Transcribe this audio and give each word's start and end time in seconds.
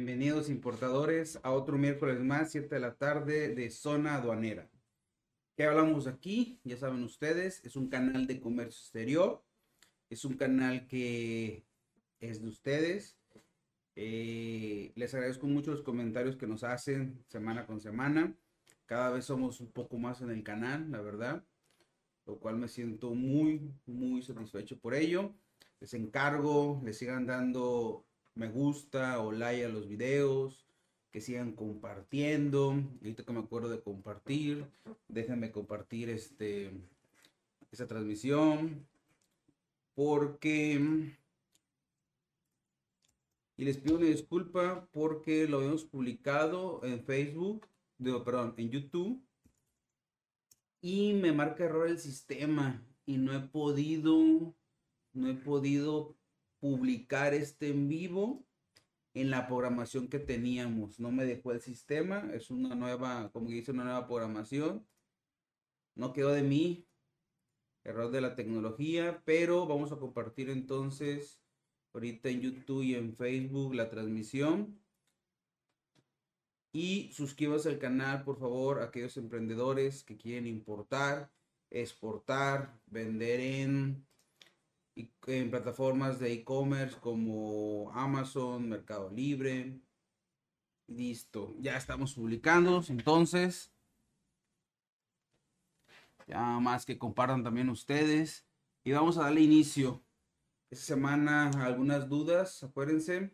Bienvenidos 0.00 0.48
importadores 0.48 1.40
a 1.42 1.50
otro 1.50 1.76
miércoles 1.76 2.20
más, 2.20 2.52
7 2.52 2.72
de 2.72 2.80
la 2.80 2.94
tarde 2.94 3.52
de 3.52 3.68
Zona 3.68 4.14
Aduanera. 4.14 4.70
¿Qué 5.56 5.64
hablamos 5.64 6.06
aquí? 6.06 6.60
Ya 6.62 6.76
saben 6.76 7.02
ustedes, 7.02 7.60
es 7.64 7.74
un 7.74 7.88
canal 7.88 8.28
de 8.28 8.38
comercio 8.38 8.78
exterior. 8.78 9.42
Es 10.08 10.24
un 10.24 10.36
canal 10.36 10.86
que 10.86 11.64
es 12.20 12.40
de 12.40 12.46
ustedes. 12.46 13.18
Eh, 13.96 14.92
les 14.94 15.12
agradezco 15.14 15.48
mucho 15.48 15.72
los 15.72 15.82
comentarios 15.82 16.36
que 16.36 16.46
nos 16.46 16.62
hacen 16.62 17.24
semana 17.26 17.66
con 17.66 17.80
semana. 17.80 18.36
Cada 18.86 19.10
vez 19.10 19.24
somos 19.24 19.58
un 19.58 19.72
poco 19.72 19.98
más 19.98 20.20
en 20.20 20.30
el 20.30 20.44
canal, 20.44 20.92
la 20.92 21.00
verdad. 21.00 21.44
Lo 22.24 22.38
cual 22.38 22.56
me 22.56 22.68
siento 22.68 23.16
muy, 23.16 23.74
muy 23.84 24.22
satisfecho 24.22 24.78
por 24.78 24.94
ello. 24.94 25.34
Les 25.80 25.92
encargo, 25.92 26.80
les 26.84 26.98
sigan 26.98 27.26
dando 27.26 28.07
me 28.38 28.48
gusta 28.48 29.20
o 29.20 29.32
like 29.32 29.64
a 29.64 29.68
los 29.68 29.88
videos, 29.88 30.64
que 31.10 31.20
sigan 31.20 31.52
compartiendo. 31.52 32.80
Ahorita 33.00 33.24
que 33.24 33.32
me 33.32 33.40
acuerdo 33.40 33.68
de 33.68 33.82
compartir, 33.82 34.64
déjenme 35.08 35.50
compartir 35.50 36.08
este 36.08 36.70
esta 37.70 37.86
transmisión 37.86 38.86
porque 39.94 40.80
y 43.56 43.64
les 43.64 43.76
pido 43.76 43.96
una 43.96 44.06
disculpa 44.06 44.88
porque 44.92 45.48
lo 45.48 45.60
hemos 45.60 45.84
publicado 45.84 46.80
en 46.84 47.02
Facebook, 47.02 47.66
digo, 47.98 48.22
perdón, 48.22 48.54
en 48.56 48.70
YouTube 48.70 49.20
y 50.80 51.12
me 51.14 51.32
marca 51.32 51.64
error 51.64 51.88
el 51.88 51.98
sistema 51.98 52.80
y 53.04 53.16
no 53.16 53.34
he 53.34 53.40
podido 53.40 54.54
no 55.12 55.28
he 55.28 55.34
podido 55.34 56.17
publicar 56.60 57.34
este 57.34 57.70
en 57.70 57.88
vivo 57.88 58.44
en 59.14 59.30
la 59.30 59.46
programación 59.46 60.08
que 60.08 60.18
teníamos. 60.18 61.00
No 61.00 61.10
me 61.10 61.24
dejó 61.24 61.52
el 61.52 61.60
sistema, 61.60 62.30
es 62.34 62.50
una 62.50 62.74
nueva, 62.74 63.30
como 63.32 63.50
dice, 63.50 63.72
una 63.72 63.84
nueva 63.84 64.06
programación. 64.06 64.86
No 65.94 66.12
quedó 66.12 66.30
de 66.30 66.42
mí, 66.42 66.86
error 67.84 68.10
de 68.10 68.20
la 68.20 68.34
tecnología, 68.36 69.22
pero 69.24 69.66
vamos 69.66 69.92
a 69.92 69.98
compartir 69.98 70.50
entonces 70.50 71.40
ahorita 71.92 72.28
en 72.28 72.40
YouTube 72.42 72.82
y 72.82 72.94
en 72.94 73.14
Facebook 73.14 73.74
la 73.74 73.90
transmisión. 73.90 74.78
Y 76.72 77.10
suscríbase 77.12 77.70
al 77.70 77.78
canal, 77.78 78.24
por 78.24 78.38
favor, 78.38 78.82
aquellos 78.82 79.16
emprendedores 79.16 80.04
que 80.04 80.16
quieren 80.16 80.46
importar, 80.46 81.32
exportar, 81.70 82.78
vender 82.86 83.40
en 83.40 84.06
en 85.26 85.50
plataformas 85.50 86.18
de 86.18 86.32
e-commerce 86.32 86.96
como 86.98 87.90
Amazon, 87.92 88.68
Mercado 88.68 89.10
Libre. 89.10 89.78
Listo, 90.88 91.54
ya 91.60 91.76
estamos 91.76 92.14
publicando, 92.14 92.82
entonces. 92.88 93.70
Ya 96.26 96.58
más 96.60 96.84
que 96.84 96.98
compartan 96.98 97.44
también 97.44 97.68
ustedes. 97.68 98.46
Y 98.84 98.92
vamos 98.92 99.18
a 99.18 99.22
darle 99.22 99.42
inicio. 99.42 100.02
Esta 100.70 100.86
semana 100.86 101.50
algunas 101.64 102.08
dudas, 102.08 102.62
acuérdense, 102.62 103.30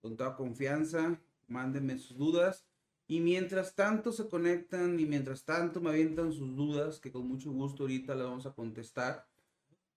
con 0.00 0.16
toda 0.16 0.36
confianza, 0.36 1.20
mándenme 1.46 1.98
sus 1.98 2.16
dudas. 2.16 2.66
Y 3.06 3.20
mientras 3.20 3.74
tanto 3.74 4.12
se 4.12 4.28
conectan 4.28 5.00
y 5.00 5.06
mientras 5.06 5.44
tanto 5.44 5.80
me 5.80 5.90
avientan 5.90 6.32
sus 6.32 6.54
dudas, 6.54 7.00
que 7.00 7.10
con 7.10 7.26
mucho 7.26 7.50
gusto 7.50 7.84
ahorita 7.84 8.14
las 8.14 8.26
vamos 8.26 8.46
a 8.46 8.52
contestar 8.52 9.26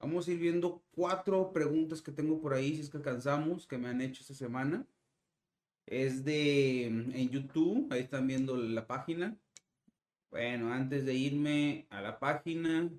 Vamos 0.02 0.28
a 0.28 0.32
ir 0.32 0.40
viendo 0.40 0.84
cuatro 0.96 1.54
preguntas 1.54 2.02
que 2.02 2.12
tengo 2.12 2.42
por 2.42 2.56
ahí, 2.56 2.76
si 2.76 2.82
es 2.82 2.90
que 2.90 2.98
alcanzamos, 2.98 3.68
que 3.68 3.78
me 3.78 3.88
han 3.88 4.02
hecho 4.02 4.22
esta 4.22 4.34
semana. 4.34 4.88
Es 5.86 6.26
de 6.26 6.88
en 6.88 7.30
YouTube, 7.30 7.88
ahí 7.92 8.02
están 8.02 8.26
viendo 8.26 8.58
la 8.58 8.88
página. 8.88 9.38
Bueno, 10.32 10.74
antes 10.74 11.06
de 11.06 11.14
irme 11.14 11.86
a 11.92 12.02
la 12.02 12.18
página, 12.20 12.90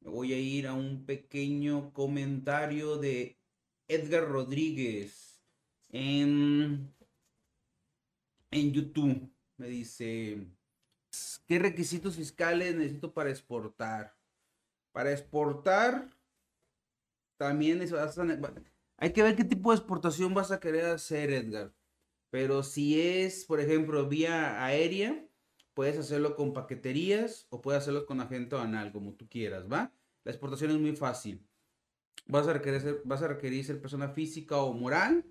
me 0.00 0.10
voy 0.10 0.34
a 0.34 0.38
ir 0.38 0.66
a 0.66 0.74
un 0.74 1.06
pequeño 1.06 1.92
comentario 1.94 2.98
de 2.98 3.38
Edgar 3.88 4.28
Rodríguez 4.28 5.40
en, 5.88 6.92
en 8.50 8.72
YouTube. 8.72 9.32
Me 9.56 9.68
dice, 9.68 10.48
¿qué 11.46 11.58
requisitos 11.58 12.16
fiscales 12.16 12.74
necesito 12.74 13.14
para 13.14 13.30
exportar? 13.30 14.21
Para 14.92 15.12
exportar, 15.12 16.08
también 17.38 17.80
hay 18.98 19.12
que 19.12 19.22
ver 19.22 19.34
qué 19.34 19.44
tipo 19.44 19.70
de 19.70 19.78
exportación 19.78 20.32
vas 20.32 20.52
a 20.52 20.60
querer 20.60 20.84
hacer, 20.84 21.30
Edgar. 21.32 21.72
Pero 22.30 22.62
si 22.62 23.00
es, 23.00 23.44
por 23.44 23.60
ejemplo, 23.60 24.08
vía 24.08 24.64
aérea, 24.64 25.26
puedes 25.74 25.98
hacerlo 25.98 26.36
con 26.36 26.52
paqueterías 26.52 27.46
o 27.50 27.60
puedes 27.60 27.82
hacerlo 27.82 28.06
con 28.06 28.20
agente 28.20 28.56
anal, 28.56 28.92
como 28.92 29.14
tú 29.14 29.28
quieras, 29.28 29.64
¿va? 29.70 29.92
La 30.24 30.30
exportación 30.30 30.70
es 30.70 30.78
muy 30.78 30.94
fácil. 30.94 31.44
Vas 32.26 32.46
a 32.46 32.52
requerir 32.52 32.80
ser, 32.80 33.02
vas 33.04 33.22
a 33.22 33.28
requerir 33.28 33.64
ser 33.64 33.80
persona 33.80 34.10
física 34.10 34.58
o 34.58 34.72
moral. 34.72 35.24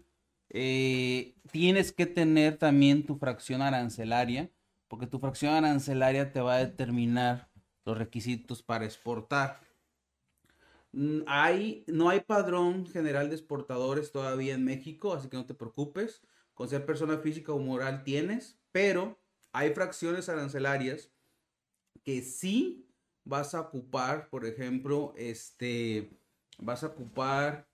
Eh, 0.49 1.35
tienes 1.51 1.91
que 1.93 2.05
tener 2.05 2.57
también 2.57 3.05
tu 3.05 3.15
fracción 3.15 3.61
arancelaria, 3.61 4.51
porque 4.89 5.07
tu 5.07 5.19
fracción 5.19 5.53
arancelaria 5.53 6.33
te 6.33 6.41
va 6.41 6.55
a 6.55 6.65
determinar 6.65 7.49
los 7.85 7.97
requisitos 7.97 8.63
para 8.63 8.85
exportar. 8.85 9.59
Mm, 10.91 11.21
hay, 11.27 11.83
no 11.87 12.09
hay 12.09 12.21
padrón 12.21 12.85
general 12.87 13.29
de 13.29 13.35
exportadores 13.35 14.11
todavía 14.11 14.53
en 14.55 14.65
México, 14.65 15.13
así 15.13 15.29
que 15.29 15.37
no 15.37 15.45
te 15.45 15.53
preocupes. 15.53 16.21
Con 16.53 16.69
ser 16.69 16.85
persona 16.85 17.17
física 17.17 17.53
o 17.53 17.59
moral 17.59 18.03
tienes, 18.03 18.59
pero 18.71 19.19
hay 19.51 19.73
fracciones 19.73 20.29
arancelarias 20.29 21.09
que 22.03 22.21
sí 22.21 22.87
vas 23.23 23.53
a 23.55 23.61
ocupar, 23.61 24.29
por 24.29 24.45
ejemplo, 24.45 25.13
este, 25.17 26.09
vas 26.59 26.83
a 26.83 26.87
ocupar 26.87 27.67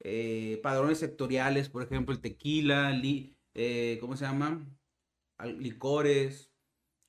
eh, 0.00 0.60
padrones 0.62 0.98
sectoriales, 0.98 1.68
por 1.68 1.82
ejemplo, 1.82 2.14
el 2.14 2.20
tequila, 2.20 2.92
eh, 3.54 3.98
¿cómo 4.00 4.16
se 4.16 4.24
llama? 4.24 4.66
Licores, 5.58 6.50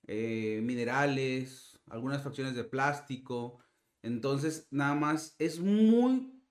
eh, 0.07 0.61
minerales, 0.63 1.70
algunas 1.89 2.21
fracciones 2.21 2.55
de 2.55 2.63
plástico. 2.63 3.59
Entonces, 4.01 4.67
nada 4.71 4.95
más 4.95 5.35
es 5.39 5.59
muy, 5.59 6.41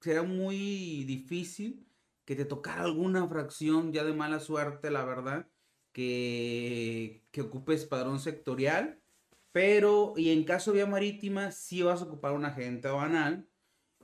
será 0.00 0.22
muy 0.22 1.04
difícil 1.04 1.86
que 2.24 2.36
te 2.36 2.44
tocara 2.44 2.82
alguna 2.82 3.26
fracción 3.26 3.92
ya 3.92 4.04
de 4.04 4.12
mala 4.12 4.40
suerte, 4.40 4.90
la 4.90 5.04
verdad, 5.04 5.48
que, 5.92 7.24
que 7.30 7.40
ocupes 7.40 7.86
padrón 7.86 8.20
sectorial. 8.20 9.00
Pero, 9.52 10.12
y 10.16 10.30
en 10.30 10.44
caso 10.44 10.70
de 10.70 10.76
vía 10.76 10.86
marítima, 10.86 11.50
sí 11.52 11.82
vas 11.82 12.02
a 12.02 12.04
ocupar 12.04 12.32
un 12.32 12.44
agente 12.44 12.88
banal. 12.88 13.48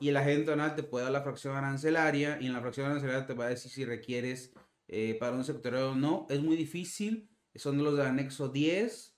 Y 0.01 0.09
el 0.09 0.17
agente 0.17 0.51
banal 0.51 0.75
te 0.75 0.83
puede 0.83 1.05
dar 1.05 1.13
la 1.13 1.23
fracción 1.23 1.55
arancelaria. 1.55 2.39
Y 2.41 2.47
en 2.47 2.55
la 2.55 2.61
fracción 2.61 2.87
arancelaria 2.87 3.27
te 3.27 3.35
va 3.35 3.47
a 3.47 3.51
decir 3.51 3.71
si 3.71 3.85
requieres 3.85 4.53
eh, 4.89 5.17
padrón 5.21 5.45
sectorial 5.45 5.85
o 5.85 5.95
no. 5.95 6.27
Es 6.31 6.41
muy 6.41 6.57
difícil. 6.57 7.29
Son 7.55 7.77
los 7.83 7.97
del 7.97 8.07
anexo 8.07 8.49
10. 8.49 9.17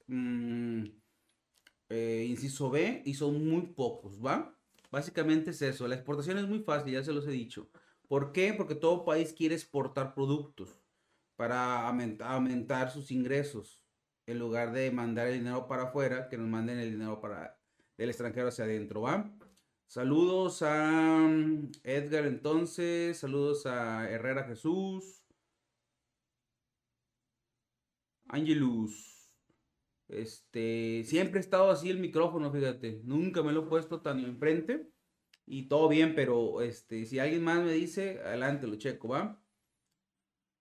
Eh, 1.89 2.27
inciso 2.29 2.71
B, 2.71 3.03
y 3.05 3.15
son 3.15 3.49
muy 3.49 3.63
pocos, 3.63 4.25
¿va? 4.25 4.57
Básicamente 4.91 5.51
es 5.51 5.63
eso. 5.63 5.87
La 5.89 5.95
exportación 5.95 6.39
es 6.39 6.49
muy 6.49 6.61
fácil, 6.61 6.93
ya 6.93 7.05
se 7.05 7.13
los 7.13 7.27
he 7.27 7.31
dicho. 7.31 7.69
¿Por 8.09 8.33
qué? 8.33 8.55
Porque 8.55 8.75
todo 8.75 9.05
país 9.05 9.33
quiere 9.33 9.55
exportar 9.55 10.15
productos 10.15 10.81
para 11.37 11.89
aumentar 11.89 12.91
sus 12.91 13.11
ingresos. 13.11 13.83
En 14.27 14.39
lugar 14.39 14.73
de 14.73 14.91
mandar 14.91 15.29
el 15.29 15.39
dinero 15.39 15.69
para 15.69 15.85
afuera, 15.85 16.29
que 16.29 16.39
nos 16.39 16.49
manden 16.49 16.79
el 16.79 16.91
dinero 16.91 17.21
para 17.21 17.59
del 17.97 18.11
extranjero 18.11 18.49
hacia 18.49 18.65
adentro, 18.65 19.03
¿va? 19.03 19.31
Saludos 19.87 20.63
a 20.63 21.27
mm, 21.29 21.73
Edgar 21.85 22.27
entonces, 22.27 23.19
saludos 23.19 23.67
a 23.67 24.11
Herrera 24.11 24.45
Jesús. 24.45 25.23
Angelus. 28.29 29.16
Este, 30.09 31.03
siempre 31.05 31.39
he 31.39 31.43
estado 31.43 31.71
así 31.71 31.91
el 31.91 31.99
micrófono, 31.99 32.53
fíjate. 32.53 33.01
Nunca 33.05 33.43
me 33.43 33.53
lo 33.53 33.65
he 33.65 33.69
puesto 33.69 34.01
tan 34.01 34.21
enfrente. 34.21 34.89
Y 35.45 35.69
todo 35.69 35.89
bien, 35.89 36.15
pero 36.15 36.61
este, 36.61 37.07
si 37.07 37.19
alguien 37.19 37.45
más 37.45 37.63
me 37.63 37.73
dice, 37.73 38.21
adelante, 38.25 38.67
lo 38.67 38.77
checo, 38.77 39.09
¿va? 39.09 39.41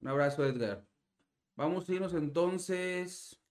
Un 0.02 0.08
abrazo, 0.08 0.46
Edgar. 0.46 0.88
Vamos 1.56 1.90
a 1.90 1.94
irnos 1.94 2.14
entonces. 2.14 3.42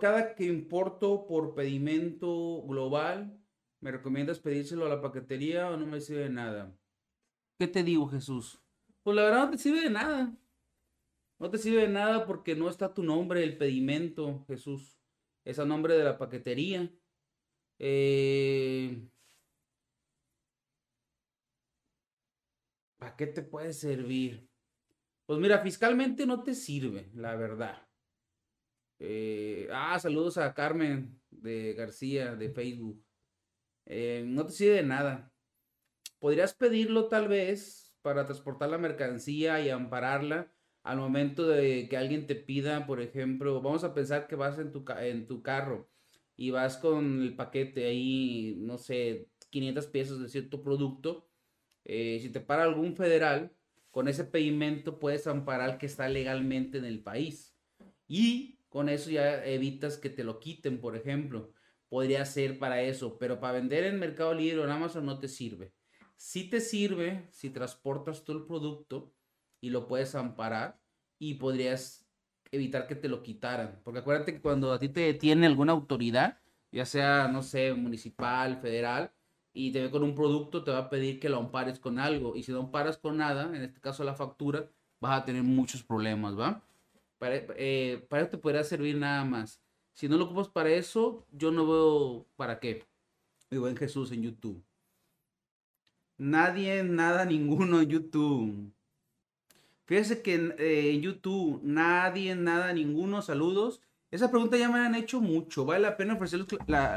Cada 0.00 0.34
que 0.34 0.44
importo 0.44 1.26
por 1.26 1.54
pedimento 1.54 2.62
global, 2.66 3.38
¿me 3.80 3.92
recomiendas 3.92 4.40
pedírselo 4.40 4.86
a 4.86 4.88
la 4.88 5.00
paquetería 5.00 5.70
o 5.70 5.76
no 5.76 5.86
me 5.86 6.00
sirve 6.00 6.22
de 6.22 6.30
nada? 6.30 6.74
¿Qué 7.58 7.66
te 7.66 7.82
digo, 7.82 8.08
Jesús? 8.08 8.60
Pues 9.02 9.16
la 9.16 9.24
verdad 9.24 9.44
no 9.44 9.50
te 9.50 9.58
sirve 9.58 9.82
de 9.82 9.90
nada. 9.90 10.36
No 11.38 11.50
te 11.50 11.58
sirve 11.58 11.82
de 11.82 11.88
nada 11.88 12.26
porque 12.26 12.56
no 12.56 12.68
está 12.68 12.92
tu 12.92 13.02
nombre, 13.02 13.44
el 13.44 13.56
pedimento, 13.56 14.44
Jesús 14.48 14.97
es 15.48 15.66
nombre 15.66 15.96
de 15.96 16.04
la 16.04 16.18
paquetería. 16.18 16.92
Eh, 17.78 19.08
¿Para 22.98 23.16
qué 23.16 23.26
te 23.28 23.42
puede 23.42 23.72
servir? 23.72 24.46
Pues 25.24 25.40
mira, 25.40 25.60
fiscalmente 25.60 26.26
no 26.26 26.42
te 26.42 26.54
sirve, 26.54 27.10
la 27.14 27.34
verdad. 27.36 27.88
Eh, 28.98 29.68
ah, 29.72 29.98
saludos 29.98 30.36
a 30.36 30.52
Carmen 30.52 31.18
de 31.30 31.72
García 31.72 32.34
de 32.34 32.50
Facebook. 32.50 33.02
Eh, 33.86 34.24
no 34.26 34.44
te 34.44 34.52
sirve 34.52 34.74
de 34.74 34.82
nada. 34.82 35.32
Podrías 36.18 36.52
pedirlo 36.54 37.08
tal 37.08 37.26
vez 37.26 37.96
para 38.02 38.26
transportar 38.26 38.68
la 38.68 38.78
mercancía 38.78 39.60
y 39.60 39.70
ampararla 39.70 40.52
al 40.88 40.96
momento 40.96 41.46
de 41.46 41.86
que 41.86 41.98
alguien 41.98 42.26
te 42.26 42.34
pida, 42.34 42.86
por 42.86 43.02
ejemplo, 43.02 43.60
vamos 43.60 43.84
a 43.84 43.92
pensar 43.92 44.26
que 44.26 44.36
vas 44.36 44.58
en 44.58 44.72
tu, 44.72 44.86
en 44.98 45.26
tu 45.26 45.42
carro 45.42 45.86
y 46.34 46.50
vas 46.50 46.78
con 46.78 47.20
el 47.20 47.36
paquete 47.36 47.84
ahí, 47.84 48.56
no 48.58 48.78
sé, 48.78 49.28
500 49.50 49.86
pesos 49.88 50.18
de 50.22 50.30
cierto 50.30 50.62
producto. 50.62 51.28
Eh, 51.84 52.18
si 52.22 52.30
te 52.30 52.40
para 52.40 52.62
algún 52.62 52.96
federal, 52.96 53.52
con 53.90 54.08
ese 54.08 54.24
pedimento 54.24 54.98
puedes 54.98 55.26
amparar 55.26 55.76
que 55.76 55.84
está 55.84 56.08
legalmente 56.08 56.78
en 56.78 56.86
el 56.86 57.02
país. 57.02 57.54
Y 58.06 58.60
con 58.70 58.88
eso 58.88 59.10
ya 59.10 59.44
evitas 59.44 59.98
que 59.98 60.08
te 60.08 60.24
lo 60.24 60.40
quiten, 60.40 60.80
por 60.80 60.96
ejemplo. 60.96 61.52
Podría 61.90 62.24
ser 62.24 62.58
para 62.58 62.80
eso, 62.80 63.18
pero 63.18 63.40
para 63.40 63.58
vender 63.58 63.84
en 63.84 63.98
Mercado 63.98 64.32
Libre 64.32 64.60
o 64.60 64.64
en 64.64 64.70
Amazon 64.70 65.04
no 65.04 65.18
te 65.18 65.28
sirve. 65.28 65.74
Si 66.16 66.48
te 66.48 66.62
sirve 66.62 67.28
si 67.30 67.50
transportas 67.50 68.24
tú 68.24 68.32
el 68.32 68.46
producto 68.46 69.12
y 69.60 69.70
lo 69.70 69.86
puedes 69.86 70.14
amparar 70.14 70.80
y 71.18 71.34
podrías 71.34 72.06
evitar 72.50 72.86
que 72.86 72.94
te 72.94 73.08
lo 73.08 73.22
quitaran. 73.22 73.80
Porque 73.84 74.00
acuérdate 74.00 74.34
que 74.34 74.40
cuando 74.40 74.72
a 74.72 74.78
ti 74.78 74.88
te 74.88 75.00
detiene 75.00 75.46
alguna 75.46 75.72
autoridad, 75.72 76.38
ya 76.72 76.86
sea, 76.86 77.28
no 77.28 77.42
sé, 77.42 77.74
municipal, 77.74 78.60
federal, 78.60 79.12
y 79.52 79.72
te 79.72 79.82
ve 79.82 79.90
con 79.90 80.02
un 80.02 80.14
producto, 80.14 80.62
te 80.62 80.70
va 80.70 80.78
a 80.78 80.90
pedir 80.90 81.18
que 81.18 81.28
lo 81.28 81.38
ampares 81.38 81.78
con 81.78 81.98
algo. 81.98 82.36
Y 82.36 82.42
si 82.42 82.52
no 82.52 82.60
amparas 82.60 82.98
con 82.98 83.16
nada, 83.16 83.54
en 83.54 83.62
este 83.62 83.80
caso 83.80 84.04
la 84.04 84.14
factura, 84.14 84.70
vas 85.00 85.20
a 85.20 85.24
tener 85.24 85.42
muchos 85.42 85.82
problemas, 85.82 86.38
¿va? 86.38 86.62
Para, 87.18 87.36
eh, 87.56 88.06
para 88.08 88.22
eso 88.22 88.30
te 88.30 88.38
podría 88.38 88.62
servir 88.64 88.96
nada 88.96 89.24
más. 89.24 89.60
Si 89.94 90.08
no 90.08 90.16
lo 90.16 90.26
ocupas 90.26 90.48
para 90.48 90.70
eso, 90.70 91.26
yo 91.32 91.50
no 91.50 91.66
veo 91.66 92.26
para 92.36 92.60
qué. 92.60 92.86
Mi 93.50 93.58
buen 93.58 93.76
Jesús 93.76 94.12
en 94.12 94.22
YouTube. 94.22 94.62
Nadie, 96.18 96.84
nada, 96.84 97.24
ninguno 97.24 97.80
en 97.80 97.88
YouTube. 97.88 98.72
Fíjese 99.88 100.20
que 100.20 100.34
eh, 100.58 100.90
en 100.90 101.00
YouTube, 101.00 101.62
nadie, 101.64 102.36
nada, 102.36 102.74
ninguno, 102.74 103.22
saludos. 103.22 103.80
Esa 104.10 104.30
pregunta 104.30 104.58
ya 104.58 104.68
me 104.68 104.80
han 104.80 104.94
hecho 104.94 105.18
mucho. 105.22 105.64
¿Vale 105.64 105.80
la 105.80 105.96
pena 105.96 106.12
ofrecer 106.12 106.40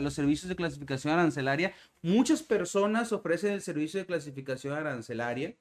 los, 0.02 0.14
servicios 0.14 0.50
de 0.50 0.58
clasificación 0.58 1.14
arancelaria? 1.14 1.74
Muchas 2.02 2.44
personas 2.44 3.14
ofrecen 3.14 3.54
el 3.54 3.62
servicio 3.62 4.02
de 4.02 4.06
clasificación 4.06 4.74
arancelaria. 4.74 5.56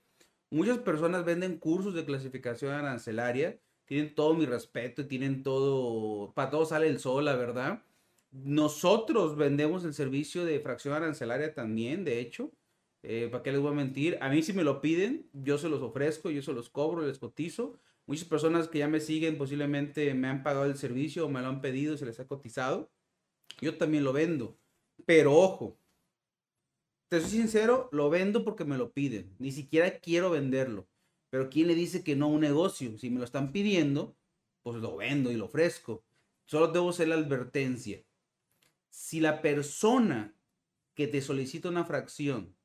Muchas 0.51 0.79
personas 0.79 1.25
venden 1.25 1.59
cursos 1.59 1.95
de 1.95 2.05
clasificación 2.05 2.73
arancelaria. 2.73 3.61
Tienen 3.85 4.13
todo 4.13 4.35
mi 4.35 4.45
respeto, 4.45 5.07
tienen 5.07 5.45
todo, 5.45 6.33
para 6.35 6.51
todo 6.51 6.67
sale 6.67 6.89
el 6.89 6.99
sol, 6.99 7.27
la 7.27 7.37
verdad. 7.37 7.81
Nosotros 8.33 9.37
vendemos 9.37 9.85
el 9.85 9.95
servicio 9.95 10.45
de 10.45 10.59
fracción 10.59 10.95
arancelaria 10.95 11.55
también, 11.55 12.05
de 12.05 12.19
hecho. 12.19 12.51
Eh, 13.03 13.29
¿Para 13.31 13.43
qué 13.43 13.53
les 13.53 13.61
voy 13.61 13.73
a 13.73 13.75
mentir? 13.75 14.19
A 14.21 14.29
mí 14.29 14.43
si 14.43 14.53
me 14.53 14.65
lo 14.65 14.81
piden, 14.81 15.29
yo 15.33 15.59
se 15.59 15.69
los 15.69 15.81
ofrezco, 15.83 16.31
yo 16.31 16.43
se 16.43 16.53
los 16.53 16.69
cobro, 16.69 17.07
les 17.07 17.19
cotizo. 17.19 17.79
Muchas 18.07 18.27
personas 18.27 18.69
que 18.69 18.81
ya 18.81 18.89
me 18.89 19.01
siguen 19.01 19.39
posiblemente 19.39 20.13
me 20.15 20.29
han 20.29 20.43
pagado 20.43 20.67
el 20.67 20.77
servicio 20.77 21.27
o 21.27 21.29
me 21.29 21.41
lo 21.41 21.49
han 21.49 21.61
pedido, 21.61 21.97
se 21.97 22.07
les 22.07 22.21
ha 22.21 22.27
cotizado. 22.27 22.91
Yo 23.61 23.77
también 23.79 24.05
lo 24.05 24.13
vendo. 24.13 24.59
Pero 25.07 25.35
ojo, 25.35 25.79
te 27.09 27.21
soy 27.21 27.31
sincero, 27.31 27.89
lo 27.93 28.11
vendo 28.11 28.45
porque 28.45 28.65
me 28.65 28.79
lo 28.79 28.93
piden. 28.93 29.35
Ni 29.39 29.53
siquiera 29.53 29.99
quiero 29.99 30.31
venderlo. 30.31 30.89
Pero 31.31 31.49
¿quién 31.49 31.69
le 31.69 31.75
dice 31.75 32.05
que 32.05 32.17
no 32.17 32.27
a 32.27 32.29
un 32.29 32.41
negocio? 32.41 32.99
Si 32.99 33.11
me 33.11 33.19
lo 33.19 33.25
están 33.25 33.53
pidiendo, 33.53 34.17
pues 34.63 34.77
lo 34.77 34.97
vendo 34.97 35.31
y 35.31 35.37
lo 35.37 35.47
ofrezco. 35.47 36.05
Solo 36.45 36.69
debo 36.69 36.91
hacer 36.91 37.09
la 37.09 37.15
advertencia. 37.15 38.03
Si 38.91 39.21
la 39.21 39.41
persona 39.41 40.35
que 40.95 41.07
te 41.07 41.21
solicita 41.21 41.69
una 41.69 41.85
fracción 41.85 42.57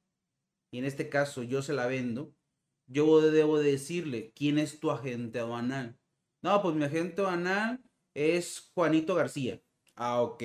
y 0.76 0.80
en 0.80 0.84
este 0.84 1.08
caso 1.08 1.42
yo 1.42 1.62
se 1.62 1.72
la 1.72 1.88
vendo, 1.88 2.36
yo 2.86 3.22
debo 3.22 3.60
decirle 3.60 4.34
quién 4.36 4.60
es 4.60 4.82
tu 4.82 4.92
agente 4.92 5.40
aduanal. 5.40 5.98
No, 6.42 6.62
pues 6.62 6.76
mi 6.76 6.84
agente 6.84 7.22
aduanal 7.22 7.82
es 8.14 8.72
Juanito 8.74 9.16
García. 9.16 9.62
Ah, 9.96 10.22
ok. 10.22 10.44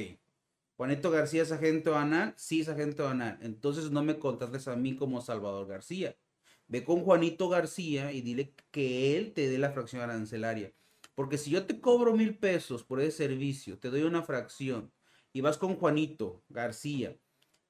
Juanito 0.76 1.10
García 1.10 1.42
es 1.42 1.50
agente 1.50 1.88
aduanal, 1.88 2.32
sí 2.36 2.60
es 2.60 2.68
agente 2.68 3.02
aduanal. 3.02 3.40
Entonces 3.42 3.90
no 3.90 4.04
me 4.04 4.20
contrates 4.20 4.68
a 4.68 4.76
mí 4.76 4.94
como 4.94 5.20
Salvador 5.20 5.66
García. 5.66 6.16
Ve 6.68 6.84
con 6.84 7.02
Juanito 7.02 7.48
García 7.48 8.12
y 8.12 8.20
dile 8.20 8.54
que 8.70 9.16
él 9.16 9.32
te 9.32 9.48
dé 9.48 9.58
la 9.58 9.72
fracción 9.72 10.00
arancelaria. 10.00 10.72
Porque 11.16 11.38
si 11.38 11.50
yo 11.50 11.66
te 11.66 11.80
cobro 11.80 12.14
mil 12.14 12.38
pesos 12.38 12.84
por 12.84 13.00
ese 13.00 13.16
servicio, 13.26 13.80
te 13.80 13.90
doy 13.90 14.02
una 14.02 14.22
fracción 14.22 14.92
y 15.32 15.40
vas 15.40 15.58
con 15.58 15.74
Juanito 15.74 16.44
García 16.48 17.18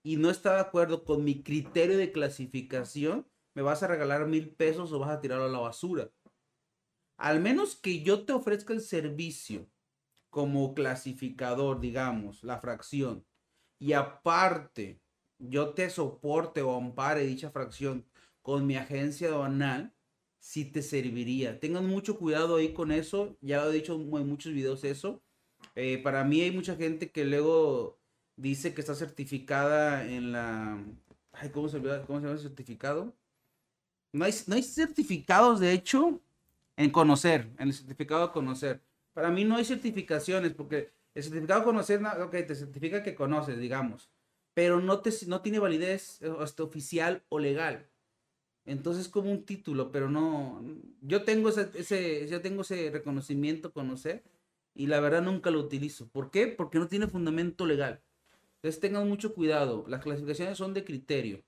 y 0.02 0.16
no 0.16 0.30
está 0.30 0.54
de 0.54 0.60
acuerdo 0.60 1.04
con 1.04 1.24
mi 1.24 1.42
criterio 1.42 1.98
de 1.98 2.12
clasificación, 2.12 3.26
me 3.54 3.62
vas 3.62 3.82
a 3.82 3.88
regalar 3.88 4.26
mil 4.26 4.50
pesos 4.50 4.92
o 4.92 4.98
vas 4.98 5.10
a 5.10 5.20
tirarlo 5.20 5.44
a 5.44 5.48
la 5.48 5.58
basura. 5.58 6.10
Al 7.16 7.40
menos 7.40 7.76
que 7.76 8.02
yo 8.02 8.24
te 8.24 8.32
ofrezca 8.32 8.72
el 8.72 8.80
servicio 8.80 9.68
como 10.30 10.74
clasificador, 10.74 11.80
digamos, 11.80 12.42
la 12.44 12.60
fracción, 12.60 13.26
y 13.78 13.94
aparte 13.94 15.00
yo 15.38 15.70
te 15.74 15.90
soporte 15.90 16.62
o 16.62 16.76
ampare 16.76 17.26
dicha 17.26 17.50
fracción 17.50 18.06
con 18.42 18.66
mi 18.66 18.76
agencia 18.76 19.28
aduanal, 19.28 19.94
sí 20.38 20.64
te 20.64 20.82
serviría. 20.82 21.60
Tengan 21.60 21.86
mucho 21.86 22.18
cuidado 22.18 22.56
ahí 22.56 22.72
con 22.72 22.92
eso, 22.92 23.36
ya 23.40 23.62
lo 23.62 23.70
he 23.70 23.74
dicho 23.74 23.94
en 23.94 24.28
muchos 24.28 24.52
videos 24.52 24.84
eso. 24.84 25.22
Eh, 25.74 25.98
para 26.02 26.24
mí 26.24 26.40
hay 26.40 26.50
mucha 26.50 26.76
gente 26.76 27.10
que 27.10 27.24
luego 27.24 27.99
dice 28.40 28.74
que 28.74 28.80
está 28.80 28.94
certificada 28.94 30.06
en 30.06 30.32
la... 30.32 30.82
Ay, 31.32 31.50
¿cómo 31.50 31.68
se, 31.68 31.78
¿Cómo 31.80 32.18
se 32.18 32.26
llama 32.26 32.32
el 32.32 32.38
certificado? 32.38 33.14
No 34.12 34.24
hay, 34.24 34.34
no 34.46 34.56
hay 34.56 34.62
certificados, 34.62 35.60
de 35.60 35.72
hecho, 35.72 36.20
en 36.76 36.90
conocer, 36.90 37.48
en 37.58 37.68
el 37.68 37.74
certificado 37.74 38.26
de 38.26 38.32
conocer. 38.32 38.82
Para 39.12 39.30
mí 39.30 39.44
no 39.44 39.56
hay 39.56 39.64
certificaciones, 39.64 40.52
porque 40.52 40.90
el 41.14 41.22
certificado 41.22 41.60
de 41.60 41.66
conocer, 41.66 42.04
ok, 42.04 42.30
te 42.30 42.54
certifica 42.54 43.02
que 43.02 43.14
conoces, 43.14 43.58
digamos, 43.58 44.10
pero 44.54 44.80
no, 44.80 45.00
te, 45.00 45.10
no 45.26 45.42
tiene 45.42 45.58
validez 45.58 46.20
este, 46.42 46.62
oficial 46.62 47.22
o 47.28 47.38
legal. 47.38 47.86
Entonces 48.64 49.08
como 49.08 49.30
un 49.30 49.44
título, 49.44 49.90
pero 49.90 50.10
no, 50.10 50.62
yo 51.00 51.22
tengo 51.24 51.48
ese, 51.48 51.70
ese, 51.74 52.28
yo 52.28 52.40
tengo 52.40 52.62
ese 52.62 52.90
reconocimiento, 52.90 53.72
conocer, 53.72 54.22
y 54.74 54.86
la 54.86 55.00
verdad 55.00 55.22
nunca 55.22 55.50
lo 55.50 55.60
utilizo. 55.60 56.08
¿Por 56.08 56.30
qué? 56.30 56.46
Porque 56.46 56.78
no 56.78 56.88
tiene 56.88 57.06
fundamento 57.06 57.66
legal. 57.66 58.00
Entonces 58.62 58.80
tengan 58.80 59.08
mucho 59.08 59.34
cuidado. 59.34 59.86
Las 59.88 60.02
clasificaciones 60.02 60.58
son 60.58 60.74
de 60.74 60.84
criterio. 60.84 61.42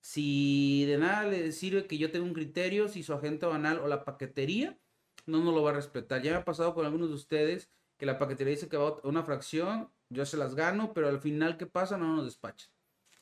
Si 0.00 0.84
de 0.86 0.98
nada 0.98 1.28
le 1.28 1.50
sirve 1.50 1.86
que 1.88 1.98
yo 1.98 2.12
tenga 2.12 2.26
un 2.26 2.32
criterio, 2.32 2.88
si 2.88 3.02
su 3.02 3.12
agente 3.12 3.46
banal 3.46 3.80
o 3.80 3.88
la 3.88 4.04
paquetería 4.04 4.78
no 5.26 5.42
nos 5.42 5.52
lo 5.52 5.62
va 5.62 5.70
a 5.70 5.74
respetar. 5.74 6.22
Ya 6.22 6.32
me 6.32 6.36
ha 6.38 6.44
pasado 6.44 6.74
con 6.74 6.86
algunos 6.86 7.08
de 7.08 7.14
ustedes 7.16 7.70
que 7.96 8.06
la 8.06 8.18
paquetería 8.18 8.52
dice 8.52 8.68
que 8.68 8.76
va 8.76 8.88
a 8.88 9.08
una 9.08 9.24
fracción, 9.24 9.90
yo 10.10 10.24
se 10.26 10.36
las 10.36 10.54
gano, 10.54 10.92
pero 10.94 11.08
al 11.08 11.20
final, 11.20 11.56
¿qué 11.56 11.66
pasa? 11.66 11.96
No 11.96 12.14
nos 12.14 12.24
despachan. 12.26 12.70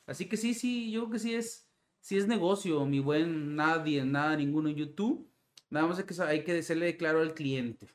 Así 0.06 0.28
que 0.28 0.36
sí, 0.36 0.52
sí, 0.52 0.90
yo 0.90 1.02
creo 1.02 1.12
que 1.12 1.18
sí 1.20 1.34
es, 1.34 1.68
sí 2.00 2.18
es 2.18 2.26
negocio, 2.26 2.84
mi 2.84 3.00
buen 3.00 3.56
nadie, 3.56 4.04
nada, 4.04 4.36
ninguno 4.36 4.68
en 4.68 4.76
YouTube. 4.76 5.30
Nada 5.70 5.86
más 5.86 5.98
es 5.98 6.04
que 6.04 6.22
hay 6.22 6.44
que 6.44 6.52
decirle 6.52 6.96
claro 6.98 7.20
al 7.20 7.32
cliente. 7.32 7.88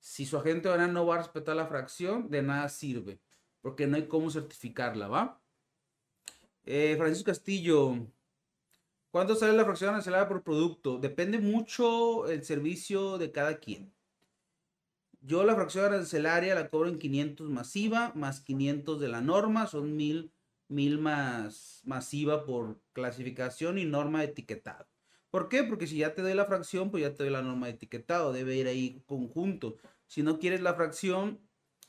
Si 0.00 0.26
su 0.26 0.36
agente 0.36 0.68
banal 0.68 0.92
no 0.92 1.06
va 1.06 1.14
a 1.14 1.18
respetar 1.18 1.56
la 1.56 1.66
fracción, 1.66 2.28
de 2.28 2.42
nada 2.42 2.68
sirve 2.68 3.20
porque 3.60 3.86
no 3.86 3.96
hay 3.96 4.06
cómo 4.06 4.30
certificarla, 4.30 5.08
¿va? 5.08 5.40
Eh, 6.64 6.94
Francisco 6.98 7.30
Castillo, 7.30 7.96
¿cuánto 9.10 9.34
sale 9.34 9.54
la 9.54 9.64
fracción 9.64 9.90
arancelaria 9.90 10.28
por 10.28 10.42
producto? 10.42 10.98
Depende 10.98 11.38
mucho 11.38 12.28
el 12.28 12.44
servicio 12.44 13.18
de 13.18 13.32
cada 13.32 13.58
quien. 13.58 13.92
Yo 15.22 15.44
la 15.44 15.54
fracción 15.54 15.84
arancelaria 15.84 16.54
la 16.54 16.70
cobro 16.70 16.88
en 16.88 16.98
500 16.98 17.50
masiva, 17.50 18.12
más 18.14 18.40
500 18.40 19.00
de 19.00 19.08
la 19.08 19.20
norma, 19.20 19.66
son 19.66 19.96
1000, 19.96 20.32
1000 20.68 20.98
más 20.98 21.82
masiva 21.84 22.44
por 22.46 22.80
clasificación 22.92 23.78
y 23.78 23.84
norma 23.84 24.20
de 24.20 24.26
etiquetado. 24.26 24.86
¿Por 25.30 25.48
qué? 25.48 25.62
Porque 25.62 25.86
si 25.86 25.98
ya 25.98 26.14
te 26.14 26.22
doy 26.22 26.34
la 26.34 26.46
fracción, 26.46 26.90
pues 26.90 27.02
ya 27.02 27.14
te 27.14 27.22
doy 27.22 27.32
la 27.32 27.42
norma 27.42 27.66
de 27.66 27.74
etiquetado, 27.74 28.32
debe 28.32 28.56
ir 28.56 28.66
ahí 28.66 29.02
conjunto. 29.06 29.76
Si 30.06 30.22
no 30.22 30.38
quieres 30.38 30.60
la 30.60 30.74
fracción, 30.74 31.38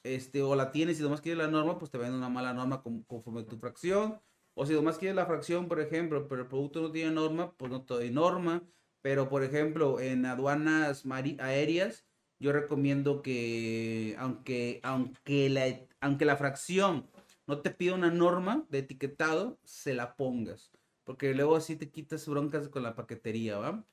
este, 0.03 0.41
o 0.41 0.55
la 0.55 0.72
tienes 0.72 1.00
y 1.00 1.03
nomás 1.03 1.22
quieres 1.22 1.38
la 1.43 1.50
norma, 1.50 1.77
pues 1.77 1.91
te 1.91 1.98
venden 1.98 2.17
una 2.17 2.29
mala 2.29 2.53
norma 2.53 2.84
conforme 3.08 3.43
tu 3.43 3.58
fracción. 3.58 4.22
O 4.53 4.65
si 4.65 4.74
nomás 4.74 4.98
quieres 4.98 5.15
la 5.15 5.25
fracción, 5.25 5.67
por 5.67 5.79
ejemplo, 5.79 6.27
pero 6.27 6.43
el 6.43 6.48
producto 6.48 6.81
no 6.81 6.91
tiene 6.91 7.12
norma, 7.12 7.53
pues 7.58 7.72
no 7.72 7.84
te 7.86 7.93
doy 7.93 8.12
norma. 8.12 8.63
Pero, 9.01 9.29
por 9.29 9.43
ejemplo, 9.43 10.00
en 10.00 10.25
aduanas 10.25 11.03
aéreas, 11.39 12.05
yo 12.39 12.51
recomiendo 12.51 13.22
que, 13.22 14.15
aunque, 14.20 14.79
aunque, 14.84 15.50
la, 15.50 15.65
aunque 16.01 16.25
la 16.25 16.38
fracción 16.38 17.10
no 17.48 17.62
te 17.62 17.72
pida 17.72 17.96
una 17.96 18.12
norma 18.12 18.65
de 18.70 18.79
etiquetado, 18.79 19.60
se 19.63 19.93
la 19.93 20.15
pongas. 20.15 20.72
Porque 21.03 21.34
luego 21.34 21.55
así 21.55 21.75
te 21.77 21.89
quitas 21.91 22.27
broncas 22.27 22.70
con 22.70 22.84
la 22.84 22.96
paquetería, 22.96 23.58
¿va? 23.58 23.86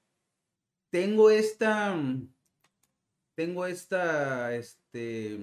tengo 0.91 1.31
esta, 1.31 1.97
tengo 3.35 3.67
esta, 3.67 4.55
este, 4.55 5.39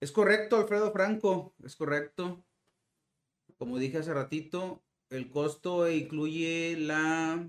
es 0.00 0.12
correcto, 0.12 0.56
Alfredo 0.56 0.92
Franco, 0.92 1.54
es 1.62 1.76
correcto. 1.76 2.42
Como 3.58 3.78
dije 3.78 3.98
hace 3.98 4.14
ratito, 4.14 4.82
el 5.10 5.28
costo 5.28 5.90
incluye 5.90 6.76
la, 6.78 7.46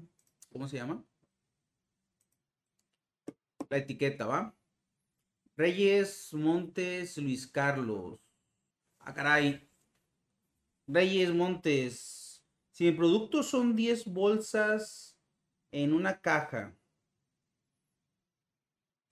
¿cómo 0.51 0.67
se 0.67 0.77
llama? 0.77 1.05
La 3.69 3.77
etiqueta, 3.77 4.25
¿va? 4.25 4.53
Reyes 5.55 6.33
Montes 6.33 7.17
Luis 7.17 7.47
Carlos. 7.47 8.19
Ah, 8.99 9.13
caray. 9.13 9.69
Reyes 10.87 11.33
Montes. 11.33 12.43
Si 12.71 12.83
mi 12.83 12.91
producto 12.91 13.43
son 13.43 13.75
10 13.75 14.05
bolsas 14.05 15.17
en 15.71 15.93
una 15.93 16.19
caja, 16.19 16.75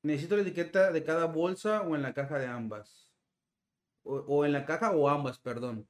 necesito 0.01 0.35
la 0.35 0.41
etiqueta 0.41 0.91
de 0.91 1.03
cada 1.03 1.25
bolsa 1.25 1.81
o 1.83 1.95
en 1.95 2.01
la 2.01 2.13
caja 2.13 2.37
de 2.39 2.47
ambas. 2.47 3.08
O, 4.03 4.45
en 4.45 4.53
la 4.53 4.65
caja 4.65 4.91
o 4.91 5.07
ambas, 5.09 5.39
perdón. 5.39 5.87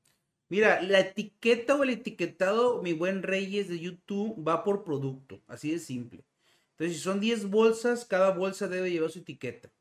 Mira, 0.49 0.81
la 0.81 0.99
etiqueta 0.99 1.75
o 1.75 1.83
el 1.83 1.91
etiquetado, 1.91 2.81
mi 2.81 2.93
buen 2.93 3.23
Reyes 3.23 3.69
de 3.69 3.79
YouTube, 3.79 4.35
va 4.45 4.63
por 4.63 4.83
producto. 4.83 5.41
Así 5.47 5.71
de 5.71 5.79
simple. 5.79 6.25
Entonces, 6.71 6.97
si 6.97 7.03
son 7.03 7.19
10 7.19 7.49
bolsas, 7.49 8.05
cada 8.05 8.31
bolsa 8.31 8.67
debe 8.67 8.89
llevar 8.89 9.11
su 9.11 9.19
etiqueta. 9.19 9.71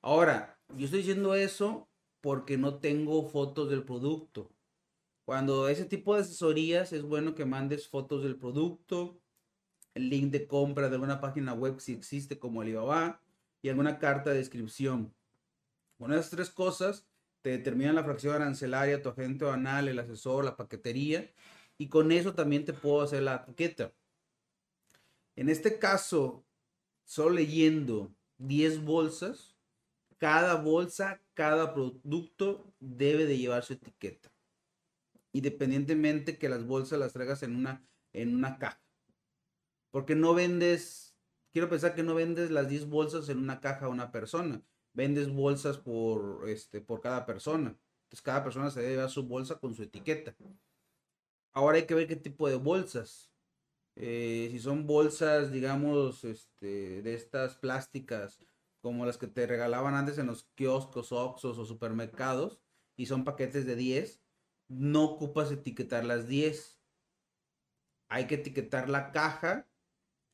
Ahora, 0.00 0.58
yo 0.76 0.84
estoy 0.84 1.00
diciendo 1.00 1.34
eso 1.34 1.88
porque 2.20 2.56
no 2.58 2.78
tengo 2.78 3.28
fotos 3.28 3.70
del 3.70 3.84
producto. 3.84 4.50
Cuando 5.24 5.68
ese 5.68 5.84
tipo 5.84 6.14
de 6.14 6.22
asesorías 6.22 6.92
es 6.92 7.02
bueno 7.02 7.34
que 7.34 7.44
mandes 7.44 7.88
fotos 7.88 8.22
del 8.22 8.36
producto, 8.36 9.20
el 9.94 10.08
link 10.10 10.30
de 10.30 10.46
compra 10.46 10.88
de 10.88 10.94
alguna 10.94 11.20
página 11.20 11.54
web 11.54 11.80
si 11.80 11.92
existe 11.92 12.38
como 12.38 12.60
Alibaba 12.60 13.20
y 13.60 13.68
alguna 13.68 13.98
carta 13.98 14.30
de 14.30 14.38
descripción. 14.38 15.14
Con 15.98 16.12
esas 16.12 16.30
tres 16.30 16.50
cosas 16.50 17.07
te 17.42 17.50
determinan 17.50 17.94
la 17.94 18.04
fracción 18.04 18.34
arancelaria, 18.34 19.02
tu 19.02 19.08
agente 19.08 19.44
banal, 19.44 19.88
el 19.88 19.98
asesor, 19.98 20.44
la 20.44 20.56
paquetería 20.56 21.30
y 21.78 21.88
con 21.88 22.10
eso 22.10 22.34
también 22.34 22.64
te 22.64 22.72
puedo 22.72 23.02
hacer 23.02 23.22
la 23.22 23.36
etiqueta. 23.46 23.92
En 25.36 25.48
este 25.48 25.78
caso, 25.78 26.44
solo 27.04 27.36
leyendo 27.36 28.12
10 28.38 28.84
bolsas, 28.84 29.56
cada 30.18 30.56
bolsa, 30.56 31.22
cada 31.34 31.72
producto 31.72 32.74
debe 32.80 33.26
de 33.26 33.38
llevar 33.38 33.64
su 33.64 33.74
etiqueta. 33.74 34.32
Independientemente 35.32 36.38
que 36.38 36.48
las 36.48 36.66
bolsas 36.66 36.98
las 36.98 37.12
traigas 37.12 37.44
en 37.44 37.54
una, 37.54 37.86
en 38.12 38.34
una 38.34 38.58
caja. 38.58 38.82
Porque 39.92 40.16
no 40.16 40.34
vendes, 40.34 41.14
quiero 41.52 41.68
pensar 41.68 41.94
que 41.94 42.02
no 42.02 42.16
vendes 42.16 42.50
las 42.50 42.68
10 42.68 42.88
bolsas 42.88 43.28
en 43.28 43.38
una 43.38 43.60
caja 43.60 43.86
a 43.86 43.90
una 43.90 44.10
persona. 44.10 44.60
Vendes 44.98 45.32
bolsas 45.32 45.78
por, 45.78 46.48
este, 46.48 46.80
por 46.80 47.00
cada 47.00 47.24
persona. 47.24 47.68
Entonces 47.68 48.20
cada 48.20 48.42
persona 48.42 48.68
se 48.68 48.80
debe 48.80 48.94
llevar 48.94 49.10
su 49.10 49.22
bolsa 49.22 49.60
con 49.60 49.72
su 49.72 49.84
etiqueta. 49.84 50.34
Ahora 51.52 51.76
hay 51.76 51.86
que 51.86 51.94
ver 51.94 52.08
qué 52.08 52.16
tipo 52.16 52.48
de 52.48 52.56
bolsas. 52.56 53.30
Eh, 53.94 54.48
si 54.50 54.58
son 54.58 54.88
bolsas, 54.88 55.52
digamos, 55.52 56.24
este, 56.24 57.02
de 57.02 57.14
estas 57.14 57.54
plásticas 57.54 58.44
como 58.80 59.06
las 59.06 59.18
que 59.18 59.28
te 59.28 59.46
regalaban 59.46 59.94
antes 59.94 60.18
en 60.18 60.26
los 60.26 60.48
kioscos, 60.56 61.12
oxos 61.12 61.58
o 61.58 61.64
supermercados, 61.64 62.58
y 62.96 63.06
son 63.06 63.22
paquetes 63.22 63.66
de 63.66 63.76
10, 63.76 64.20
no 64.66 65.04
ocupas 65.04 65.52
etiquetar 65.52 66.04
las 66.04 66.26
10. 66.26 66.80
Hay 68.08 68.26
que 68.26 68.34
etiquetar 68.34 68.88
la 68.88 69.12
caja 69.12 69.68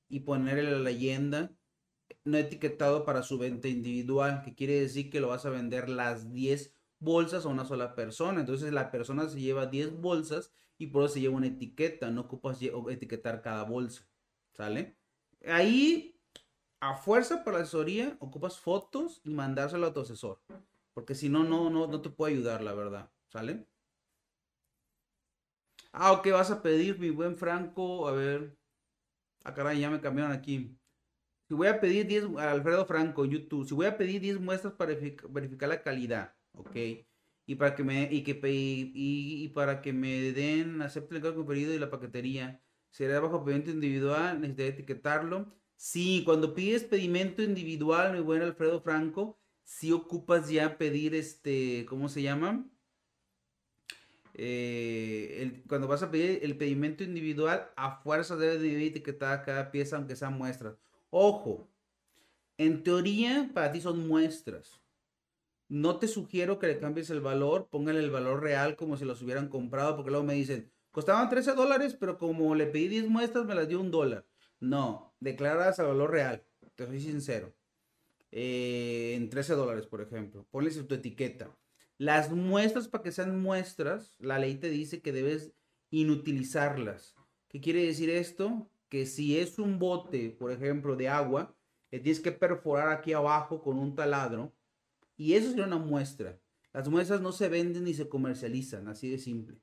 y 0.09 0.21
ponerle 0.21 0.71
la 0.71 0.79
leyenda 0.79 1.55
no 2.25 2.39
etiquetado 2.39 3.05
para 3.05 3.23
su 3.23 3.39
venta 3.39 3.69
individual, 3.69 4.43
que 4.43 4.55
quiere 4.55 4.81
decir 4.81 5.11
que 5.11 5.21
lo 5.21 5.29
vas 5.29 5.47
a 5.47 5.51
vender 5.51 5.89
las 5.89 6.33
10 6.33 6.75
bolsas 6.99 7.45
a 7.45 7.49
una 7.49 7.65
sola 7.65 7.95
persona. 7.95 8.41
Entonces 8.41 8.73
la 8.73 8.91
persona 8.91 9.29
se 9.29 9.41
lleva 9.41 9.67
10 9.67 10.01
bolsas 10.01 10.53
y 10.79 10.89
por 10.89 11.05
eso 11.05 11.15
se 11.15 11.21
lleva 11.21 11.37
una 11.37 11.49
etiqueta, 11.49 12.11
no 12.11 12.23
ocupas 12.23 12.59
etiquetar 12.63 13.43
cada 13.43 13.65
bolsa. 13.65 14.09
¿Sale? 14.53 14.97
Ahí 15.47 16.21
a 16.81 16.95
fuerza 16.97 17.45
para 17.45 17.59
la 17.59 17.63
asesoría 17.65 18.17
ocupas 18.21 18.59
fotos 18.59 19.21
y 19.25 19.31
mandárselo 19.31 19.87
a 19.87 19.93
tu 19.95 20.01
asesor. 20.01 20.41
Porque 20.93 21.15
si 21.15 21.29
no, 21.29 21.45
no, 21.45 21.71
no, 21.71 21.87
no 21.87 22.01
te 22.03 22.11
puede 22.11 22.35
ayudar, 22.35 22.63
la 22.63 22.75
verdad. 22.75 23.11
¿Sale? 23.29 23.67
Ah, 25.93 26.13
ok, 26.13 26.29
vas 26.33 26.51
a 26.51 26.63
pedir, 26.63 26.99
mi 26.99 27.11
buen 27.11 27.37
Franco. 27.37 28.07
A 28.09 28.13
ver. 28.13 28.57
Ah, 29.45 29.55
caray, 29.55 29.81
ya 29.81 29.91
me 29.91 30.01
cambiaron 30.01 30.33
aquí. 30.33 30.77
Si 31.49 31.55
voy 31.55 31.69
a 31.69 31.81
pedir 31.81 32.07
10, 32.07 32.25
Alfredo 32.39 32.87
Franco, 32.87 33.25
YouTube, 33.25 33.67
si 33.69 33.75
voy 33.75 33.87
a 33.87 33.97
pedir 33.97 34.21
10 34.21 34.41
muestras 34.41 34.75
para 34.75 34.95
verificar 35.29 35.69
la 35.69 35.83
calidad, 35.83 36.35
ok. 36.53 36.77
Y 37.47 37.57
para 37.57 37.75
que 37.75 37.85
me, 37.85 38.09
y 38.11 38.23
que, 38.23 38.41
y, 38.43 39.49
para 39.49 39.83
que 39.83 39.93
me 39.93 40.33
den, 40.33 40.81
acepten 40.81 41.17
el 41.19 41.23
cargo 41.23 41.47
pedido 41.47 41.75
y 41.75 41.79
la 41.79 41.91
paquetería. 41.91 42.63
Será 42.91 43.21
bajo 43.21 43.45
pedimento 43.45 43.71
individual, 43.71 44.41
necesitaré 44.41 44.69
etiquetarlo 44.71 45.53
Sí, 45.77 46.23
cuando 46.25 46.55
pides 46.55 46.85
pedimento 46.85 47.43
individual, 47.43 48.13
mi 48.13 48.21
buen 48.21 48.43
Alfredo 48.43 48.81
Franco, 48.81 49.39
si 49.65 49.93
ocupas 49.93 50.49
ya 50.49 50.79
pedir 50.79 51.15
este, 51.15 51.85
¿cómo 51.87 52.09
se 52.09 52.23
llama? 52.23 52.67
Eh, 54.35 55.63
cuando 55.69 55.87
vas 55.87 56.03
a 56.03 56.11
pedir 56.11 56.41
el 56.43 56.57
pedimento 56.57 57.05
individual, 57.05 57.71
a 57.77 58.01
fuerza 58.03 58.37
debe 58.37 58.59
de 58.59 58.87
etiquetar 58.87 59.45
cada 59.45 59.71
pieza, 59.71 59.97
aunque 59.97 60.17
sean 60.17 60.39
muestras. 60.39 60.77
Ojo, 61.17 61.69
en 62.59 62.83
teoría 62.83 63.49
para 63.55 63.71
ti 63.71 63.81
son 63.81 64.09
muestras. 64.09 64.81
No 65.69 66.01
te 66.01 66.09
sugiero 66.09 66.59
que 66.59 66.67
le 66.67 66.81
cambies 66.81 67.09
el 67.09 67.21
valor, 67.21 67.69
póngale 67.71 68.01
el 68.01 68.11
valor 68.11 68.43
real 68.43 68.75
como 68.75 68.97
si 68.97 69.05
los 69.05 69.23
hubieran 69.23 69.47
comprado, 69.47 69.95
porque 69.95 70.11
luego 70.11 70.27
me 70.27 70.35
dicen, 70.35 70.73
costaban 70.91 71.29
13 71.29 71.53
dólares, 71.53 71.97
pero 72.01 72.19
como 72.19 72.57
le 72.57 72.67
pedí 72.67 72.89
10 72.89 73.07
muestras, 73.07 73.45
me 73.45 73.55
las 73.55 73.69
dio 73.69 73.81
un 73.81 73.93
dólar. 73.93 74.27
No, 74.59 75.15
declaras 75.21 75.79
al 75.79 75.87
valor 75.87 76.11
real, 76.11 76.43
te 76.75 76.85
soy 76.85 77.01
sincero. 77.01 77.55
Eh, 78.33 79.13
en 79.15 79.31
13 79.31 79.55
dólares, 79.55 79.87
por 79.87 80.01
ejemplo. 80.01 80.45
Ponles 80.51 80.85
tu 80.85 80.95
etiqueta. 80.97 81.57
Las 81.97 82.33
muestras, 82.33 82.89
para 82.89 83.05
que 83.05 83.13
sean 83.13 83.41
muestras, 83.41 84.17
la 84.19 84.41
ley 84.41 84.57
te 84.57 84.69
dice 84.69 85.01
que 85.01 85.13
debes 85.13 85.53
inutilizarlas. 85.93 87.15
¿Qué 87.47 87.61
quiere 87.61 87.85
decir 87.85 88.11
esto? 88.11 88.69
Que 88.95 89.07
si 89.07 89.37
es 89.37 89.59
un 89.59 89.81
bote, 89.81 90.31
por 90.31 90.53
ejemplo, 90.53 90.95
de 90.95 91.09
agua, 91.09 91.53
tienes 91.91 92.21
que 92.21 92.31
perforar 92.31 92.91
aquí 92.91 93.13
abajo 93.13 93.61
con 93.61 93.77
un 93.77 93.97
taladro. 93.97 94.55
Y 95.17 95.33
eso 95.33 95.49
sería 95.49 95.67
una 95.67 95.79
muestra. 95.79 96.39
Las 96.73 96.89
muestras 96.89 97.21
no 97.21 97.33
se 97.33 97.49
venden 97.49 97.83
ni 97.83 97.95
se 97.95 98.09
comercializan, 98.09 98.87
así 98.87 99.11
de 99.11 99.19
simple. 99.19 99.59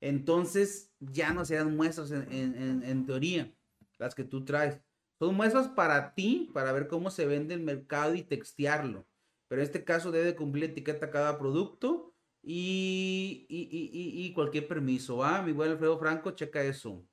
Entonces 0.00 0.94
ya 0.98 1.34
no 1.34 1.44
serán 1.44 1.76
muestras 1.76 2.10
en 2.10 3.04
teoría 3.04 3.54
las 3.98 4.14
que 4.14 4.24
tú 4.24 4.46
traes. 4.46 4.80
Son 5.18 5.34
muestras 5.34 5.68
para 5.68 6.14
ti, 6.14 6.48
para 6.54 6.72
ver 6.72 6.88
cómo 6.88 7.10
se 7.10 7.26
vende 7.26 7.52
el 7.52 7.60
mercado 7.60 8.14
y 8.14 8.22
textearlo. 8.22 9.06
Pero 9.46 9.60
en 9.60 9.66
este 9.66 9.84
caso 9.84 10.10
debe 10.10 10.34
cumplir 10.34 10.64
etiqueta 10.64 11.10
cada 11.10 11.38
producto 11.38 12.14
y, 12.42 13.44
y, 13.50 14.32
cualquier 14.32 14.66
permiso. 14.66 15.18
¿va? 15.18 15.42
Mi 15.42 15.52
buen 15.52 15.70
Alfredo 15.70 15.98
Franco, 15.98 16.30
checa 16.30 16.62
eso. 16.62 17.06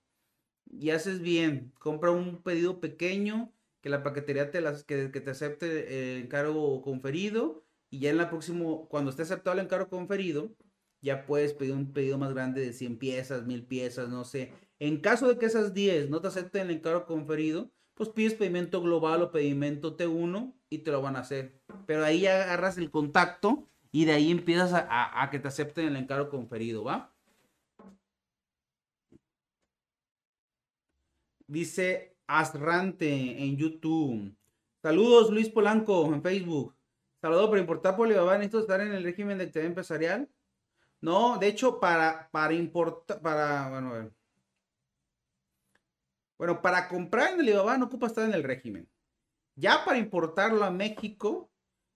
Y 0.70 0.92
haces 0.92 1.22
bien, 1.22 1.72
compra 1.80 2.12
un 2.12 2.42
pedido 2.42 2.80
pequeño, 2.80 3.54
que 3.82 3.90
la 3.90 4.04
paquetería 4.04 4.52
te, 4.52 4.62
las, 4.62 4.84
que, 4.84 5.08
te 5.08 5.30
acepte 5.30 6.14
el 6.14 6.24
encargo 6.26 6.82
conferido. 6.82 7.64
Y 7.90 8.00
ya 8.00 8.10
en 8.10 8.18
la 8.18 8.30
próxima, 8.30 8.64
cuando 8.90 9.10
esté 9.10 9.24
aceptado 9.24 9.58
el 9.58 9.66
encargo 9.66 9.90
conferido, 9.90 10.56
ya 11.02 11.26
puedes 11.26 11.54
pedir 11.54 11.74
un 11.74 11.92
pedido 11.92 12.18
más 12.18 12.34
grande 12.34 12.62
de 12.62 12.74
100 12.74 12.98
piezas, 12.98 13.46
1000 13.46 13.66
piezas, 13.66 14.10
no 14.10 14.24
sé. 14.24 14.54
En 14.80 15.02
caso 15.02 15.28
de 15.28 15.38
que 15.38 15.48
esas 15.48 15.74
10 15.74 16.10
no 16.10 16.22
te 16.22 16.28
acepten 16.28 16.64
el 16.64 16.78
encargo 16.78 17.06
conferido, 17.06 17.72
pues 17.96 18.10
pides 18.10 18.34
pedimento 18.34 18.82
global 18.82 19.22
o 19.22 19.32
pedimento 19.32 19.98
T1 19.98 20.54
y 20.70 20.80
te 20.80 20.92
lo 20.92 21.02
van 21.02 21.16
a 21.16 21.20
hacer. 21.20 21.60
Pero 21.86 22.06
ahí 22.06 22.26
agarras 22.26 22.78
el 22.78 22.90
contacto 22.90 23.68
y 23.92 24.06
de 24.06 24.14
ahí 24.14 24.32
empiezas 24.32 24.72
a, 24.74 25.30
que 25.32 25.40
te 25.40 25.48
acepten 25.48 25.88
el 25.88 25.98
encargo 25.98 26.30
conferido, 26.30 26.84
¿va? 26.84 27.11
Dice 31.52 32.16
Asrante 32.28 33.10
en 33.44 33.58
YouTube. 33.58 34.34
Saludos 34.82 35.32
Luis 35.32 35.50
Polanco 35.50 36.06
en 36.06 36.24
Facebook. 36.24 36.74
Saludos 37.20 37.50
por 37.50 37.58
importar 37.58 37.98
por 37.98 38.08
Alibaba. 38.08 38.38
¿Necesito 38.38 38.62
estar 38.62 38.80
en 38.80 38.94
el 38.94 39.04
régimen 39.04 39.38
de 39.38 39.44
actividad 39.44 39.68
empresarial? 39.68 40.30
No, 41.02 41.38
de 41.40 41.50
hecho, 41.50 41.82
para, 41.82 42.30
para 42.32 42.54
importar, 42.54 43.22
para, 43.22 43.70
bueno, 43.70 43.90
a 43.90 43.94
ver. 43.96 44.14
Bueno, 46.38 46.62
para 46.62 46.88
comprar 46.88 47.34
en 47.34 47.42
Alibaba 47.42 47.78
no 47.78 47.88
ocupa 47.88 48.08
estar 48.08 48.24
en 48.24 48.34
el 48.34 48.44
régimen. 48.44 48.90
Ya 49.56 49.84
para 49.84 49.98
importarlo 49.98 50.64
a 50.64 50.72
México, 50.72 51.52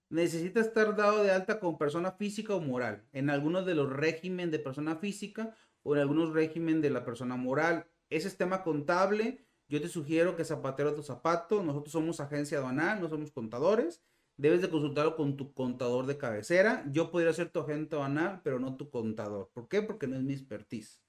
necesita 0.10 0.60
estar 0.60 0.98
dado 0.98 1.24
de 1.24 1.32
alta 1.32 1.62
con 1.62 1.78
persona 1.78 2.12
física 2.12 2.56
o 2.56 2.60
moral. 2.60 3.08
En 3.14 3.30
algunos 3.30 3.66
de 3.66 3.76
los 3.76 3.90
regímenes 3.90 4.52
de 4.52 4.60
persona 4.60 4.98
física 4.98 5.56
o 5.82 5.96
en 5.96 6.02
algunos 6.02 6.34
regímenes 6.34 6.82
de 6.82 6.90
la 6.90 7.06
persona 7.06 7.38
moral. 7.38 7.88
Ese 8.10 8.28
es 8.28 8.38
tema 8.38 8.64
contable. 8.64 9.45
Yo 9.68 9.82
te 9.82 9.88
sugiero 9.88 10.36
que 10.36 10.46
zapatero 10.46 10.94
tu 10.94 11.04
zapato. 11.04 11.64
Nosotros 11.64 11.92
somos 11.92 12.20
agencia 12.20 12.58
aduanal, 12.60 13.02
no 13.02 13.10
somos 13.10 13.32
contadores. 13.32 14.02
Debes 14.38 14.62
de 14.62 14.70
consultarlo 14.70 15.16
con 15.16 15.38
tu 15.38 15.54
contador 15.54 16.06
de 16.06 16.18
cabecera. 16.18 16.86
Yo 16.92 17.10
podría 17.10 17.34
ser 17.34 17.50
tu 17.50 17.60
agente 17.60 17.96
aduanal, 17.96 18.42
pero 18.44 18.60
no 18.60 18.76
tu 18.76 18.90
contador. 18.90 19.50
¿Por 19.54 19.68
qué? 19.68 19.82
Porque 19.82 20.08
no 20.08 20.16
es 20.16 20.24
mi 20.24 20.34
expertise. 20.34 21.02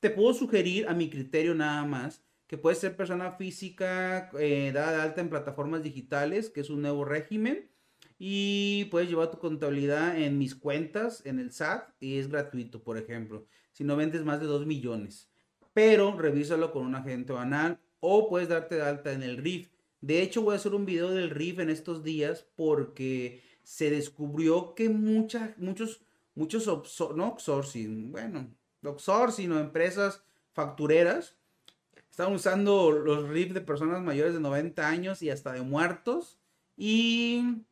Te 0.00 0.10
puedo 0.10 0.34
sugerir 0.34 0.88
a 0.88 0.94
mi 0.94 1.08
criterio 1.08 1.54
nada 1.54 1.84
más 1.84 2.22
que 2.46 2.58
puedes 2.58 2.78
ser 2.78 2.96
persona 2.96 3.32
física 3.32 4.30
eh, 4.38 4.70
dada 4.72 4.92
de 4.92 5.02
alta 5.02 5.20
en 5.20 5.30
plataformas 5.30 5.82
digitales, 5.82 6.50
que 6.50 6.60
es 6.60 6.70
un 6.70 6.82
nuevo 6.82 7.04
régimen. 7.04 7.68
Y 8.18 8.86
puedes 8.86 9.08
llevar 9.08 9.30
tu 9.30 9.38
contabilidad 9.38 10.18
en 10.18 10.38
mis 10.38 10.54
cuentas, 10.54 11.24
en 11.26 11.38
el 11.38 11.52
SAT, 11.52 11.90
y 12.00 12.18
es 12.18 12.28
gratuito, 12.28 12.82
por 12.82 12.96
ejemplo, 12.96 13.46
si 13.72 13.84
no 13.84 13.96
vendes 13.96 14.24
más 14.24 14.40
de 14.40 14.46
2 14.46 14.64
millones. 14.64 15.28
Pero 15.74 16.16
revísalo 16.16 16.72
con 16.72 16.86
un 16.86 16.94
agente 16.94 17.32
banal 17.34 17.78
o 18.08 18.28
puedes 18.28 18.48
darte 18.48 18.76
de 18.76 18.82
alta 18.82 19.12
en 19.12 19.24
el 19.24 19.36
RIF. 19.36 19.68
De 20.00 20.22
hecho, 20.22 20.42
voy 20.42 20.54
a 20.54 20.56
hacer 20.56 20.74
un 20.74 20.86
video 20.86 21.10
del 21.10 21.30
RIF 21.30 21.58
en 21.58 21.70
estos 21.70 22.04
días 22.04 22.46
porque 22.54 23.42
se 23.64 23.90
descubrió 23.90 24.74
que 24.76 24.88
muchas, 24.88 25.58
muchos, 25.58 26.00
muchos, 26.36 26.66
no 27.16 27.24
outsourcing, 27.24 28.12
bueno, 28.12 28.48
outsourcing 28.84 29.50
o 29.50 29.58
empresas 29.58 30.22
factureras 30.52 31.34
están 32.08 32.32
usando 32.32 32.92
los 32.92 33.28
RIF 33.28 33.52
de 33.52 33.60
personas 33.60 34.00
mayores 34.00 34.34
de 34.34 34.40
90 34.40 34.88
años 34.88 35.22
y 35.22 35.30
hasta 35.30 35.52
de 35.52 35.62
muertos. 35.62 36.38
Y 36.76 37.64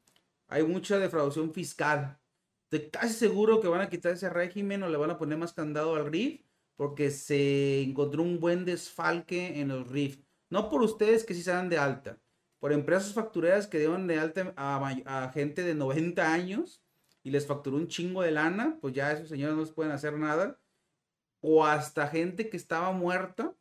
hay 0.49 0.65
mucha 0.65 0.99
defraudación 0.99 1.55
fiscal. 1.55 2.19
Estoy 2.65 2.91
casi 2.91 3.15
seguro 3.15 3.61
que 3.61 3.69
van 3.69 3.83
a 3.83 3.89
quitar 3.89 4.13
ese 4.13 4.29
régimen 4.29 4.83
o 4.83 4.89
le 4.89 4.99
van 4.99 5.11
a 5.11 5.19
poner 5.19 5.39
más 5.39 5.53
candado 5.53 5.95
al 5.95 6.07
RIF 6.07 6.41
porque 6.77 7.11
se 7.11 7.83
encontró 7.83 8.23
un 8.23 8.41
buen 8.41 8.65
desfalque 8.65 9.61
en 9.61 9.69
los 9.69 9.89
RIF. 9.89 10.24
No 10.55 10.71
por 10.71 10.83
ustedes 10.83 11.25
que 11.25 11.35
sí 11.35 11.43
se 11.43 11.51
dan 11.51 11.69
de 11.69 11.79
alta, 11.79 12.21
por 12.61 12.73
empresas 12.73 13.13
factureras 13.13 13.67
que 13.67 13.81
dieron 13.81 14.07
de 14.07 14.21
alta 14.21 14.55
a, 14.57 15.29
gente 15.35 15.65
de 15.65 15.75
90 15.75 16.33
años 16.33 16.81
y 17.25 17.33
les 17.33 17.45
facturó 17.45 17.77
un 17.77 17.89
chingo 17.89 18.23
de 18.23 18.31
lana, 18.31 18.79
pues 18.81 18.95
ya 18.95 19.11
esos 19.11 19.29
señores 19.29 19.57
no 19.57 19.63
les 19.63 19.73
pueden 19.73 19.91
hacer 19.91 20.13
nada. 20.17 20.61
O 21.41 21.67
hasta 21.67 22.07
gente 22.07 22.51
que 22.51 22.57
estaba 22.57 22.93
muerta 22.93 23.57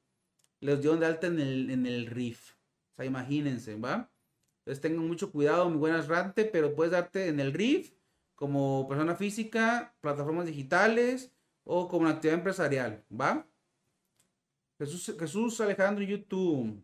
les 0.59 0.81
dieron 0.81 0.99
de 0.99 1.07
alta 1.07 1.25
en 1.25 1.39
el, 1.39 1.71
en 1.71 1.87
el 1.87 2.05
RIF. 2.05 2.51
O 2.91 2.95
sea, 2.97 3.05
imagínense, 3.05 3.73
¿va? 3.75 4.11
Entonces 4.59 4.79
tengan 4.79 5.07
mucho 5.07 5.31
cuidado, 5.31 5.71
mi 5.71 5.77
buenas 5.77 6.07
rante, 6.07 6.45
pero 6.45 6.75
puedes 6.75 6.91
darte 6.91 7.27
en 7.27 7.39
el 7.39 7.53
RIF 7.53 7.95
como 8.35 8.87
persona 8.87 9.15
física, 9.15 9.95
plataformas 9.99 10.45
digitales 10.45 11.33
o 11.63 11.87
como 11.87 12.03
una 12.03 12.11
actividad 12.11 12.37
empresarial, 12.37 13.03
¿va? 13.09 13.47
Jesús, 14.85 15.61
Alejandro 15.61 16.03
YouTube. 16.03 16.83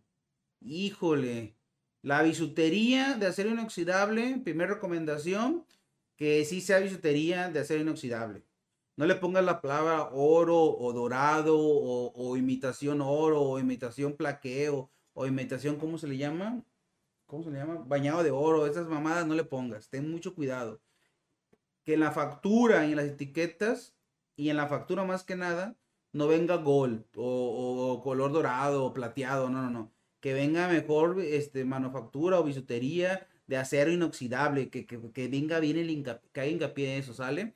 Híjole. 0.61 1.55
La 2.01 2.21
bisutería 2.23 3.15
de 3.15 3.27
acero 3.27 3.49
inoxidable, 3.49 4.39
primera 4.43 4.75
recomendación, 4.75 5.65
que 6.15 6.45
sí 6.45 6.61
sea 6.61 6.79
bisutería 6.79 7.49
de 7.49 7.59
acero 7.59 7.81
inoxidable. 7.81 8.45
No 8.95 9.05
le 9.05 9.15
pongas 9.15 9.43
la 9.43 9.61
palabra 9.61 10.09
oro 10.13 10.57
o 10.57 10.93
dorado 10.93 11.57
o, 11.57 12.37
imitación 12.37 13.01
oro 13.01 13.41
o 13.41 13.59
imitación 13.59 14.13
plaqueo 14.13 14.89
o 15.13 15.27
imitación, 15.27 15.77
¿cómo 15.77 15.97
se 15.97 16.07
le 16.07 16.17
llama? 16.17 16.63
¿Cómo 17.25 17.43
se 17.43 17.51
le 17.51 17.59
llama? 17.59 17.83
Bañado 17.85 18.23
de 18.23 18.31
oro. 18.31 18.65
Esas 18.65 18.87
mamadas 18.87 19.27
no 19.27 19.35
le 19.35 19.43
pongas. 19.43 19.89
Ten 19.89 20.09
mucho 20.09 20.35
cuidado. 20.35 20.81
Que 21.83 21.95
en 21.95 21.99
la 22.01 22.11
factura 22.11 22.85
y 22.85 22.91
en 22.91 22.97
las 22.97 23.05
etiquetas 23.07 23.95
y 24.35 24.49
en 24.49 24.57
la 24.57 24.67
factura 24.67 25.03
más 25.03 25.23
que 25.23 25.35
nada 25.35 25.77
no 26.11 26.27
venga 26.27 26.55
gold 26.57 27.03
o, 27.15 28.01
color 28.03 28.31
dorado 28.31 28.85
o 28.85 28.93
plateado. 28.93 29.49
No, 29.49 29.61
no, 29.61 29.69
no. 29.69 29.91
Que 30.19 30.33
venga 30.33 30.67
mejor 30.67 31.19
este, 31.21 31.65
manufactura 31.65 32.39
o 32.39 32.43
bisutería 32.43 33.27
de 33.47 33.57
acero 33.57 33.91
inoxidable. 33.91 34.69
Que, 34.69 35.27
venga 35.27 35.59
bien 35.59 35.77
el 35.77 35.89
hincapié, 35.89 36.29
que 36.31 36.41
haya 36.41 36.51
hincapié 36.51 36.93
en 36.93 36.99
eso, 36.99 37.13
¿sale? 37.13 37.55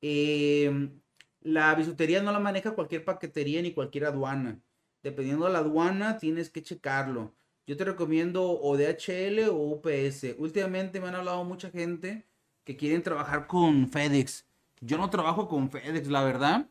Em, 0.00 1.00
la 1.42 1.74
bisutería 1.74 2.22
no 2.22 2.32
la 2.32 2.40
maneja 2.40 2.72
cualquier 2.72 3.04
paquetería 3.04 3.62
ni 3.62 3.72
cualquier 3.72 4.06
aduana. 4.06 4.60
Dependiendo 5.02 5.46
de 5.46 5.52
la 5.52 5.60
aduana, 5.60 6.18
tienes 6.18 6.50
que 6.50 6.62
checarlo. 6.62 7.34
Yo 7.66 7.76
te 7.76 7.84
recomiendo 7.84 8.60
o 8.60 8.76
DHL 8.76 9.48
o 9.50 9.56
UPS. 9.56 10.34
Últimamente 10.38 11.00
me 11.00 11.08
han 11.08 11.14
hablado 11.14 11.44
mucha 11.44 11.70
gente 11.70 12.26
que 12.64 12.76
quieren 12.76 13.02
trabajar 13.02 13.46
con 13.46 13.88
FedEx. 13.88 14.46
Yo 14.80 14.98
no 14.98 15.08
trabajo 15.10 15.48
con 15.48 15.70
FedEx, 15.70 16.08
la 16.08 16.24
verdad. 16.24 16.68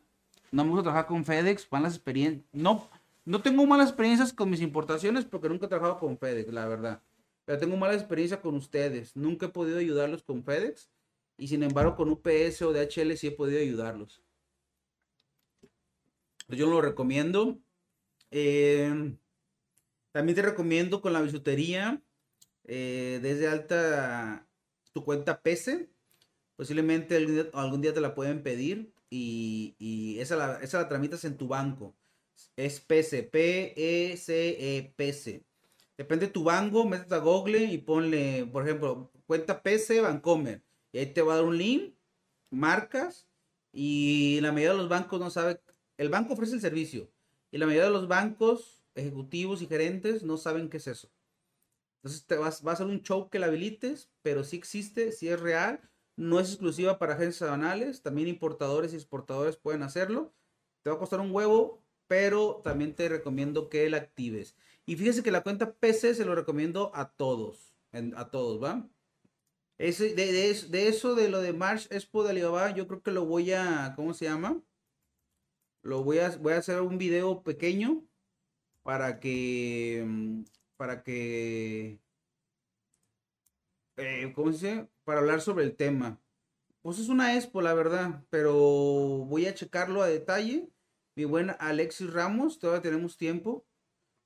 No 0.50 0.64
me 0.64 0.70
gusta 0.70 0.84
trabajar 0.84 1.06
con 1.06 1.24
FedEx. 1.24 1.68
Malas 1.70 1.94
experiencias. 1.94 2.44
No, 2.52 2.88
no 3.24 3.42
tengo 3.42 3.66
malas 3.66 3.88
experiencias 3.88 4.32
con 4.32 4.50
mis 4.50 4.60
importaciones 4.60 5.24
porque 5.24 5.48
nunca 5.48 5.66
he 5.66 5.68
trabajado 5.68 5.98
con 5.98 6.18
FedEx, 6.18 6.52
la 6.52 6.66
verdad. 6.66 7.02
Pero 7.44 7.58
tengo 7.58 7.76
malas 7.76 7.96
experiencias 7.96 8.40
con 8.40 8.54
ustedes. 8.54 9.16
Nunca 9.16 9.46
he 9.46 9.48
podido 9.50 9.78
ayudarlos 9.78 10.22
con 10.22 10.44
FedEx. 10.44 10.90
Y 11.36 11.48
sin 11.48 11.62
embargo, 11.62 11.96
con 11.96 12.10
UPS 12.10 12.62
o 12.62 12.72
DHL 12.72 13.16
sí 13.16 13.28
he 13.28 13.32
podido 13.32 13.60
ayudarlos. 13.60 14.22
Yo 16.48 16.68
lo 16.68 16.80
recomiendo. 16.80 17.58
Eh, 18.30 19.16
también 20.12 20.36
te 20.36 20.42
recomiendo 20.42 21.00
con 21.00 21.12
la 21.12 21.22
bisutería. 21.22 22.02
Eh, 22.64 23.20
desde 23.22 23.48
alta 23.48 24.46
tu 24.92 25.04
cuenta 25.04 25.40
PC. 25.40 25.88
Posiblemente 26.56 27.16
algún 27.54 27.80
día, 27.80 27.94
te 27.94 28.00
la 28.00 28.14
pueden 28.14 28.42
pedir. 28.42 28.92
Y, 29.10 30.16
esa, 30.20 30.36
la, 30.36 30.60
esa 30.62 30.78
la 30.78 30.88
tramitas 30.88 31.24
en 31.24 31.36
tu 31.36 31.48
banco. 31.48 31.94
Es 32.56 32.80
PC. 32.80 33.24
P-E-C-E, 33.24 34.94
PC. 34.96 35.44
Depende 35.98 36.26
de 36.26 36.32
tu 36.32 36.44
banco. 36.44 36.86
Métete 36.86 37.14
a 37.14 37.18
Google 37.18 37.64
y 37.64 37.78
ponle, 37.78 38.46
por 38.46 38.62
ejemplo, 38.64 39.10
cuenta 39.26 39.62
PC 39.62 40.00
Bancomer 40.00 40.62
y 40.92 40.98
ahí 40.98 41.06
te 41.06 41.22
va 41.22 41.34
a 41.34 41.36
dar 41.36 41.44
un 41.44 41.58
link, 41.58 41.94
marcas, 42.50 43.28
y 43.72 44.40
la 44.40 44.52
mayoría 44.52 44.72
de 44.72 44.78
los 44.78 44.88
bancos 44.88 45.20
no 45.20 45.30
sabe, 45.30 45.60
el 45.96 46.08
banco 46.08 46.34
ofrece 46.34 46.54
el 46.54 46.60
servicio, 46.60 47.10
y 47.50 47.58
la 47.58 47.66
mayoría 47.66 47.86
de 47.86 47.92
los 47.92 48.08
bancos 48.08 48.82
ejecutivos 48.94 49.62
y 49.62 49.66
gerentes 49.66 50.22
no 50.22 50.36
saben 50.36 50.68
qué 50.68 50.78
es 50.78 50.86
eso. 50.88 51.10
Entonces 51.98 52.26
te 52.26 52.36
vas, 52.36 52.66
va 52.66 52.72
a 52.72 52.76
ser 52.76 52.86
un 52.86 53.02
show 53.02 53.28
que 53.28 53.38
la 53.38 53.46
habilites, 53.46 54.10
pero 54.22 54.42
sí 54.42 54.56
existe, 54.56 55.12
sí 55.12 55.28
es 55.28 55.38
real, 55.38 55.89
no 56.20 56.38
es 56.38 56.48
exclusiva 56.50 56.98
para 56.98 57.14
agencias 57.14 57.42
aduanales, 57.42 58.02
también 58.02 58.28
importadores 58.28 58.92
y 58.92 58.96
exportadores 58.96 59.56
pueden 59.56 59.82
hacerlo. 59.82 60.34
Te 60.82 60.90
va 60.90 60.96
a 60.96 60.98
costar 60.98 61.18
un 61.20 61.34
huevo, 61.34 61.82
pero 62.08 62.60
también 62.62 62.94
te 62.94 63.08
recomiendo 63.08 63.70
que 63.70 63.88
la 63.88 63.96
actives. 63.96 64.54
Y 64.84 64.96
fíjese 64.96 65.22
que 65.22 65.30
la 65.30 65.42
cuenta 65.42 65.72
PC 65.72 66.14
se 66.14 66.26
lo 66.26 66.34
recomiendo 66.34 66.92
a 66.94 67.10
todos, 67.12 67.74
a 67.92 68.30
todos, 68.30 68.62
¿va? 68.62 68.86
de, 69.78 70.14
de, 70.14 70.88
eso, 70.88 71.14
de 71.14 71.30
lo 71.30 71.40
de 71.40 71.54
March 71.54 71.86
Expo 71.90 72.22
de 72.22 72.30
Alibaba, 72.30 72.70
yo 72.74 72.86
creo 72.86 73.02
que 73.02 73.12
lo 73.12 73.24
voy 73.24 73.52
a, 73.52 73.94
¿cómo 73.96 74.12
se 74.12 74.26
llama? 74.26 74.62
Lo 75.82 76.04
voy 76.04 76.18
a, 76.18 76.36
voy 76.36 76.52
a 76.52 76.58
hacer 76.58 76.82
un 76.82 76.98
video 76.98 77.42
pequeño 77.42 78.04
para 78.82 79.20
que, 79.20 80.04
mm, 80.06 80.44
para 80.76 81.02
que, 81.02 81.98
eh, 83.96 84.32
¿cómo 84.34 84.52
se 84.52 84.68
dice? 84.68 84.88
Para 85.04 85.20
hablar 85.20 85.40
sobre 85.40 85.64
el 85.64 85.76
tema. 85.76 86.18
Pues 86.82 86.98
es 86.98 87.08
una 87.08 87.36
expo, 87.36 87.60
la 87.60 87.74
verdad, 87.74 88.24
pero 88.30 88.54
voy 88.54 89.46
a 89.46 89.54
checarlo 89.54 90.02
a 90.02 90.08
detalle. 90.08 90.68
Mi 91.14 91.24
buen 91.24 91.54
Alexis 91.58 92.12
Ramos, 92.12 92.58
todavía 92.58 92.82
tenemos 92.82 93.16
tiempo. 93.16 93.64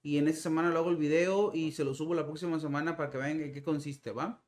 Y 0.03 0.19
en 0.19 0.29
esta 0.29 0.43
semana 0.43 0.71
lo 0.71 0.79
hago 0.79 0.91
el 0.91 0.97
video 0.97 1.53
y 1.55 1.73
se 1.73 1.83
lo 1.83 1.95
subo 1.95 2.15
la 2.15 2.27
próxima 2.27 2.61
semana 2.61 2.97
para 2.97 3.11
que 3.11 3.19
vean 3.19 3.41
en 3.41 3.53
qué 3.53 3.63
consiste, 3.63 4.13
¿va? 4.13 4.43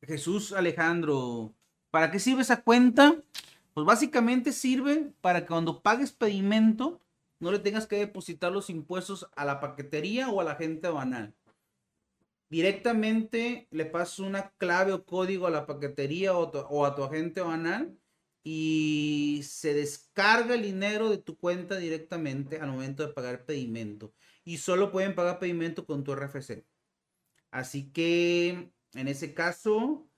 Jesús 0.00 0.52
Alejandro, 0.52 1.52
¿para 1.90 2.10
qué 2.10 2.18
sirve 2.18 2.42
esa 2.42 2.62
cuenta? 2.62 3.16
Pues 3.74 3.84
básicamente 3.84 4.52
sirve 4.52 5.12
para 5.20 5.40
que 5.40 5.48
cuando 5.48 5.82
pagues 5.82 6.12
pedimento 6.12 7.00
no 7.40 7.50
le 7.50 7.58
tengas 7.58 7.86
que 7.86 7.96
depositar 7.96 8.52
los 8.52 8.70
impuestos 8.70 9.28
a 9.34 9.44
la 9.44 9.60
paquetería 9.60 10.30
o 10.30 10.40
a 10.40 10.44
la 10.44 10.54
gente 10.54 10.88
banal. 10.88 11.34
Directamente 12.54 13.66
le 13.72 13.84
pasas 13.84 14.20
una 14.20 14.50
clave 14.58 14.92
o 14.92 15.04
código 15.04 15.48
a 15.48 15.50
la 15.50 15.66
paquetería 15.66 16.38
o, 16.38 16.86
a 16.86 16.94
tu 16.94 17.02
agente 17.02 17.40
banal 17.40 17.98
y 18.44 19.40
se 19.42 19.74
descarga 19.74 20.54
el 20.54 20.62
dinero 20.62 21.10
de 21.10 21.18
tu 21.18 21.36
cuenta 21.36 21.76
directamente 21.78 22.60
al 22.60 22.70
momento 22.70 23.04
de 23.04 23.12
pagar 23.12 23.44
pedimento. 23.44 24.14
Y 24.44 24.58
solo 24.58 24.92
pueden 24.92 25.16
pagar 25.16 25.40
pedimento 25.40 25.84
con 25.84 26.04
tu 26.04 26.14
RFC. 26.14 26.64
Así 27.50 27.90
que 27.90 28.70
en 28.92 29.08
ese 29.08 29.34
caso, 29.34 30.08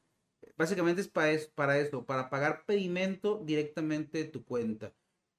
básicamente 0.59 1.01
es 1.01 1.09
para, 1.09 1.35
para 1.55 1.79
esto, 1.79 2.05
para 2.05 2.29
pagar 2.29 2.67
pedimento 2.67 3.41
directamente 3.47 4.19
de 4.19 4.25
tu 4.25 4.45
cuenta. 4.45 4.93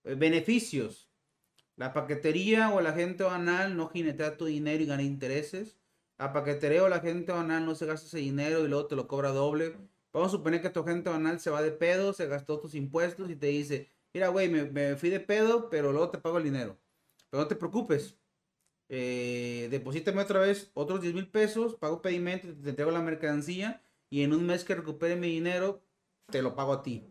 Eh, 0.03 0.15
beneficios. 0.15 1.11
La 1.75 1.93
paquetería 1.93 2.73
o 2.73 2.81
la 2.81 2.89
agente 2.89 3.23
banal 3.23 3.77
no 3.77 3.87
jinetea 3.87 4.35
tu 4.35 4.45
dinero 4.45 4.81
y 4.81 4.87
gana 4.87 5.03
intereses. 5.03 5.77
La 6.17 6.33
paquetería 6.33 6.83
o 6.83 6.89
la 6.89 6.97
agente 6.97 7.31
banal 7.31 7.65
no 7.65 7.75
se 7.75 7.85
gasta 7.85 8.07
ese 8.07 8.17
dinero 8.19 8.65
y 8.65 8.67
luego 8.67 8.87
te 8.87 8.95
lo 8.95 9.07
cobra 9.07 9.29
doble. 9.31 9.75
Vamos 10.13 10.29
a 10.29 10.37
suponer 10.37 10.61
que 10.61 10.69
tu 10.69 10.79
agente 10.79 11.09
banal 11.09 11.39
se 11.39 11.49
va 11.51 11.61
de 11.61 11.71
pedo, 11.71 12.13
se 12.13 12.27
gastó 12.27 12.59
tus 12.59 12.73
impuestos 12.75 13.29
y 13.29 13.35
te 13.35 13.47
dice, 13.47 13.89
mira, 14.13 14.29
güey, 14.29 14.49
me, 14.49 14.63
me 14.65 14.95
fui 14.95 15.09
de 15.09 15.19
pedo, 15.19 15.69
pero 15.69 15.91
luego 15.91 16.09
te 16.09 16.17
pago 16.17 16.37
el 16.39 16.43
dinero. 16.45 16.77
Pero 17.29 17.43
no 17.43 17.47
te 17.47 17.55
preocupes. 17.55 18.17
eh, 18.89 19.67
deposítame 19.71 20.21
otra 20.21 20.39
vez 20.41 20.71
otros 20.73 21.01
10 21.01 21.13
mil 21.13 21.29
pesos, 21.29 21.75
pago 21.75 22.01
pedimento, 22.01 22.47
te 22.63 22.69
entrego 22.69 22.91
la 22.91 23.01
mercancía 23.01 23.83
y 24.09 24.23
en 24.23 24.33
un 24.33 24.45
mes 24.45 24.63
que 24.65 24.75
recupere 24.75 25.15
mi 25.17 25.27
dinero, 25.29 25.83
te 26.31 26.41
lo 26.41 26.55
pago 26.55 26.73
a 26.73 26.83
ti. 26.83 27.05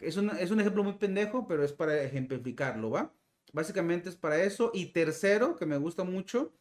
Es 0.00 0.16
un, 0.16 0.30
es 0.30 0.50
un 0.50 0.60
ejemplo 0.60 0.84
muy 0.84 0.94
pendejo, 0.94 1.46
pero 1.48 1.64
es 1.64 1.72
para 1.72 2.02
ejemplificarlo, 2.02 2.90
¿va? 2.90 3.14
Básicamente 3.52 4.08
es 4.08 4.16
para 4.16 4.42
eso. 4.42 4.70
Y 4.74 4.86
tercero, 4.86 5.56
que 5.56 5.66
me 5.66 5.78
gusta 5.78 6.04
mucho, 6.04 6.52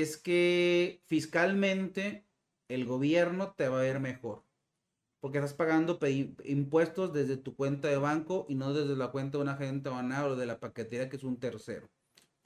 es 0.00 0.16
que 0.16 1.02
fiscalmente 1.04 2.24
el 2.68 2.86
gobierno 2.86 3.52
te 3.52 3.68
va 3.68 3.80
a 3.80 3.82
ver 3.82 4.00
mejor. 4.00 4.42
Porque 5.20 5.36
estás 5.38 5.52
pagando 5.52 5.98
impuestos 6.44 7.12
desde 7.12 7.36
tu 7.36 7.54
cuenta 7.54 7.88
de 7.88 7.98
banco 7.98 8.46
y 8.48 8.54
no 8.54 8.72
desde 8.72 8.96
la 8.96 9.08
cuenta 9.08 9.36
de 9.36 9.42
un 9.42 9.50
agente 9.50 9.90
banal 9.90 10.30
o 10.30 10.36
de 10.36 10.46
la 10.46 10.58
paquetería 10.58 11.10
que 11.10 11.16
es 11.16 11.24
un 11.24 11.38
tercero. 11.38 11.90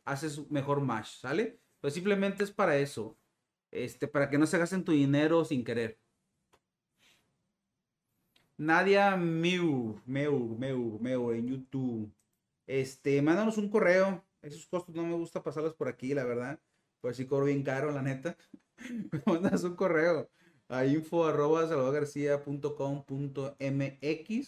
Haces 0.04 0.50
mejor 0.50 0.80
match, 0.80 1.20
¿sale? 1.20 1.60
Pues 1.80 1.94
simplemente 1.94 2.42
es 2.42 2.50
para 2.50 2.76
eso. 2.78 3.16
Este, 3.70 4.08
para 4.08 4.28
que 4.28 4.38
no 4.38 4.46
se 4.46 4.58
gasten 4.58 4.84
tu 4.84 4.90
dinero 4.90 5.44
sin 5.44 5.62
querer. 5.62 6.00
Nadia 8.56 9.16
Meu, 9.16 10.00
Meu, 10.04 10.56
Meu, 10.58 10.98
Meu 11.00 11.32
en 11.32 11.46
YouTube. 11.46 12.12
Este, 12.66 13.22
mándanos 13.22 13.56
un 13.56 13.70
correo. 13.70 14.24
Esos 14.42 14.66
costos 14.66 14.96
no 14.96 15.04
me 15.04 15.14
gusta 15.14 15.44
pasarlos 15.44 15.74
por 15.74 15.88
aquí, 15.88 16.12
la 16.12 16.24
verdad. 16.24 16.60
Pues 17.00 17.16
sí 17.16 17.26
cobro 17.26 17.46
bien 17.46 17.62
caro, 17.62 17.92
la 17.92 18.02
neta. 18.02 18.36
mandas 19.26 19.64
un 19.64 19.76
correo 19.76 20.28
a 20.68 20.84
info 20.84 21.24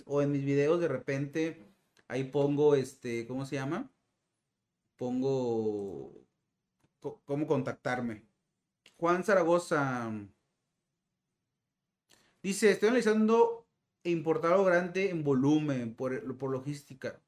o 0.07 0.23
en 0.23 0.33
mis 0.33 0.45
videos 0.45 0.81
de 0.81 0.89
repente 0.89 1.69
ahí 2.09 2.25
pongo 2.25 2.75
este, 2.75 3.27
¿cómo 3.27 3.47
se 3.47 3.57
llama? 3.57 3.91
Pongo 4.97 6.13
cómo 7.01 7.47
contactarme. 7.47 8.25
Juan 8.97 9.23
Zaragoza 9.23 10.11
dice, 12.43 12.71
estoy 12.73 12.89
analizando 12.89 13.67
importar 14.03 14.53
algo 14.53 14.65
grande 14.65 15.11
en 15.11 15.23
volumen 15.23 15.95
por, 15.95 16.37
por 16.37 16.51
logística. 16.51 17.21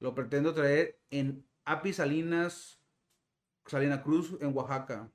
Lo 0.00 0.14
pretendo 0.14 0.52
traer 0.52 0.98
en 1.10 1.46
Api 1.64 1.92
Salinas, 1.92 2.81
Salina 3.66 4.02
Cruz, 4.02 4.36
en 4.40 4.56
Oaxaca. 4.56 5.10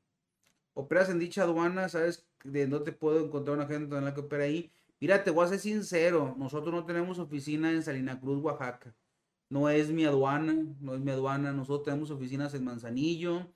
Operas 0.73 1.09
en 1.09 1.19
dicha 1.19 1.43
aduana, 1.43 1.89
¿sabes 1.89 2.27
de 2.43 2.67
dónde 2.67 2.91
puedo 2.91 3.25
encontrar 3.25 3.57
una 3.57 3.67
gente 3.67 3.95
en 3.95 4.05
la 4.05 4.13
que 4.13 4.21
opera 4.21 4.43
ahí? 4.43 4.71
Mira, 4.99 5.23
te 5.23 5.31
voy 5.31 5.45
a 5.45 5.49
ser 5.49 5.59
sincero, 5.59 6.35
nosotros 6.37 6.73
no 6.73 6.85
tenemos 6.85 7.19
oficina 7.19 7.71
en 7.71 7.83
Salina 7.83 8.19
Cruz, 8.19 8.43
Oaxaca. 8.43 8.95
No 9.49 9.69
es 9.69 9.89
mi 9.89 10.05
aduana, 10.05 10.55
no 10.79 10.95
es 10.95 10.99
mi 10.99 11.11
aduana. 11.11 11.53
Nosotros 11.53 11.83
tenemos 11.85 12.11
oficinas 12.11 12.53
en 12.53 12.65
Manzanillo, 12.65 13.53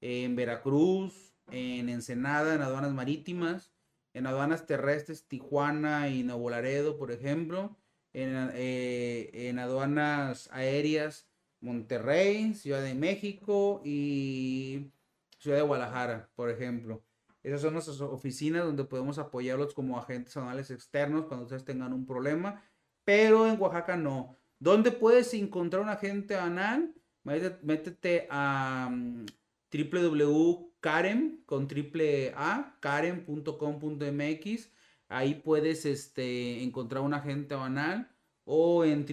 en 0.00 0.34
Veracruz, 0.34 1.34
en 1.50 1.88
Ensenada, 1.88 2.54
en 2.54 2.62
aduanas 2.62 2.92
marítimas, 2.92 3.72
en 4.14 4.26
aduanas 4.26 4.66
terrestres, 4.66 5.28
Tijuana 5.28 6.08
y 6.08 6.24
Nuevo 6.24 6.50
Laredo, 6.50 6.98
por 6.98 7.12
ejemplo 7.12 7.76
eh, 8.20 9.30
en, 9.32 9.58
aduanas 9.58 10.48
aéreas 10.52 11.27
Monterrey, 11.60 12.54
Ciudad 12.54 12.82
de 12.82 12.94
México 12.94 13.82
y 13.84 14.92
Ciudad 15.38 15.58
de 15.58 15.62
Guadalajara, 15.62 16.30
por 16.34 16.50
ejemplo. 16.50 17.02
Esas 17.42 17.60
son 17.62 17.74
nuestras 17.74 18.00
oficinas 18.00 18.64
donde 18.64 18.84
podemos 18.84 19.18
apoyarlos 19.18 19.74
como 19.74 19.98
agentes 19.98 20.36
aduanales 20.36 20.70
externos 20.70 21.26
cuando 21.26 21.44
ustedes 21.44 21.64
tengan 21.64 21.92
un 21.92 22.04
problema, 22.04 22.62
pero 23.04 23.48
en 23.48 23.60
Oaxaca 23.60 23.96
no. 23.96 24.36
¿Dónde 24.58 24.90
puedes 24.90 25.32
encontrar 25.34 25.82
un 25.82 25.88
agente 25.88 26.34
anal? 26.36 26.94
Métete 27.22 28.26
a 28.30 28.88
um, 28.90 29.26
www.karen 29.70 31.42
con 31.46 31.68
triple 31.68 32.32
A, 32.36 32.76
karen.com.mx 32.80 34.70
Ahí 35.08 35.34
puedes 35.36 35.86
este, 35.86 36.62
encontrar 36.62 37.02
un 37.02 37.14
agente 37.14 37.54
banal 37.54 38.10
o 38.44 38.84
en 38.84 39.06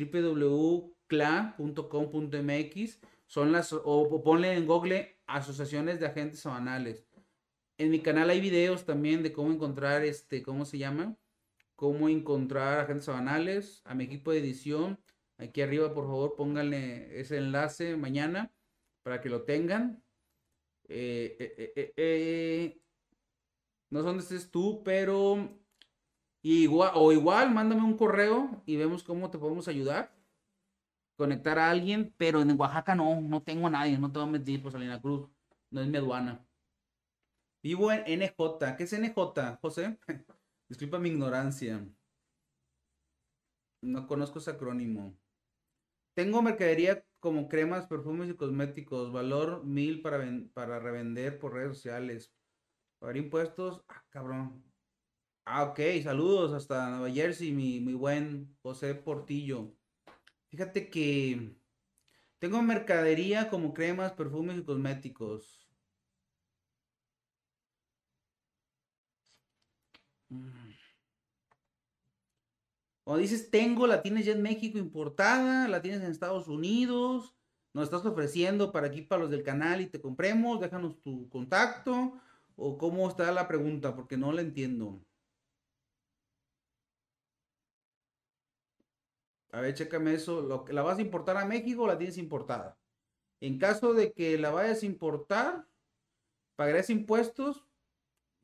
www.cla.com.mx 1.09 2.99
son 3.27 3.51
las 3.51 3.73
o 3.73 4.23
ponle 4.23 4.53
en 4.53 4.65
Google 4.67 5.19
asociaciones 5.27 5.99
de 5.99 6.07
agentes 6.07 6.43
banales. 6.43 7.07
En 7.77 7.89
mi 7.89 7.99
canal 7.99 8.29
hay 8.29 8.39
videos 8.39 8.85
también 8.85 9.23
de 9.23 9.33
cómo 9.33 9.51
encontrar 9.51 10.03
este, 10.03 10.41
¿cómo 10.43 10.65
se 10.65 10.77
llama? 10.77 11.17
Cómo 11.75 12.07
encontrar 12.07 12.79
agentes 12.79 13.07
banales 13.07 13.81
a 13.85 13.95
mi 13.95 14.05
equipo 14.05 14.31
de 14.31 14.39
edición. 14.39 14.99
Aquí 15.37 15.61
arriba, 15.61 15.93
por 15.93 16.05
favor, 16.05 16.35
pónganle 16.35 17.19
ese 17.19 17.37
enlace 17.37 17.97
mañana 17.97 18.53
para 19.03 19.19
que 19.19 19.29
lo 19.29 19.43
tengan. 19.43 20.01
Eh, 20.87 21.35
eh, 21.39 21.93
eh, 21.97 22.81
no 23.89 23.99
sé 23.99 24.05
dónde 24.05 24.23
estés 24.23 24.51
tú, 24.51 24.81
pero 24.83 25.49
igual, 26.43 26.91
o 26.95 27.11
igual, 27.11 27.51
mándame 27.51 27.83
un 27.83 27.97
correo 27.97 28.63
y 28.65 28.77
vemos 28.77 29.03
cómo 29.03 29.29
te 29.29 29.37
podemos 29.37 29.67
ayudar. 29.67 30.14
Conectar 31.15 31.58
a 31.60 31.69
alguien, 31.71 32.13
pero 32.17 32.41
en 32.41 32.60
Oaxaca 32.60 32.95
no, 32.95 33.21
no 33.21 33.41
tengo 33.41 33.67
a 33.67 33.69
nadie, 33.69 33.97
no 33.97 34.12
te 34.12 34.19
voy 34.19 34.28
a 34.28 34.32
meter 34.32 34.62
por 34.62 34.71
Salina 34.71 35.01
Cruz, 35.01 35.30
no 35.71 35.82
es 35.82 35.88
mi 35.88 35.97
aduana. 35.97 36.45
Vivo 37.63 37.91
en 37.91 38.04
NJ. 38.06 38.75
¿Qué 38.78 38.84
es 38.84 38.93
NJ, 38.93 39.58
José? 39.62 39.97
Disculpa 40.69 40.99
mi 40.99 41.10
ignorancia. 41.10 41.84
No 43.82 44.08
conozco 44.08 44.39
ese 44.39 44.51
acrónimo. 44.51 45.17
Tengo 46.15 46.41
mercadería 46.41 47.06
como 47.19 47.47
cremas, 47.47 47.88
perfumes 47.88 48.30
y 48.30 48.36
cosméticos. 48.36 49.12
Valor 49.12 49.63
mil 49.65 50.01
para, 50.01 50.23
para 50.54 50.80
revender 50.80 51.39
por 51.39 51.54
redes 51.54 51.78
sociales. 51.78 52.32
Pagar 52.99 53.17
impuestos. 53.17 53.84
Ah, 53.88 54.04
cabrón. 54.10 54.63
Ah, 55.45 55.63
ok, 55.63 55.80
saludos 56.04 56.54
hasta 56.54 56.89
Nueva 56.89 57.12
Jersey, 57.12 57.51
mi, 57.51 57.80
mi 57.80 57.93
buen 57.93 58.56
José 58.63 58.95
Portillo. 58.95 59.75
Fíjate 60.55 60.89
que 60.89 61.53
tengo 62.39 62.61
mercadería 62.61 63.49
como 63.49 63.73
cremas, 63.73 64.13
perfumes 64.13 64.57
y 64.57 64.63
cosméticos. 64.63 65.67
Cuando 73.03 73.21
dices 73.21 73.51
tengo, 73.51 73.85
la 73.85 74.01
tienes 74.01 74.25
ya 74.25 74.31
en 74.31 74.41
México 74.41 74.77
importada, 74.77 75.67
la 75.67 75.81
tienes 75.81 75.99
en 75.99 76.09
Estados 76.09 76.47
Unidos, 76.47 77.35
nos 77.73 77.83
estás 77.83 78.05
ofreciendo 78.05 78.71
para 78.71 78.87
aquí, 78.87 79.01
para 79.01 79.23
los 79.23 79.31
del 79.31 79.43
canal 79.43 79.81
y 79.81 79.87
te 79.87 79.99
compremos, 79.99 80.61
déjanos 80.61 81.01
tu 81.01 81.27
contacto 81.27 82.13
o 82.55 82.77
cómo 82.77 83.09
está 83.09 83.29
la 83.33 83.49
pregunta, 83.49 83.93
porque 83.93 84.15
no 84.15 84.31
la 84.31 84.39
entiendo. 84.39 85.05
A 89.55 89.61
ver, 89.61 89.73
chécame 89.73 90.13
eso. 90.13 90.41
Lo, 90.41 90.65
¿La 90.69 90.81
vas 90.81 90.97
a 90.97 91.01
importar 91.01 91.37
a 91.37 91.45
México 91.45 91.83
o 91.83 91.87
la 91.87 91.97
tienes 91.97 92.17
importada? 92.17 92.77
En 93.41 93.57
caso 93.59 93.93
de 93.93 94.13
que 94.13 94.37
la 94.37 94.51
vayas 94.51 94.83
a 94.83 94.85
importar, 94.85 95.69
pagarás 96.55 96.89
impuestos. 96.89 97.67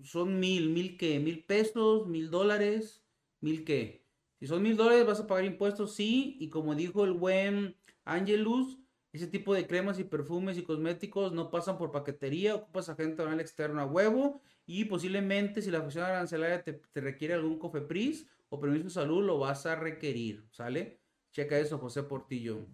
Son 0.04 0.40
mil, 0.40 0.70
mil 0.70 0.98
qué, 0.98 1.20
mil 1.20 1.46
pesos, 1.46 2.08
mil 2.08 2.32
dólares, 2.32 3.06
mil 3.42 3.66
qué. 3.66 4.08
Si 4.40 4.48
son 4.48 4.64
mil 4.64 4.78
dólares, 4.78 5.06
vas 5.06 5.20
a 5.22 5.28
pagar 5.28 5.46
impuestos, 5.46 5.96
sí. 5.96 6.38
Y 6.40 6.50
como 6.50 6.76
dijo 6.76 7.06
el 7.06 7.14
buen 7.14 7.78
Angelus, 8.06 8.80
ese 9.14 9.28
tipo 9.28 9.54
de 9.54 9.68
cremas 9.68 10.00
y 10.00 10.06
perfumes 10.06 10.58
y 10.58 10.64
cosméticos 10.64 11.34
no 11.34 11.52
pasan 11.52 11.78
por 11.78 11.92
paquetería, 11.92 12.56
ocupas 12.56 12.90
agente 12.90 13.24
banal 13.24 13.42
externo 13.42 13.82
a 13.82 13.86
huevo 13.86 14.42
y 14.66 14.86
posiblemente 14.86 15.62
si 15.62 15.72
la 15.72 15.82
función 15.82 16.06
arancelaria 16.06 16.64
te, 16.64 16.74
te 16.74 17.02
requiere 17.02 17.34
algún 17.36 17.60
cofepris 17.60 18.28
o 18.50 18.60
permiso 18.62 18.86
de 18.86 18.90
salud, 18.92 19.26
lo 19.26 19.40
vas 19.40 19.66
a 19.66 19.76
requerir, 19.76 20.48
¿sale? 20.52 21.01
Checa 21.32 21.58
eso, 21.58 21.78
José 21.78 22.04
Portillo. 22.04 22.68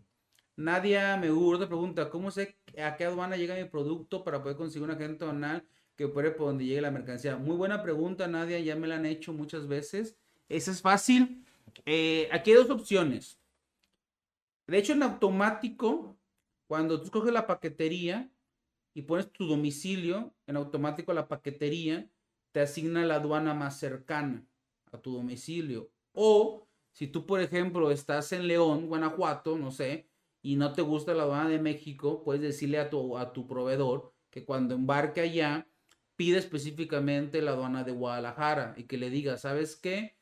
Nadia 0.55 1.17
me 1.17 1.27
te 1.27 1.67
pregunta, 1.67 2.09
¿cómo 2.09 2.31
sé 2.31 2.57
a 2.83 2.95
qué 2.95 3.05
aduana 3.05 3.37
llega 3.37 3.55
mi 3.55 3.65
producto 3.65 4.23
para 4.23 4.41
poder 4.41 4.57
conseguir 4.57 4.89
un 4.89 4.95
agente 4.95 5.23
aduanal 5.23 5.67
que 5.95 6.05
opere 6.05 6.31
por 6.31 6.47
donde 6.47 6.65
llegue 6.65 6.81
la 6.81 6.89
mercancía? 6.89 7.37
Muy 7.37 7.55
buena 7.55 7.83
pregunta, 7.83 8.27
Nadia, 8.27 8.59
ya 8.59 8.75
me 8.75 8.87
la 8.87 8.95
han 8.95 9.05
hecho 9.05 9.33
muchas 9.33 9.67
veces. 9.67 10.17
Eso 10.49 10.71
es 10.71 10.81
fácil. 10.81 11.45
Eh, 11.85 12.27
aquí 12.31 12.51
hay 12.51 12.57
dos 12.57 12.71
opciones. 12.71 13.39
De 14.65 14.79
hecho, 14.79 14.93
en 14.93 15.03
automático, 15.03 16.17
cuando 16.65 16.99
tú 16.99 17.05
escoges 17.05 17.31
la 17.31 17.45
paquetería 17.45 18.31
y 18.95 19.03
pones 19.03 19.31
tu 19.31 19.45
domicilio, 19.45 20.33
en 20.47 20.57
automático 20.57 21.13
la 21.13 21.27
paquetería 21.27 22.09
te 22.51 22.61
asigna 22.61 23.05
la 23.05 23.15
aduana 23.15 23.53
más 23.53 23.77
cercana 23.79 24.43
a 24.91 24.97
tu 24.97 25.13
domicilio. 25.13 25.91
O 26.13 26.66
si 26.97 27.05
tú, 27.05 27.27
por 27.27 27.41
ejemplo, 27.41 27.91
estás 27.91 28.31
en 28.31 28.47
León, 28.47 28.87
Guanajuato, 28.87 29.55
no 29.55 29.69
sé, 29.69 30.09
y 30.41 30.55
no 30.55 30.73
te 30.73 30.81
gusta 30.81 31.13
la 31.13 31.23
aduana 31.23 31.47
de 31.47 31.59
México, 31.59 32.23
puedes 32.23 32.41
decirle 32.41 32.79
a 32.79 32.89
tu, 32.89 33.19
a 33.19 33.33
tu 33.33 33.45
proveedor 33.45 34.15
que 34.31 34.45
cuando 34.45 34.73
embarque 34.73 35.21
allá, 35.21 35.69
pide 36.15 36.39
específicamente 36.39 37.43
la 37.43 37.51
aduana 37.51 37.83
de 37.83 37.91
Guadalajara 37.91 38.73
y 38.77 38.85
que 38.85 38.97
le 38.97 39.11
diga, 39.11 39.37
¿sabes 39.37 39.75
qué? 39.75 40.17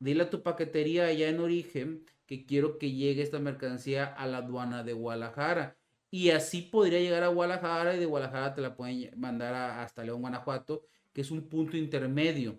Dile 0.00 0.24
a 0.24 0.30
tu 0.30 0.42
paquetería 0.42 1.06
allá 1.06 1.28
en 1.28 1.38
origen 1.38 2.04
que 2.26 2.44
quiero 2.44 2.78
que 2.78 2.90
llegue 2.90 3.22
esta 3.22 3.38
mercancía 3.38 4.06
a 4.06 4.26
la 4.26 4.38
aduana 4.38 4.82
de 4.82 4.94
Guadalajara. 4.94 5.78
y 6.10 6.30
así 6.30 6.62
podría 6.62 6.98
llegar 6.98 7.22
a 7.22 7.28
Guadalajara 7.28 7.94
y 7.94 8.00
de 8.00 8.06
Guadalajara 8.06 8.54
te 8.54 8.62
la 8.62 8.74
pueden 8.74 9.12
mandar 9.16 9.54
hasta 9.54 10.02
León, 10.02 10.22
Guanajuato, 10.22 10.82
que 11.12 11.20
es 11.20 11.30
un 11.30 11.48
punto 11.48 11.76
intermedio. 11.76 12.58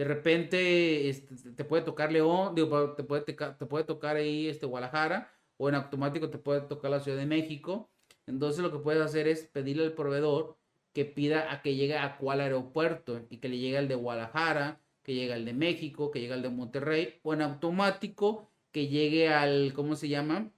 De 0.00 0.06
repente 0.06 1.10
este, 1.10 1.34
te 1.52 1.62
puede 1.62 1.82
tocar 1.82 2.10
León, 2.10 2.54
te, 2.54 2.64
puede, 3.04 3.22
te 3.22 3.66
puede 3.66 3.84
tocar 3.84 4.16
ahí 4.16 4.46
este, 4.46 4.64
Guadalajara 4.64 5.30
o 5.58 5.68
en 5.68 5.74
automático 5.74 6.30
te 6.30 6.38
puede 6.38 6.62
tocar 6.62 6.90
la 6.90 7.00
Ciudad 7.00 7.18
de 7.18 7.26
México. 7.26 7.90
Entonces 8.26 8.62
lo 8.62 8.72
que 8.72 8.78
puedes 8.78 9.02
hacer 9.02 9.28
es 9.28 9.42
pedirle 9.48 9.84
al 9.84 9.92
proveedor 9.92 10.56
que 10.94 11.04
pida 11.04 11.52
a 11.52 11.60
que 11.60 11.74
llegue 11.74 11.98
a 11.98 12.16
cuál 12.16 12.40
aeropuerto 12.40 13.26
y 13.28 13.40
que 13.40 13.50
le 13.50 13.58
llegue 13.58 13.76
al 13.76 13.88
de 13.88 13.94
Guadalajara, 13.94 14.80
que 15.02 15.12
llegue 15.12 15.34
al 15.34 15.44
de 15.44 15.52
México, 15.52 16.10
que 16.10 16.20
llegue 16.20 16.32
al 16.32 16.40
de 16.40 16.48
Monterrey 16.48 17.20
o 17.22 17.34
en 17.34 17.42
automático 17.42 18.48
que 18.72 18.88
llegue 18.88 19.28
al, 19.28 19.74
¿cómo 19.74 19.96
se 19.96 20.08
llama? 20.08 20.50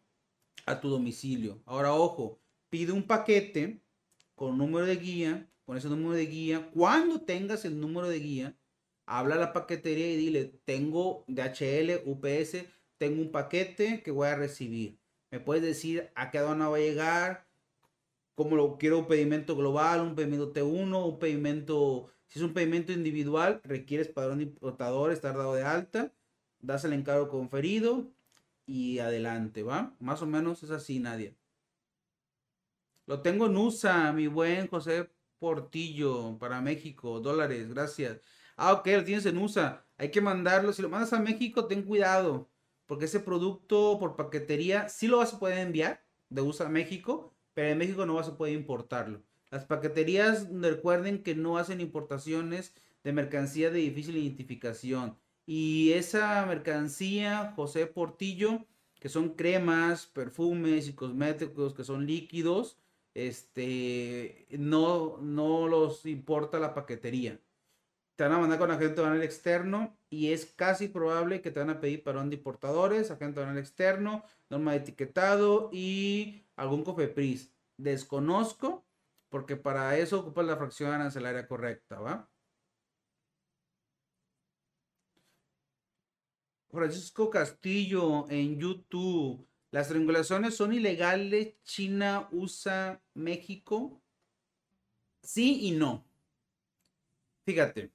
A 0.66 0.80
tu 0.80 0.88
domicilio. 0.88 1.60
Ahora, 1.66 1.94
ojo, 1.94 2.38
pide 2.68 2.92
un 2.92 3.02
paquete 3.02 3.82
con 4.36 4.56
número 4.56 4.86
de 4.86 4.94
guía, 4.94 5.50
con 5.64 5.76
ese 5.76 5.88
número 5.88 6.12
de 6.12 6.26
guía. 6.26 6.70
Cuando 6.72 7.22
tengas 7.22 7.64
el 7.64 7.80
número 7.80 8.08
de 8.08 8.20
guía, 8.20 8.56
habla 9.06 9.36
a 9.36 9.38
la 9.38 9.52
paquetería 9.52 10.10
y 10.10 10.16
dile, 10.16 10.60
tengo 10.64 11.24
DHL, 11.28 12.02
UPS, 12.04 12.64
tengo 12.98 13.20
un 13.22 13.32
paquete 13.32 14.02
que 14.02 14.10
voy 14.10 14.28
a 14.28 14.36
recibir. 14.36 14.98
Me 15.30 15.40
puedes 15.40 15.62
decir 15.62 16.10
a 16.14 16.30
qué 16.30 16.38
aduana 16.38 16.68
va 16.68 16.76
a 16.76 16.80
llegar, 16.80 17.46
cómo 18.34 18.56
lo 18.56 18.78
quiero 18.78 18.98
un 18.98 19.06
pedimento 19.06 19.56
global, 19.56 20.00
un 20.00 20.14
pedimento 20.14 20.52
T1, 20.52 21.06
un 21.06 21.18
pedimento, 21.18 22.10
si 22.26 22.38
es 22.38 22.44
un 22.44 22.52
pedimento 22.52 22.92
individual, 22.92 23.60
requieres 23.64 24.08
padrón 24.08 24.40
importador, 24.40 25.12
estar 25.12 25.36
dado 25.36 25.54
de 25.54 25.64
alta, 25.64 26.12
das 26.60 26.84
el 26.84 26.92
encargo 26.92 27.28
conferido 27.28 28.10
y 28.66 28.98
adelante, 28.98 29.62
¿va? 29.62 29.94
Más 30.00 30.22
o 30.22 30.26
menos 30.26 30.62
es 30.62 30.70
así, 30.70 30.98
Nadia. 30.98 31.34
Lo 33.06 33.20
tengo 33.20 33.46
en 33.46 33.56
USA, 33.56 34.12
mi 34.12 34.28
buen 34.28 34.68
José 34.68 35.10
Portillo, 35.38 36.38
para 36.38 36.60
México, 36.60 37.20
dólares, 37.20 37.68
gracias. 37.68 38.20
Ah, 38.64 38.74
ok, 38.74 38.86
lo 38.86 39.02
tienes 39.04 39.26
en 39.26 39.38
USA. 39.38 39.84
Hay 39.98 40.12
que 40.12 40.20
mandarlo. 40.20 40.72
Si 40.72 40.82
lo 40.82 40.88
mandas 40.88 41.12
a 41.12 41.18
México, 41.18 41.66
ten 41.66 41.82
cuidado. 41.82 42.48
Porque 42.86 43.06
ese 43.06 43.18
producto 43.18 43.98
por 43.98 44.14
paquetería 44.14 44.88
sí 44.88 45.08
lo 45.08 45.18
vas 45.18 45.34
a 45.34 45.40
poder 45.40 45.58
enviar 45.58 46.04
de 46.28 46.42
USA 46.42 46.66
a 46.66 46.68
México, 46.68 47.34
pero 47.54 47.70
en 47.70 47.78
México 47.78 48.06
no 48.06 48.14
vas 48.14 48.28
a 48.28 48.36
poder 48.36 48.54
importarlo. 48.54 49.20
Las 49.50 49.64
paqueterías 49.64 50.46
recuerden 50.52 51.24
que 51.24 51.34
no 51.34 51.58
hacen 51.58 51.80
importaciones 51.80 52.72
de 53.02 53.12
mercancía 53.12 53.70
de 53.72 53.80
difícil 53.80 54.16
identificación. 54.16 55.18
Y 55.44 55.92
esa 55.94 56.46
mercancía, 56.46 57.52
José 57.56 57.86
Portillo, 57.88 58.64
que 59.00 59.08
son 59.08 59.30
cremas, 59.30 60.06
perfumes 60.06 60.86
y 60.86 60.92
cosméticos 60.94 61.74
que 61.74 61.82
son 61.82 62.06
líquidos, 62.06 62.78
este, 63.14 64.46
no, 64.50 65.18
no 65.18 65.66
los 65.66 66.06
importa 66.06 66.60
la 66.60 66.74
paquetería. 66.74 67.40
Te 68.16 68.24
van 68.24 68.32
a 68.32 68.38
mandar 68.38 68.58
con 68.58 68.70
agente 68.70 69.00
banal 69.00 69.22
externo 69.22 69.96
y 70.10 70.32
es 70.32 70.46
casi 70.46 70.88
probable 70.88 71.40
que 71.40 71.50
te 71.50 71.60
van 71.60 71.70
a 71.70 71.80
pedir 71.80 72.02
parón 72.02 72.30
de 72.30 72.36
importadores, 72.36 73.10
agente 73.10 73.40
banal 73.40 73.58
externo, 73.58 74.24
norma 74.50 74.72
de 74.72 74.78
etiquetado 74.78 75.70
y 75.72 76.44
algún 76.56 76.84
cofepris. 76.84 77.52
Desconozco 77.78 78.84
porque 79.28 79.56
para 79.56 79.96
eso 79.96 80.20
ocupa 80.20 80.42
la 80.42 80.56
fracción 80.56 80.92
arancelaria 80.92 81.46
correcta, 81.48 81.98
¿va? 82.00 82.28
Francisco 86.70 87.30
Castillo 87.30 88.28
en 88.30 88.58
YouTube. 88.58 89.46
Las 89.70 89.88
triangulaciones 89.88 90.54
son 90.56 90.72
ilegales. 90.72 91.54
China, 91.64 92.28
USA, 92.32 93.00
México. 93.14 94.02
Sí 95.22 95.66
y 95.68 95.72
no. 95.72 96.04
Fíjate, 97.44 97.90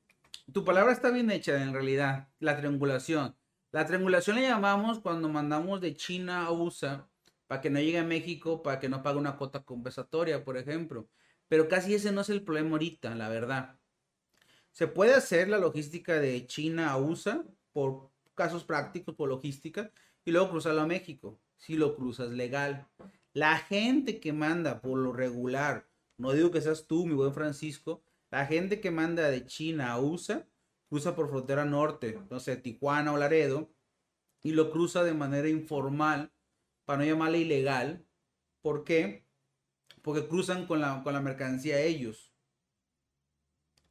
tu 0.53 0.63
palabra 0.63 0.93
está 0.93 1.09
bien 1.11 1.29
hecha 1.31 1.61
en 1.61 1.73
realidad. 1.73 2.29
La 2.39 2.57
triangulación. 2.57 3.35
La 3.71 3.85
triangulación 3.85 4.37
le 4.37 4.43
llamamos 4.43 4.99
cuando 4.99 5.29
mandamos 5.29 5.81
de 5.81 5.95
China 5.95 6.45
a 6.45 6.51
USA 6.51 7.07
para 7.47 7.61
que 7.61 7.69
no 7.69 7.79
llegue 7.79 7.99
a 7.99 8.03
México, 8.03 8.61
para 8.61 8.79
que 8.79 8.89
no 8.89 9.03
pague 9.03 9.17
una 9.17 9.37
cuota 9.37 9.63
compensatoria, 9.63 10.43
por 10.43 10.57
ejemplo. 10.57 11.09
Pero 11.47 11.67
casi 11.67 11.95
ese 11.95 12.11
no 12.11 12.21
es 12.21 12.29
el 12.29 12.43
problema 12.43 12.71
ahorita, 12.71 13.15
la 13.15 13.29
verdad. 13.29 13.79
Se 14.71 14.87
puede 14.87 15.13
hacer 15.15 15.47
la 15.47 15.57
logística 15.57 16.19
de 16.19 16.45
China 16.45 16.91
a 16.91 16.97
USA 16.97 17.43
por 17.71 18.11
casos 18.35 18.63
prácticos, 18.63 19.15
por 19.15 19.29
logística, 19.29 19.91
y 20.25 20.31
luego 20.31 20.49
cruzarlo 20.49 20.81
a 20.81 20.87
México, 20.87 21.39
si 21.55 21.75
lo 21.75 21.95
cruzas 21.95 22.31
legal. 22.31 22.87
La 23.33 23.57
gente 23.57 24.19
que 24.19 24.33
manda 24.33 24.81
por 24.81 24.99
lo 24.99 25.13
regular, 25.13 25.87
no 26.17 26.33
digo 26.33 26.51
que 26.51 26.61
seas 26.61 26.85
tú, 26.85 27.05
mi 27.05 27.13
buen 27.13 27.33
Francisco, 27.33 28.03
la 28.29 28.45
gente 28.45 28.81
que 28.81 28.91
manda 28.91 29.29
de 29.29 29.45
China 29.45 29.93
a 29.93 29.99
USA, 29.99 30.47
cruza 30.89 31.15
por 31.15 31.29
frontera 31.29 31.65
norte, 31.65 32.19
no 32.29 32.39
sé, 32.39 32.57
Tijuana 32.57 33.13
o 33.13 33.17
Laredo, 33.17 33.71
y 34.43 34.51
lo 34.51 34.71
cruza 34.71 35.03
de 35.03 35.13
manera 35.13 35.49
informal, 35.49 36.31
para 36.85 36.99
no 36.99 37.05
llamarla 37.05 37.37
ilegal. 37.37 38.05
¿Por 38.61 38.83
qué? 38.83 39.25
Porque 40.01 40.27
cruzan 40.27 40.67
con 40.67 40.79
la, 40.79 41.03
con 41.03 41.13
la 41.13 41.21
mercancía 41.21 41.81
ellos 41.81 42.33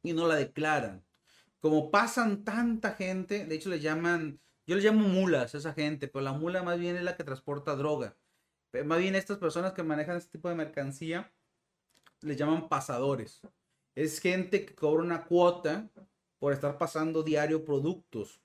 y 0.03 0.13
no 0.13 0.27
la 0.27 0.35
declaran 0.35 1.07
como 1.59 1.91
pasan 1.91 2.43
tanta 2.43 2.93
gente, 2.93 3.45
de 3.45 3.55
hecho 3.55 3.69
le 3.69 3.79
llaman, 3.79 4.39
yo 4.65 4.75
le 4.75 4.81
llamo 4.81 5.07
mulas 5.07 5.55
a 5.55 5.57
esa 5.57 5.73
gente, 5.73 6.07
pero 6.07 6.23
la 6.23 6.33
mula 6.33 6.63
más 6.63 6.79
bien 6.79 6.95
es 6.95 7.03
la 7.03 7.15
que 7.15 7.23
transporta 7.23 7.75
droga. 7.75 8.15
más 8.85 8.99
bien 8.99 9.15
estas 9.15 9.37
personas 9.37 9.73
que 9.73 9.83
manejan 9.83 10.17
este 10.17 10.37
tipo 10.37 10.49
de 10.49 10.55
mercancía, 10.55 11.31
les 12.21 12.37
llaman 12.37 12.69
pasadores. 12.69 13.41
Es 13.97 14.19
gente 14.19 14.65
que 14.65 14.75
cobra 14.75 15.03
una 15.03 15.25
cuota 15.25 15.89
por 16.39 16.53
estar 16.53 16.77
pasando 16.77 17.23
diario 17.23 17.65
productos. 17.65 18.39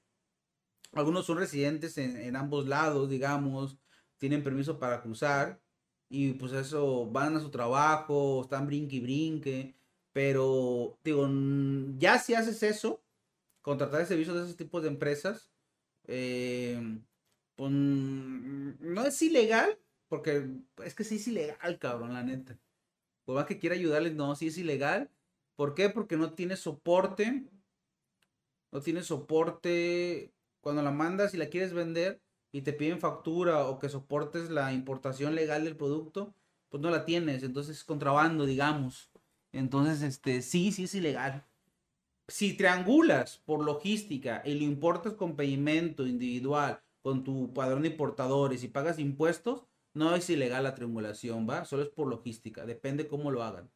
Algunos 0.93 1.27
son 1.27 1.38
residentes 1.38 1.99
en, 1.99 2.17
en 2.17 2.37
ambos 2.37 2.67
lados, 2.67 3.11
digamos, 3.11 3.77
tienen 4.19 4.43
permiso 4.43 4.79
para 4.79 5.03
cruzar 5.03 5.61
y 6.09 6.33
pues 6.35 6.53
eso, 6.53 7.07
van 7.11 7.37
a 7.37 7.41
su 7.41 7.51
trabajo, 7.51 8.43
están 8.43 8.67
brinque 8.67 8.97
y 8.97 9.01
brinque 9.01 9.75
pero, 10.12 10.99
digo, 11.03 11.27
ya 11.99 12.19
si 12.19 12.35
haces 12.35 12.62
eso, 12.62 13.03
contratar 13.62 14.03
el 14.03 14.07
servicio 14.07 14.35
de 14.35 14.43
esos 14.43 14.57
tipos 14.57 14.83
de 14.83 14.88
empresas, 14.88 15.51
eh, 16.07 17.01
pues 17.57 17.71
no 17.73 19.07
es 19.07 19.23
ilegal, 19.23 19.79
porque 20.09 20.47
es 20.85 20.95
que 20.95 21.05
sí 21.05 21.17
es 21.17 21.29
ilegal, 21.29 21.79
cabrón, 21.79 22.12
la 22.12 22.23
neta. 22.23 22.59
Por 23.25 23.37
más 23.37 23.47
que 23.47 23.59
quiera 23.59 23.75
ayudarles, 23.75 24.15
no, 24.15 24.35
sí 24.37 24.49
es 24.49 24.59
ilegal. 24.59 25.11
¿Por 25.57 25.75
qué? 25.75 25.88
Porque 25.91 26.17
no 26.17 26.35
tiene 26.35 26.57
soporte. 26.57 27.49
No 28.71 28.81
tiene 28.81 29.03
soporte 29.03 30.33
cuando 30.61 30.83
la 30.83 30.91
mandas 30.91 31.35
y 31.35 31.37
la 31.37 31.49
quieres 31.51 31.73
vender 31.75 32.23
y 32.53 32.62
te 32.62 32.73
piden 32.73 33.01
factura 33.01 33.67
o 33.67 33.79
que 33.79 33.88
soportes 33.88 34.51
la 34.51 34.73
importación 34.73 35.35
legal 35.35 35.65
del 35.65 35.77
producto, 35.77 36.35
pues 36.69 36.83
no 36.83 36.91
la 36.91 37.05
tienes. 37.05 37.43
Entonces 37.43 37.79
es 37.79 37.85
contrabando, 37.85 38.47
digamos. 38.47 39.11
Entonces, 39.53 40.03
este, 40.03 40.43
sí, 40.43 40.73
sí 40.73 40.85
es 40.85 40.95
ilegal. 40.95 41.47
Si 42.29 42.57
triangulas 42.57 43.38
por 43.45 43.65
logística 43.65 44.43
y 44.45 44.55
lo 44.55 44.65
importas 44.65 45.15
con 45.15 45.37
pedimento 45.37 46.07
individual, 46.07 46.83
con 47.03 47.25
tu 47.25 47.53
padrón 47.53 47.83
de 47.83 47.88
importadores 47.88 48.65
y 48.65 48.69
pagas 48.69 48.99
impuestos, 48.99 49.65
no 49.95 50.15
es 50.15 50.31
ilegal 50.31 50.65
la 50.65 50.75
triangulación, 50.75 51.49
¿va? 51.49 51.65
Solo 51.65 51.83
es 51.83 51.91
por 51.91 52.09
logística, 52.09 52.65
depende 52.65 53.09
cómo 53.09 53.31
lo 53.31 53.43
hagan. 53.43 53.71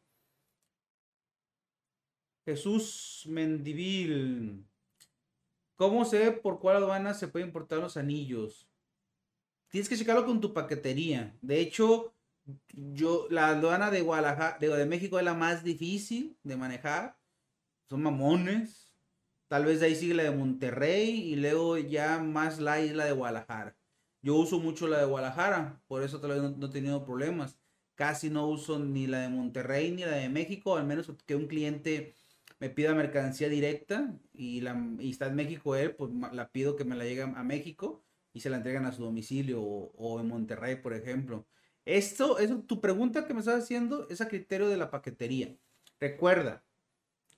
Jesús 2.46 3.24
Mendivil. 3.26 4.64
¿Cómo 5.74 6.04
sé 6.04 6.30
por 6.30 6.60
cuál 6.60 6.76
aduana 6.76 7.12
se 7.12 7.26
puede 7.26 7.44
importar 7.44 7.80
los 7.80 7.96
anillos? 7.96 8.68
Tienes 9.68 9.88
que 9.88 9.96
checarlo 9.96 10.24
con 10.24 10.40
tu 10.40 10.54
paquetería. 10.54 11.36
De 11.42 11.60
hecho, 11.60 12.14
yo, 12.72 13.26
la 13.30 13.48
aduana 13.48 13.90
de 13.90 14.00
Guadalajara, 14.00 14.58
de, 14.58 14.86
México 14.86 15.18
es 15.18 15.24
la 15.24 15.34
más 15.34 15.64
difícil 15.64 16.38
de 16.44 16.56
manejar. 16.56 17.18
Son 17.88 18.00
mamones. 18.00 18.94
Tal 19.48 19.64
vez 19.64 19.80
de 19.80 19.86
ahí 19.86 19.96
sigue 19.96 20.14
la 20.14 20.22
de 20.22 20.30
Monterrey 20.30 21.32
y 21.32 21.36
luego 21.36 21.76
ya 21.78 22.18
más 22.18 22.60
la 22.60 22.80
isla 22.80 23.04
de 23.06 23.12
Guadalajara. 23.12 23.76
Yo 24.22 24.36
uso 24.36 24.60
mucho 24.60 24.86
la 24.86 24.98
de 24.98 25.06
Guadalajara, 25.06 25.82
por 25.88 26.02
eso 26.02 26.20
tal 26.20 26.30
vez 26.30 26.42
no, 26.42 26.66
he 26.66 26.70
tenido 26.70 27.04
problemas. 27.04 27.58
Casi 27.96 28.30
no 28.30 28.46
uso 28.48 28.78
ni 28.78 29.06
la 29.08 29.20
de 29.20 29.28
Monterrey 29.28 29.90
ni 29.90 30.04
la 30.04 30.12
de 30.12 30.28
México, 30.28 30.76
al 30.76 30.86
menos 30.86 31.10
que 31.26 31.36
un 31.36 31.46
cliente 31.46 32.14
me 32.58 32.70
pida 32.70 32.94
mercancía 32.94 33.48
directa 33.48 34.14
y, 34.32 34.60
la, 34.60 34.76
y 34.98 35.10
está 35.10 35.26
en 35.26 35.36
México 35.36 35.76
él, 35.76 35.94
pues 35.94 36.10
la 36.32 36.50
pido 36.50 36.76
que 36.76 36.84
me 36.84 36.96
la 36.96 37.04
llegue 37.04 37.22
a 37.22 37.42
México 37.42 38.02
y 38.32 38.40
se 38.40 38.50
la 38.50 38.58
entregan 38.58 38.84
a 38.84 38.92
su 38.92 39.02
domicilio 39.02 39.62
o, 39.62 40.20
en 40.20 40.28
Monterrey, 40.28 40.76
por 40.76 40.92
ejemplo. 40.94 41.46
Esto, 41.84 42.38
eso, 42.38 42.60
tu 42.60 42.80
pregunta 42.80 43.26
que 43.26 43.34
me 43.34 43.40
estás 43.40 43.62
haciendo 43.62 44.06
es 44.10 44.20
a 44.20 44.28
criterio 44.28 44.68
de 44.68 44.76
la 44.76 44.90
paquetería. 44.90 45.56
Recuerda, 46.00 46.64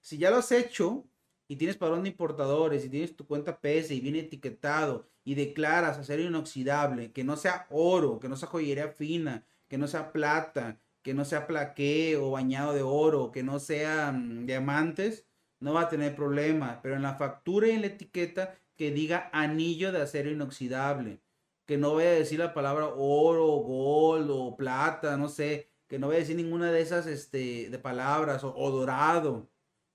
si 0.00 0.18
ya 0.18 0.30
lo 0.30 0.38
has 0.38 0.50
hecho 0.52 1.08
y 1.46 1.56
tienes 1.56 1.76
padrón 1.76 2.02
de 2.02 2.08
importadores 2.10 2.84
y 2.84 2.88
tienes 2.88 3.14
tu 3.14 3.26
cuenta 3.26 3.60
PS 3.60 3.92
y 3.92 4.00
viene 4.00 4.20
etiquetado 4.20 5.08
y 5.24 5.34
declaras 5.34 5.98
acero 5.98 6.22
inoxidable, 6.22 7.12
que 7.12 7.24
no 7.24 7.36
sea 7.36 7.66
oro, 7.70 8.18
que 8.18 8.28
no 8.28 8.36
sea 8.36 8.48
joyería 8.48 8.88
fina, 8.88 9.44
que 9.68 9.78
no 9.78 9.86
sea 9.86 10.12
plata, 10.12 10.80
que 11.02 11.14
no 11.14 11.24
sea 11.24 11.46
plaqué 11.46 12.16
o 12.16 12.30
bañado 12.30 12.74
de 12.74 12.82
oro, 12.82 13.30
que 13.32 13.42
no 13.42 13.58
sean 13.58 14.46
diamantes, 14.46 15.26
no 15.60 15.74
va 15.74 15.82
a 15.82 15.88
tener 15.88 16.14
problema. 16.14 16.80
Pero 16.82 16.96
en 16.96 17.02
la 17.02 17.14
factura 17.14 17.68
y 17.68 17.72
en 17.72 17.82
la 17.82 17.88
etiqueta 17.88 18.54
que 18.76 18.90
diga 18.90 19.30
anillo 19.32 19.92
de 19.92 20.02
acero 20.02 20.30
inoxidable, 20.30 21.20
que 21.66 21.78
no 21.78 21.94
vaya 21.94 22.10
a 22.10 22.14
decir 22.14 22.38
la 22.38 22.54
palabra 22.54 22.86
oro, 22.96 23.46
gold 23.46 24.30
o 24.30 24.56
plata, 24.56 25.16
no 25.16 25.28
sé, 25.28 25.68
que 25.88 25.98
no 25.98 26.08
vaya 26.08 26.18
a 26.18 26.20
decir 26.20 26.36
ninguna 26.36 26.70
de 26.70 26.80
esas 26.80 27.06
este, 27.06 27.70
de 27.70 27.78
palabras 27.78 28.44
o, 28.44 28.54
o 28.56 28.70
dorado, 28.70 29.50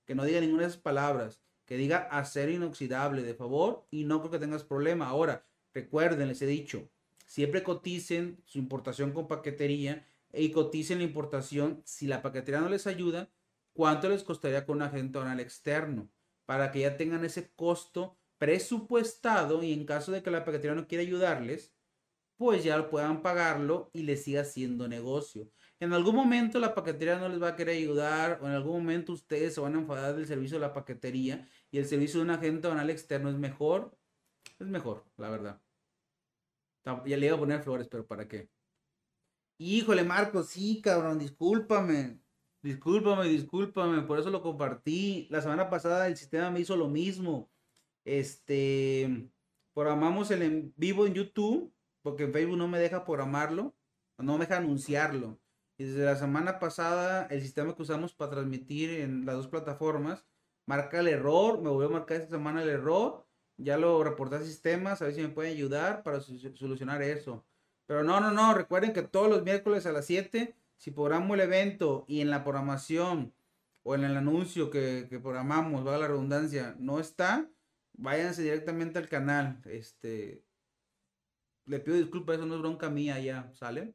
que 0.06 0.16
no 0.16 0.26
diga 0.26 0.42
ninguna 0.42 0.64
de 0.64 0.70
esas 0.70 0.82
palabras, 0.82 1.42
que 1.66 1.78
diga 1.78 2.10
acero 2.12 2.52
inoxidable, 2.52 3.24
de 3.24 3.34
favor, 3.34 3.86
y 3.90 4.04
no 4.04 4.20
creo 4.20 4.32
que 4.32 4.40
tengas 4.40 4.64
problema. 4.64 5.08
Ahora, 5.08 5.46
recuerden, 5.74 6.28
les 6.28 6.42
he 6.42 6.46
dicho, 6.46 6.90
siempre 7.26 7.64
coticen 7.64 8.42
su 8.46 8.60
importación 8.60 9.12
con 9.12 9.28
paquetería 9.28 10.06
y 10.34 10.52
coticen 10.52 11.00
la 11.00 11.04
importación, 11.06 11.82
si 11.86 12.08
la 12.08 12.22
paquetería 12.22 12.62
no 12.62 12.70
les 12.70 12.88
ayuda, 12.88 13.32
cuánto 13.74 14.10
les 14.10 14.24
costaría 14.24 14.66
con 14.66 14.78
un 14.78 14.82
agente 14.84 15.18
aduanal 15.18 15.40
externo, 15.40 16.10
para 16.46 16.72
que 16.72 16.82
ya 16.82 16.98
tengan 16.98 17.24
ese 17.26 17.52
costo 17.54 18.18
presupuestado 18.38 19.64
y 19.64 19.74
en 19.74 19.86
caso 19.86 20.12
de 20.12 20.22
que 20.24 20.32
la 20.32 20.44
paquetería 20.44 20.76
no 20.76 20.88
quiera 20.88 21.04
ayudarles, 21.04 21.74
pues 22.36 22.64
ya 22.64 22.90
puedan 22.90 23.22
pagarlo 23.22 23.90
y 23.94 24.04
les 24.04 24.24
siga 24.24 24.42
haciendo 24.42 24.88
negocio. 24.88 25.50
En 25.80 25.94
algún 25.94 26.16
momento 26.16 26.60
la 26.60 26.74
paquetería 26.74 27.18
no 27.18 27.30
les 27.30 27.42
va 27.42 27.50
a 27.50 27.56
querer 27.56 27.78
ayudar 27.78 28.40
o 28.42 28.48
en 28.48 28.54
algún 28.54 28.74
momento 28.74 29.14
ustedes 29.14 29.54
se 29.54 29.62
van 29.62 29.76
a 29.76 29.80
enfadar 29.80 30.16
del 30.16 30.28
servicio 30.28 30.58
de 30.58 30.62
la 30.62 30.74
paquetería 30.74 31.48
y 31.72 31.78
el 31.78 31.86
servicio 31.86 32.20
de 32.20 32.26
un 32.26 32.32
agente 32.32 32.68
aduanal 32.68 32.90
externo 32.90 33.30
es 33.30 33.36
mejor. 33.38 33.98
Es 34.60 34.68
mejor, 34.68 35.06
la 35.18 35.30
verdad. 35.30 35.62
Ya 37.06 37.18
le 37.18 37.26
iba 37.26 37.36
a 37.36 37.40
poner 37.40 37.62
flores, 37.62 37.88
pero 37.90 38.06
¿para 38.08 38.28
qué? 38.28 38.53
Híjole, 39.58 40.04
Marco, 40.04 40.44
sí, 40.44 40.82
cabrón, 40.82 41.20
discúlpame. 41.20 42.20
Discúlpame, 42.62 43.28
discúlpame, 43.28 44.02
por 44.04 44.20
eso 44.20 44.30
lo 44.30 44.42
compartí. 44.42 45.28
La 45.30 45.42
semana 45.42 45.70
pasada 45.70 46.08
el 46.08 46.18
sistema 46.18 46.50
me 46.50 46.60
hizo 46.62 46.76
lo 46.78 46.88
mismo. 46.90 47.52
Este, 48.06 49.30
programamos 49.74 50.32
el 50.32 50.42
en 50.42 50.74
vivo 50.78 51.06
en 51.06 51.14
YouTube, 51.14 51.74
porque 52.02 52.28
Facebook 52.28 52.58
no 52.58 52.68
me 52.68 52.80
deja 52.80 53.06
programarlo, 53.06 53.76
no 54.18 54.34
me 54.38 54.46
deja 54.46 54.58
anunciarlo. 54.58 55.40
Y 55.78 55.86
desde 55.86 56.06
la 56.06 56.16
semana 56.16 56.60
pasada, 56.60 57.26
el 57.28 57.42
sistema 57.42 57.76
que 57.76 57.82
usamos 57.82 58.14
para 58.14 58.32
transmitir 58.32 58.92
en 58.92 59.26
las 59.26 59.36
dos 59.36 59.48
plataformas 59.48 60.26
marca 60.66 61.00
el 61.00 61.08
error. 61.08 61.62
Me 61.62 61.70
voy 61.70 61.86
a 61.86 61.90
marcar 61.90 62.18
esta 62.18 62.36
semana 62.38 62.64
el 62.64 62.70
error. 62.70 63.26
Ya 63.58 63.78
lo 63.78 64.04
reporté 64.04 64.38
a 64.38 64.42
sistemas, 64.42 65.02
a 65.02 65.06
ver 65.06 65.14
si 65.16 65.22
me 65.22 65.30
pueden 65.30 65.54
ayudar 65.54 66.04
para 66.04 66.22
solucionar 66.22 67.02
eso. 67.02 67.46
Pero 67.94 68.04
no, 68.04 68.20
no, 68.20 68.32
no, 68.32 68.56
recuerden 68.56 68.92
que 68.92 69.04
todos 69.04 69.30
los 69.30 69.44
miércoles 69.44 69.86
a 69.86 69.92
las 69.92 70.08
7, 70.08 70.56
si 70.78 70.90
programo 70.90 71.36
el 71.36 71.42
evento 71.42 72.06
y 72.08 72.22
en 72.22 72.32
la 72.32 72.44
programación 72.44 73.36
o 73.84 73.94
en 73.94 74.04
el 74.04 74.18
anuncio 74.18 74.72
que, 74.72 75.08
programamos, 75.22 75.86
va 75.86 76.00
la 76.00 76.08
redundancia, 76.08 76.76
no 76.80 77.00
está, 77.00 77.48
váyanse 77.92 78.42
directamente 78.42 78.98
al 78.98 79.08
canal. 79.08 79.62
Este, 79.66 80.44
le 81.66 81.80
pido 81.82 81.98
disculpas, 81.98 82.38
eso 82.38 82.48
no 82.48 82.56
es 82.56 82.62
bronca 82.62 82.90
mía 82.90 83.20
ya, 83.20 83.54
¿sale? 83.54 83.94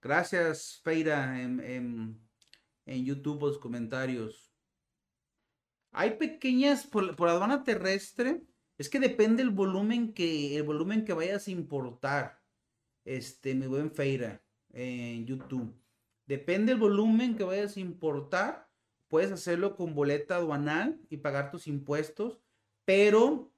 Gracias, 0.00 0.80
Feira, 0.84 1.42
en, 1.42 2.24
en, 2.86 3.04
YouTube 3.04 3.40
por 3.40 3.48
los 3.48 3.58
comentarios. 3.58 4.54
Hay 5.90 6.18
pequeñas, 6.18 6.86
por, 6.86 7.16
por, 7.16 7.28
aduana 7.28 7.64
terrestre, 7.64 8.44
es 8.80 8.88
que 8.88 9.00
depende 9.00 9.42
el 9.42 9.50
volumen 9.50 10.12
que, 10.12 10.56
el 10.56 10.62
volumen 10.62 11.04
que 11.04 11.12
vayas 11.12 11.46
a 11.46 11.50
importar. 11.50 12.40
Este, 13.04 13.54
mi 13.54 13.66
buen 13.66 13.90
Feira, 13.90 14.42
en 14.72 15.26
YouTube. 15.26 15.74
Depende 16.26 16.72
el 16.72 16.78
volumen 16.78 17.36
que 17.36 17.44
vayas 17.44 17.76
a 17.76 17.80
importar 17.80 18.70
puedes 19.10 19.32
hacerlo 19.32 19.76
con 19.76 19.94
boleta 19.94 20.36
aduanal 20.36 20.98
y 21.10 21.18
pagar 21.18 21.50
tus 21.50 21.66
impuestos, 21.66 22.40
pero 22.86 23.52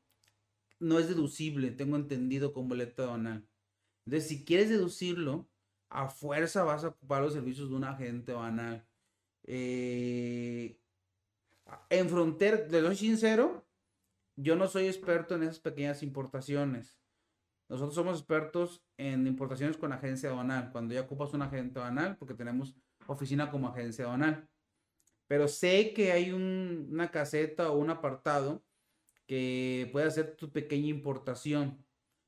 no 0.81 0.99
es 0.99 1.09
deducible, 1.09 1.71
tengo 1.71 1.95
entendido, 1.97 2.53
con 2.53 2.69
boleta 2.69 3.05
aduanal. 3.05 3.47
Entonces, 4.05 4.29
si 4.29 4.45
quieres 4.45 4.71
deducirlo, 4.71 5.47
a 5.91 6.09
fuerza 6.09 6.65
vas 6.65 6.83
a 6.83 6.89
ocupar 6.89 7.23
los 7.23 7.35
servicios 7.35 7.69
de 7.69 7.77
un 7.77 7.85
agente 7.85 8.33
aduanal. 8.33 8.85
Eh, 9.45 10.81
en 11.91 12.09
frontera, 12.09 12.67
te 12.67 12.81
soy 12.81 12.97
sincero, 12.97 13.62
yo 14.37 14.57
no 14.57 14.67
soy 14.67 14.87
experto 14.87 15.35
en 15.35 15.43
esas 15.43 15.61
pequeñas 15.61 16.03
importaciones. 16.03 16.99
Nosotros 17.69 17.95
somos 17.95 18.19
expertos 18.19 18.85
en 18.97 19.27
importaciones 19.27 19.77
con 19.77 19.93
agencia 19.93 20.31
aduanal, 20.31 20.71
cuando 20.73 20.95
ya 20.95 21.03
ocupas 21.03 21.33
un 21.35 21.43
agente 21.43 21.79
aduanal, 21.79 22.17
porque 22.19 22.35
tenemos 22.35 22.75
oficina 23.07 23.51
como 23.51 23.69
agencia 23.69 24.05
aduanal. 24.05 24.49
Pero 25.27 25.49
sé 25.49 25.95
que 25.95 26.13
hay 26.13 26.33
una 26.33 27.11
caseta 27.11 27.71
o 27.71 27.79
un 27.79 27.91
apartado 27.91 28.63
que 29.27 29.89
puede 29.93 30.07
hacer 30.07 30.37
tu 30.37 30.53
pequeña 30.53 30.89
importación 30.89 31.85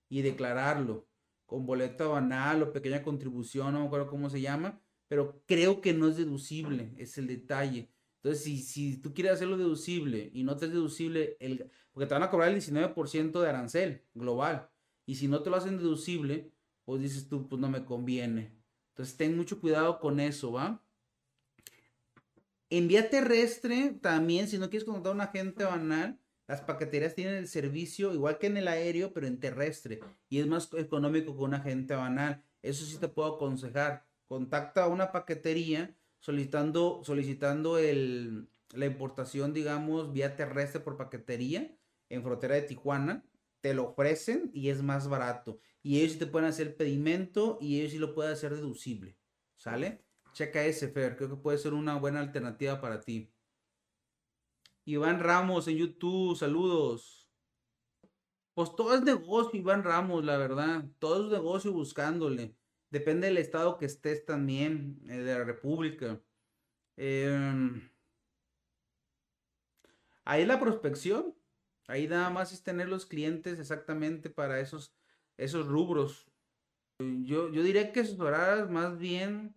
y 0.09 0.23
declararlo 0.23 1.07
con 1.45 1.67
boleta 1.67 2.07
banal 2.07 2.63
o 2.63 2.73
pequeña 2.73 3.03
contribución, 3.03 3.75
no 3.75 3.81
me 3.81 3.87
acuerdo 3.87 4.09
cómo 4.09 4.31
se 4.31 4.41
llama, 4.41 4.81
pero 5.09 5.43
creo 5.47 5.81
que 5.81 5.93
no 5.93 6.09
es 6.09 6.17
deducible, 6.17 6.95
es 6.97 7.19
el 7.19 7.27
detalle. 7.27 7.94
Entonces, 8.25 8.43
si, 8.43 8.63
si 8.63 8.97
tú 8.97 9.13
quieres 9.13 9.35
hacerlo 9.35 9.59
deducible 9.59 10.31
y 10.33 10.45
no 10.45 10.57
te 10.57 10.65
es 10.65 10.73
deducible, 10.73 11.37
el, 11.41 11.71
porque 11.93 12.07
te 12.07 12.15
van 12.15 12.23
a 12.23 12.31
cobrar 12.31 12.49
el 12.49 12.57
19% 12.57 13.39
de 13.39 13.49
arancel 13.51 14.03
global, 14.15 14.71
y 15.05 15.17
si 15.17 15.29
no 15.29 15.43
te 15.43 15.51
lo 15.51 15.57
hacen 15.57 15.77
deducible, 15.77 16.51
pues 16.87 17.03
dices 17.03 17.29
tú, 17.29 17.47
pues 17.47 17.61
no 17.61 17.69
me 17.69 17.85
conviene. 17.85 18.57
Entonces, 18.93 19.19
ten 19.19 19.37
mucho 19.37 19.61
cuidado 19.61 20.01
con 20.01 20.21
eso, 20.21 20.53
¿va? 20.53 20.83
En 22.71 22.89
vía 22.89 23.11
terrestre, 23.11 23.91
también, 24.01 24.49
si 24.49 24.57
no 24.57 24.71
quieres 24.71 24.87
contratar 24.87 25.13
a 25.13 25.15
un 25.17 25.21
agente 25.21 25.65
banal, 25.65 26.19
las 26.47 26.63
paqueterías 26.63 27.15
tienen 27.15 27.35
el 27.35 27.47
servicio 27.47 28.15
igual 28.15 28.39
que 28.39 28.47
en 28.47 28.57
el 28.57 28.69
aéreo, 28.69 29.13
pero 29.13 29.27
en 29.27 29.39
terrestre. 29.39 30.01
Y 30.31 30.39
es 30.39 30.47
más 30.47 30.71
económico 30.73 31.37
que 31.37 31.43
un 31.43 31.53
agente 31.53 31.95
banal. 31.95 32.43
Eso 32.63 32.87
sí 32.87 32.97
te 32.97 33.09
puedo 33.09 33.35
aconsejar. 33.35 34.07
Contacta 34.29 34.85
a 34.85 34.89
una 34.89 35.13
paquetería 35.13 35.95
solicitando, 36.25 37.03
solicitando 37.05 37.77
el, 37.77 38.49
la 38.73 38.87
importación, 38.87 39.53
digamos, 39.53 40.11
vía 40.11 40.37
terrestre 40.37 40.81
por 40.81 40.97
paquetería 40.97 41.77
en 42.09 42.23
frontera 42.23 42.55
de 42.55 42.63
Tijuana. 42.63 43.27
Te 43.61 43.75
lo 43.75 43.91
ofrecen 43.91 44.51
y 44.55 44.71
es 44.71 44.83
más 44.83 45.07
barato. 45.07 45.59
Y 45.83 46.01
ellos 46.01 46.19
te 46.19 46.27
pueden 46.27 46.49
hacer 46.49 46.79
pedimento 46.79 47.59
y 47.61 47.81
ellos 47.81 47.93
sí 47.93 47.99
lo 47.99 48.15
pueden 48.15 48.33
hacer 48.33 48.55
deducible. 48.55 49.19
¿Sale? 49.57 50.03
Checa 50.33 50.65
ese, 50.65 50.89
Fer. 50.89 51.15
Creo 51.19 51.29
que 51.29 51.37
puede 51.37 51.59
ser 51.59 51.75
una 51.75 51.97
buena 51.97 52.21
alternativa 52.21 52.81
para 52.81 53.03
ti. 53.03 53.31
Iván 54.87 55.21
Ramos 55.21 55.69
en 55.69 55.77
YouTube, 55.77 56.37
saludos. 56.39 57.29
Pues 58.55 58.75
todo 58.75 58.95
es 58.95 59.03
negocio, 59.03 59.61
Iván 59.61 59.85
Ramos, 59.85 60.25
la 60.25 60.39
verdad. 60.39 60.87
Todo 60.99 61.27
es 61.27 61.33
negocio 61.33 61.71
buscándole. 61.71 62.57
Depende 62.91 63.27
del 63.27 63.39
estado 63.39 63.77
que 63.79 63.87
estés 63.87 64.25
también, 64.25 65.01
eh, 65.09 65.19
de 65.19 65.39
la 65.39 65.45
República. 65.45 66.21
Em, 66.97 67.91
ahí 70.25 70.45
la 70.45 70.61
prospección. 70.61 71.35
Ahí 71.87 72.09
nada 72.09 72.31
más 72.31 72.53
es 72.53 72.63
tener 72.63 72.89
los 72.89 73.05
clientes 73.07 73.59
exactamente 73.59 74.31
para 74.31 74.61
esos, 74.61 74.95
esos 75.37 75.67
rubros. 75.67 76.31
Yo, 76.99 77.51
yo 77.51 77.63
diría 77.63 77.93
que 77.93 78.01
asesorar 78.01 78.71
más 78.71 78.97
bien 78.99 79.55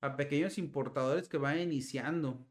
a 0.00 0.16
pequeños 0.16 0.58
importadores 0.58 1.28
que 1.28 1.38
van 1.38 1.58
iniciando. 1.58 2.46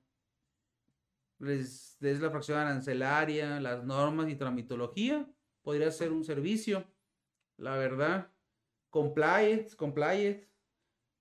Les 1.40 1.98
la 2.00 2.32
fracción 2.32 2.58
arancelaria, 2.58 3.60
las 3.60 3.84
normas 3.84 4.30
y 4.30 4.36
tramitología. 4.36 5.30
Podría 5.62 5.92
ser 5.92 6.12
un 6.12 6.24
servicio, 6.24 6.86
la 7.58 7.76
verdad. 7.78 8.32
Compliance, 8.90 9.76
compliance. 9.76 10.48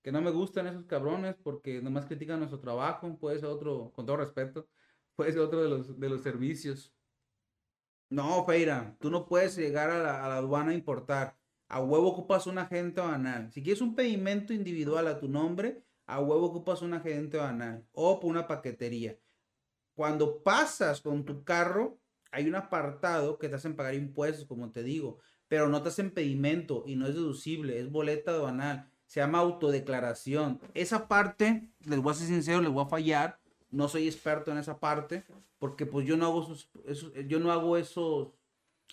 Que 0.01 0.11
no 0.11 0.21
me 0.21 0.31
gustan 0.31 0.67
esos 0.67 0.85
cabrones 0.85 1.35
porque 1.35 1.81
nomás 1.81 2.05
critican 2.05 2.39
nuestro 2.39 2.59
trabajo. 2.59 3.17
Puede 3.17 3.39
ser 3.39 3.49
otro, 3.49 3.91
con 3.93 4.05
todo 4.05 4.17
respeto, 4.17 4.67
puede 5.15 5.31
ser 5.31 5.41
otro 5.41 5.61
de 5.61 5.69
los, 5.69 5.99
de 5.99 6.09
los 6.09 6.21
servicios. 6.21 6.93
No, 8.09 8.45
Feira, 8.45 8.95
tú 9.01 9.09
no 9.09 9.25
puedes 9.25 9.57
llegar 9.57 9.89
a 9.89 9.99
la, 9.99 10.23
a 10.23 10.29
la 10.29 10.37
aduana 10.37 10.71
a 10.71 10.75
importar. 10.75 11.37
A 11.67 11.81
huevo 11.81 12.07
ocupas 12.07 12.47
un 12.47 12.57
agente 12.57 13.01
banal. 13.01 13.51
Si 13.51 13.61
quieres 13.61 13.81
un 13.81 13.95
pedimento 13.95 14.53
individual 14.53 15.07
a 15.07 15.19
tu 15.19 15.27
nombre, 15.27 15.83
a 16.05 16.21
huevo 16.21 16.45
ocupas 16.45 16.81
un 16.81 16.93
agente 16.93 17.37
banal 17.37 17.85
o 17.91 18.19
una 18.23 18.47
paquetería. 18.47 19.19
Cuando 19.93 20.41
pasas 20.41 21.01
con 21.01 21.25
tu 21.25 21.43
carro, 21.43 21.99
hay 22.31 22.47
un 22.47 22.55
apartado 22.55 23.37
que 23.37 23.49
te 23.49 23.55
hacen 23.55 23.75
pagar 23.75 23.93
impuestos, 23.93 24.45
como 24.45 24.71
te 24.71 24.83
digo, 24.83 25.19
pero 25.47 25.69
no 25.69 25.81
te 25.81 25.89
hacen 25.89 26.11
pedimento 26.11 26.83
y 26.85 26.95
no 26.95 27.07
es 27.07 27.15
deducible, 27.15 27.79
es 27.79 27.91
boleta 27.91 28.31
aduanal, 28.31 28.89
se 29.05 29.19
llama 29.19 29.39
autodeclaración. 29.39 30.59
Esa 30.73 31.07
parte, 31.07 31.69
les 31.85 31.99
voy 31.99 32.11
a 32.11 32.15
ser 32.15 32.27
sincero, 32.27 32.61
les 32.61 32.71
voy 32.71 32.83
a 32.83 32.89
fallar, 32.89 33.39
no 33.71 33.87
soy 33.87 34.07
experto 34.07 34.51
en 34.51 34.57
esa 34.57 34.79
parte, 34.79 35.25
porque 35.59 35.85
pues 35.85 36.05
yo 36.05 36.17
no 36.17 36.25
hago 36.25 36.55
esos, 36.85 37.13
yo 37.27 37.39
no 37.39 37.51
hago 37.51 37.77
esos, 37.77 38.29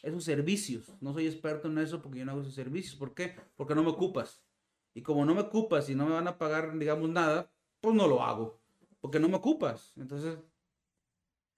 esos 0.03 0.25
servicios. 0.25 0.93
No 1.01 1.13
soy 1.13 1.27
experto 1.27 1.69
en 1.69 1.79
eso 1.79 2.01
porque 2.01 2.21
yo 2.21 2.25
no 2.25 2.33
hago 2.33 2.41
esos 2.43 2.55
servicios. 2.55 2.97
¿Por 2.97 3.15
qué? 3.15 3.37
Porque 3.57 3.75
no 3.75 3.83
me 3.83 3.91
ocupas. 3.91 4.43
Y 4.95 5.03
como 5.03 5.25
no 5.25 5.35
me 5.35 5.43
ocupas 5.43 5.89
y 5.91 5.95
no 5.95 6.07
me 6.07 6.13
van 6.13 6.29
a 6.29 6.39
pagar, 6.39 6.79
digamos, 6.79 7.09
nada, 7.11 7.51
pues 7.81 7.95
no 7.95 8.07
lo 8.07 8.23
hago. 8.23 8.61
Porque 9.01 9.19
no 9.19 9.29
me 9.29 9.37
ocupas. 9.37 9.93
Entonces, 9.97 10.39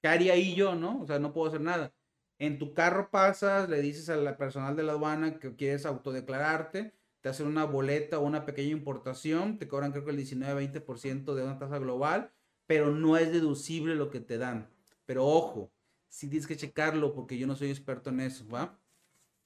¿qué 0.00 0.08
haría 0.08 0.32
ahí 0.32 0.54
yo, 0.54 0.74
no? 0.74 1.02
O 1.02 1.06
sea, 1.06 1.18
no 1.18 1.32
puedo 1.32 1.48
hacer 1.48 1.60
nada. 1.60 1.92
En 2.38 2.58
tu 2.58 2.74
carro 2.74 3.10
pasas, 3.10 3.68
le 3.68 3.80
dices 3.80 4.10
al 4.10 4.36
personal 4.36 4.76
de 4.76 4.82
la 4.82 4.92
aduana 4.92 5.38
que 5.38 5.56
quieres 5.56 5.86
autodeclararte, 5.86 6.94
te 7.22 7.28
hacen 7.30 7.46
una 7.46 7.64
boleta 7.64 8.18
o 8.18 8.26
una 8.26 8.44
pequeña 8.44 8.72
importación, 8.72 9.58
te 9.58 9.66
cobran 9.68 9.92
creo 9.92 10.04
que 10.04 10.10
el 10.10 10.18
19-20% 10.18 11.34
de 11.34 11.42
una 11.42 11.58
tasa 11.58 11.78
global, 11.78 12.30
pero 12.66 12.90
no 12.90 13.16
es 13.16 13.32
deducible 13.32 13.94
lo 13.94 14.10
que 14.10 14.20
te 14.20 14.36
dan. 14.36 14.68
Pero 15.06 15.26
ojo, 15.26 15.72
si 16.08 16.28
tienes 16.28 16.46
que 16.46 16.56
checarlo 16.56 17.14
porque 17.14 17.38
yo 17.38 17.46
no 17.46 17.56
soy 17.56 17.70
experto 17.70 18.10
en 18.10 18.20
eso, 18.20 18.46
¿va? 18.48 18.78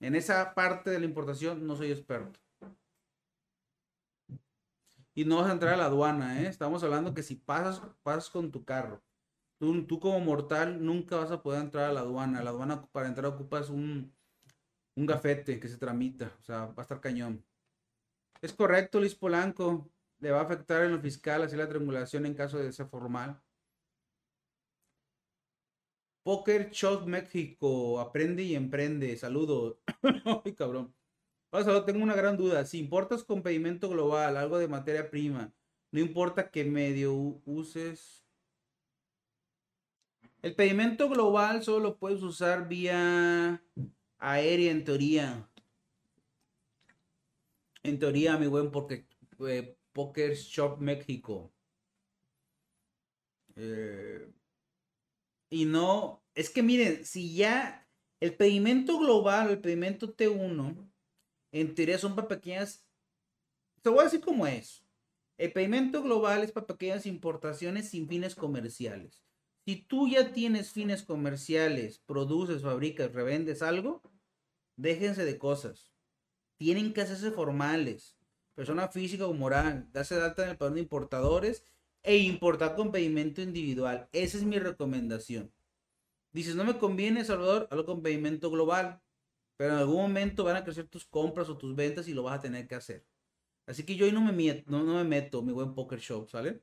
En 0.00 0.16
esa 0.16 0.54
parte 0.54 0.90
de 0.90 0.98
la 0.98 1.04
importación 1.04 1.66
no 1.66 1.76
soy 1.76 1.92
experto. 1.92 2.40
Y 5.14 5.24
no 5.24 5.36
vas 5.36 5.48
a 5.48 5.52
entrar 5.52 5.74
a 5.74 5.76
la 5.76 5.86
aduana, 5.86 6.42
¿eh? 6.42 6.48
Estamos 6.48 6.82
hablando 6.82 7.14
que 7.14 7.22
si 7.22 7.36
pasas, 7.36 7.82
pasas 8.02 8.30
con 8.30 8.50
tu 8.50 8.64
carro 8.64 9.00
Tú, 9.60 10.00
como 10.00 10.18
mortal 10.20 10.82
nunca 10.82 11.16
vas 11.16 11.30
a 11.30 11.42
poder 11.42 11.60
entrar 11.60 11.90
a 11.90 11.92
la 11.92 12.00
aduana. 12.00 12.42
La 12.42 12.48
aduana 12.50 12.86
para 12.92 13.08
entrar 13.08 13.26
ocupas 13.26 13.68
un, 13.68 14.10
un 14.96 15.06
gafete 15.06 15.60
que 15.60 15.68
se 15.68 15.76
tramita. 15.76 16.34
O 16.40 16.42
sea, 16.42 16.66
va 16.66 16.74
a 16.78 16.82
estar 16.82 17.00
cañón. 17.00 17.44
Es 18.42 18.54
correcto, 18.54 19.00
Luis 19.00 19.14
Polanco. 19.14 19.90
Le 20.20 20.30
va 20.30 20.40
a 20.40 20.44
afectar 20.44 20.82
en 20.84 20.92
lo 20.92 21.00
fiscal, 21.00 21.42
así 21.42 21.56
la 21.56 21.68
triangulación 21.68 22.24
en 22.26 22.34
caso 22.34 22.58
de 22.58 22.72
ser 22.72 22.86
formal. 22.88 23.38
Poker 26.22 26.70
Shop 26.70 27.06
México. 27.06 28.00
Aprende 28.00 28.42
y 28.42 28.54
emprende. 28.54 29.14
Saludos. 29.18 29.76
Ay, 30.44 30.54
cabrón. 30.54 30.94
Ahora 31.52 31.84
tengo 31.84 32.02
una 32.02 32.14
gran 32.14 32.38
duda. 32.38 32.64
Si 32.64 32.78
importas 32.78 33.24
con 33.24 33.42
pedimento 33.42 33.90
global, 33.90 34.38
algo 34.38 34.58
de 34.58 34.68
materia 34.68 35.10
prima, 35.10 35.52
no 35.92 36.00
importa 36.00 36.50
qué 36.50 36.64
medio 36.64 37.12
uses, 37.44 38.19
el 40.42 40.54
pedimento 40.54 41.08
global 41.08 41.62
solo 41.62 41.80
lo 41.80 41.98
puedes 41.98 42.22
usar 42.22 42.68
vía 42.68 43.62
aérea 44.18 44.70
en 44.70 44.84
teoría. 44.84 45.48
En 47.82 47.98
teoría, 47.98 48.36
mi 48.38 48.46
buen 48.46 48.70
porque, 48.70 49.06
eh, 49.46 49.76
Poker 49.92 50.34
Shop 50.34 50.78
México. 50.78 51.52
Eh, 53.56 54.30
y 55.50 55.64
no, 55.64 56.22
es 56.34 56.50
que 56.50 56.62
miren, 56.62 57.04
si 57.04 57.34
ya 57.34 57.86
el 58.20 58.36
pedimento 58.36 58.98
global, 58.98 59.50
el 59.50 59.60
pedimento 59.60 60.14
T1, 60.14 60.90
en 61.52 61.74
teoría 61.74 61.98
son 61.98 62.14
para 62.14 62.28
pequeñas, 62.28 62.86
te 63.82 63.90
voy 63.90 64.00
a 64.00 64.04
decir 64.04 64.22
es. 64.48 64.84
El 65.38 65.52
pedimento 65.52 66.02
global 66.02 66.44
es 66.44 66.52
para 66.52 66.66
pequeñas 66.66 67.06
importaciones 67.06 67.88
sin 67.88 68.06
fines 68.08 68.34
comerciales. 68.34 69.22
Si 69.64 69.76
tú 69.76 70.08
ya 70.08 70.32
tienes 70.32 70.72
fines 70.72 71.02
comerciales, 71.02 71.98
produces, 71.98 72.62
fabricas, 72.62 73.12
revendes 73.12 73.62
algo, 73.62 74.02
déjense 74.76 75.24
de 75.24 75.38
cosas. 75.38 75.92
Tienen 76.56 76.92
que 76.92 77.02
hacerse 77.02 77.30
formales. 77.30 78.16
Persona 78.54 78.88
física 78.88 79.26
o 79.26 79.34
moral, 79.34 79.88
darse 79.92 80.16
de 80.16 80.22
alta 80.22 80.44
en 80.44 80.50
el 80.50 80.56
padrón 80.56 80.74
de 80.74 80.82
importadores 80.82 81.64
e 82.02 82.16
importar 82.18 82.74
con 82.74 82.90
pedimento 82.90 83.42
individual. 83.42 84.08
Esa 84.12 84.38
es 84.38 84.44
mi 84.44 84.58
recomendación. 84.58 85.52
Dices, 86.32 86.54
no 86.54 86.64
me 86.64 86.78
conviene, 86.78 87.24
Salvador, 87.24 87.68
hazlo 87.70 87.84
con 87.84 88.02
pedimento 88.02 88.50
global. 88.50 89.00
Pero 89.56 89.74
en 89.74 89.78
algún 89.78 89.96
momento 89.96 90.44
van 90.44 90.56
a 90.56 90.64
crecer 90.64 90.88
tus 90.88 91.04
compras 91.04 91.48
o 91.50 91.58
tus 91.58 91.76
ventas 91.76 92.08
y 92.08 92.14
lo 92.14 92.22
vas 92.22 92.38
a 92.38 92.40
tener 92.40 92.66
que 92.66 92.76
hacer. 92.76 93.04
Así 93.66 93.84
que 93.84 93.94
yo 93.94 94.06
ahí 94.06 94.12
no 94.12 94.20
me, 94.20 94.64
no, 94.66 94.82
no 94.82 94.94
me 94.94 95.04
meto, 95.04 95.42
mi 95.42 95.52
buen 95.52 95.74
poker 95.74 96.00
show, 96.00 96.26
¿sale? 96.26 96.62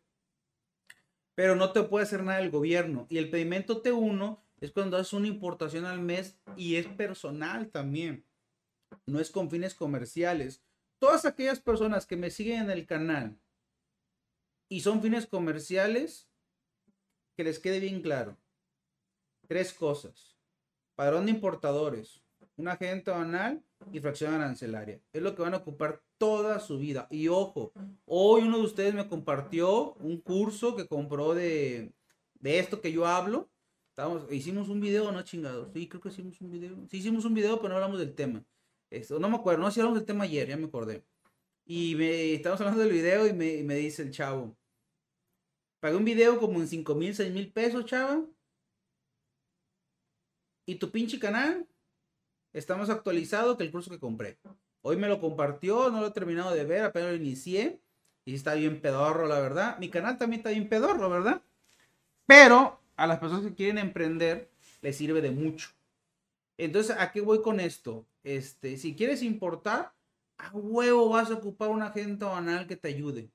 Pero 1.38 1.55
no 1.55 1.71
te 1.71 1.83
puede 1.83 2.03
hacer 2.03 2.23
nada 2.23 2.39
el 2.39 2.49
gobierno. 2.49 3.05
Y 3.11 3.19
el 3.19 3.29
pedimento 3.29 3.83
T1 3.83 4.39
es 4.59 4.71
cuando 4.71 4.97
haces 4.97 5.13
una 5.13 5.27
importación 5.27 5.85
al 5.85 5.99
mes 5.99 6.35
y 6.55 6.77
es 6.77 6.88
personal 6.88 7.69
también. 7.69 8.25
No 9.05 9.19
es 9.19 9.29
con 9.29 9.51
fines 9.51 9.75
comerciales. 9.75 10.63
Todas 10.97 11.25
aquellas 11.25 11.59
personas 11.59 12.07
que 12.07 12.17
me 12.17 12.31
siguen 12.31 12.63
en 12.63 12.71
el 12.71 12.88
canal 12.88 13.38
y 14.67 14.79
son 14.79 14.99
fines 14.99 15.27
comerciales, 15.27 16.27
que 17.35 17.43
les 17.43 17.59
quede 17.59 17.81
bien 17.81 18.01
claro. 18.01 18.35
Tres 19.47 19.73
cosas. 19.73 20.35
Padrón 20.95 21.27
de 21.27 21.33
importadores, 21.33 22.23
un 22.55 22.67
agente 22.67 23.11
banal 23.11 23.63
y 23.91 23.99
fracción 23.99 24.33
arancelaria. 24.33 24.99
Es 25.13 25.21
lo 25.21 25.35
que 25.35 25.43
van 25.43 25.53
a 25.53 25.57
ocupar 25.57 26.01
toda 26.18 26.59
su 26.59 26.78
vida. 26.78 27.07
Y 27.11 27.28
ojo, 27.28 27.74
hoy 28.05 28.43
uno 28.43 28.57
de 28.57 28.63
ustedes 28.63 28.93
me 28.93 29.07
compartió 29.07 29.93
un 29.95 30.20
curso 30.22 30.76
que 30.76 30.88
compró 30.88 31.34
de, 31.34 31.93
de 32.36 32.59
esto 32.59 32.82
que 32.82 32.91
yo 32.91 33.05
hablo. 33.05 33.49
Estábamos, 33.89 34.32
hicimos 34.32 34.70
un 34.70 34.80
video, 34.80 35.11
¿no, 35.11 35.22
chingados? 35.24 35.72
Sí, 35.74 35.88
creo 35.88 36.01
que 36.01 36.09
hicimos 36.09 36.39
un 36.41 36.51
video. 36.51 36.76
Sí, 36.89 36.97
hicimos 36.97 37.26
un 37.26 37.34
video, 37.34 37.57
pero 37.57 37.70
no 37.70 37.76
hablamos 37.76 37.99
del 37.99 38.13
tema. 38.13 38.43
Esto, 38.89 39.20
no 39.20 39.30
me 39.30 39.38
acuerdo, 39.38 39.63
no, 39.63 39.72
si 39.72 39.80
hablamos 39.80 39.99
del 39.99 40.05
tema 40.05 40.24
ayer, 40.26 40.47
ya 40.47 40.57
me 40.57 40.65
acordé. 40.65 41.03
Y 41.65 41.95
me, 41.95 42.34
estamos 42.34 42.59
hablando 42.61 42.82
del 42.82 42.91
video 42.91 43.28
y 43.28 43.34
me, 43.34 43.63
me 43.63 43.76
dice 43.76 44.03
el 44.03 44.11
chavo. 44.11 44.55
Pagué 45.80 45.95
un 45.95 46.05
video 46.05 46.39
como 46.39 46.59
en 46.59 46.68
5 46.68 46.95
mil, 46.95 47.13
6 47.13 47.34
mil 47.34 47.51
pesos, 47.51 47.86
chava. 47.86 48.26
Y 50.65 50.76
tu 50.76 50.91
pinche 50.91 51.20
canal 51.20 51.68
está 52.53 52.76
más 52.76 52.89
actualizado 52.89 53.57
que 53.57 53.63
el 53.63 53.72
curso 53.72 53.91
que 53.91 53.99
compré. 53.99 54.39
Hoy 54.88 54.95
me 54.95 55.09
lo 55.09 55.19
compartió, 55.19 55.89
no 55.89 55.99
lo 55.99 56.07
he 56.07 56.11
terminado 56.11 56.53
de 56.53 56.63
ver, 56.63 56.85
apenas 56.85 57.09
lo 57.09 57.15
inicié. 57.17 57.81
Y 58.23 58.33
está 58.33 58.53
bien 58.53 58.79
pedorro, 58.79 59.27
la 59.27 59.38
verdad. 59.38 59.77
Mi 59.79 59.89
canal 59.89 60.17
también 60.17 60.39
está 60.39 60.51
bien 60.51 60.69
pedorro, 60.69 61.09
¿verdad? 61.09 61.41
Pero 62.25 62.79
a 62.95 63.05
las 63.05 63.19
personas 63.19 63.43
que 63.45 63.53
quieren 63.53 63.79
emprender, 63.79 64.49
les 64.81 64.95
sirve 64.95 65.19
de 65.19 65.31
mucho. 65.31 65.71
Entonces, 66.57 66.95
¿a 66.97 67.11
qué 67.11 67.19
voy 67.19 67.41
con 67.41 67.59
esto? 67.59 68.07
Este, 68.23 68.77
si 68.77 68.95
quieres 68.95 69.23
importar, 69.23 69.93
a 70.38 70.51
huevo 70.53 71.09
vas 71.09 71.31
a 71.31 71.33
ocupar 71.33 71.67
un 71.67 71.81
agente 71.81 72.23
banal 72.23 72.65
que 72.65 72.77
te 72.77 72.88
ayude. 72.88 73.29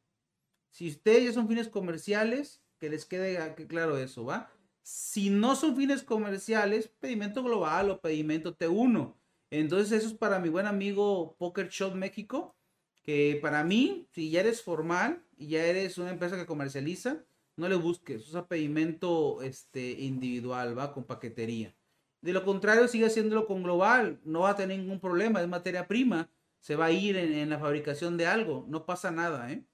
Si 0.70 0.88
ustedes 0.88 1.24
ya 1.24 1.32
son 1.34 1.48
fines 1.48 1.68
comerciales, 1.68 2.62
que 2.78 2.88
les 2.88 3.04
quede 3.04 3.54
claro 3.68 3.98
eso, 3.98 4.24
¿va? 4.24 4.50
Si 4.82 5.28
no 5.28 5.54
son 5.54 5.76
fines 5.76 6.02
comerciales, 6.02 6.88
pedimento 6.88 7.42
global 7.42 7.90
o 7.90 8.00
pedimento 8.00 8.56
T1. 8.56 9.14
Entonces 9.52 9.92
eso 9.92 10.08
es 10.08 10.14
para 10.14 10.38
mi 10.38 10.48
buen 10.48 10.66
amigo 10.66 11.36
Poker 11.36 11.68
Shop 11.68 11.94
México, 11.94 12.56
que 13.02 13.38
para 13.42 13.62
mí, 13.62 14.08
si 14.10 14.30
ya 14.30 14.40
eres 14.40 14.62
formal 14.62 15.22
y 15.36 15.48
ya 15.48 15.66
eres 15.66 15.98
una 15.98 16.08
empresa 16.08 16.36
que 16.36 16.46
comercializa, 16.46 17.22
no 17.56 17.68
le 17.68 17.74
busques, 17.74 18.26
usa 18.26 18.48
pedimento 18.48 19.42
este, 19.42 19.90
individual, 19.90 20.78
va 20.78 20.94
con 20.94 21.04
paquetería. 21.04 21.74
De 22.22 22.32
lo 22.32 22.46
contrario, 22.46 22.88
sigue 22.88 23.04
haciéndolo 23.04 23.46
con 23.46 23.62
global, 23.62 24.22
no 24.24 24.40
va 24.40 24.50
a 24.50 24.56
tener 24.56 24.78
ningún 24.78 25.00
problema, 25.00 25.42
es 25.42 25.48
materia 25.48 25.86
prima, 25.86 26.30
se 26.58 26.74
va 26.74 26.86
a 26.86 26.92
ir 26.92 27.18
en, 27.18 27.50
la 27.50 27.58
fabricación 27.58 28.16
de 28.16 28.26
algo, 28.26 28.64
no 28.70 28.86
pasa 28.86 29.10
nada, 29.10 29.52
¿eh? 29.52 29.66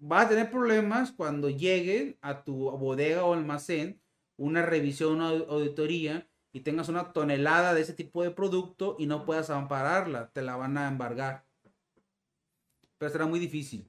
Va 0.00 0.22
a 0.22 0.28
tener 0.30 0.50
problemas 0.50 1.12
cuando 1.12 1.50
llegue 1.50 2.16
a 2.22 2.42
tu 2.42 2.70
bodega 2.70 3.22
o 3.26 3.34
almacén 3.34 4.00
una 4.38 4.64
revisión 4.64 5.20
o 5.20 5.26
auditoría 5.26 6.26
y 6.56 6.60
tengas 6.60 6.88
una 6.88 7.12
tonelada 7.12 7.74
de 7.74 7.82
ese 7.82 7.92
tipo 7.92 8.22
de 8.22 8.30
producto 8.30 8.96
y 8.98 9.04
no 9.04 9.26
puedas 9.26 9.50
ampararla, 9.50 10.30
te 10.32 10.40
la 10.40 10.56
van 10.56 10.78
a 10.78 10.88
embargar. 10.88 11.44
Pero 12.96 13.12
será 13.12 13.26
muy 13.26 13.38
difícil. 13.38 13.86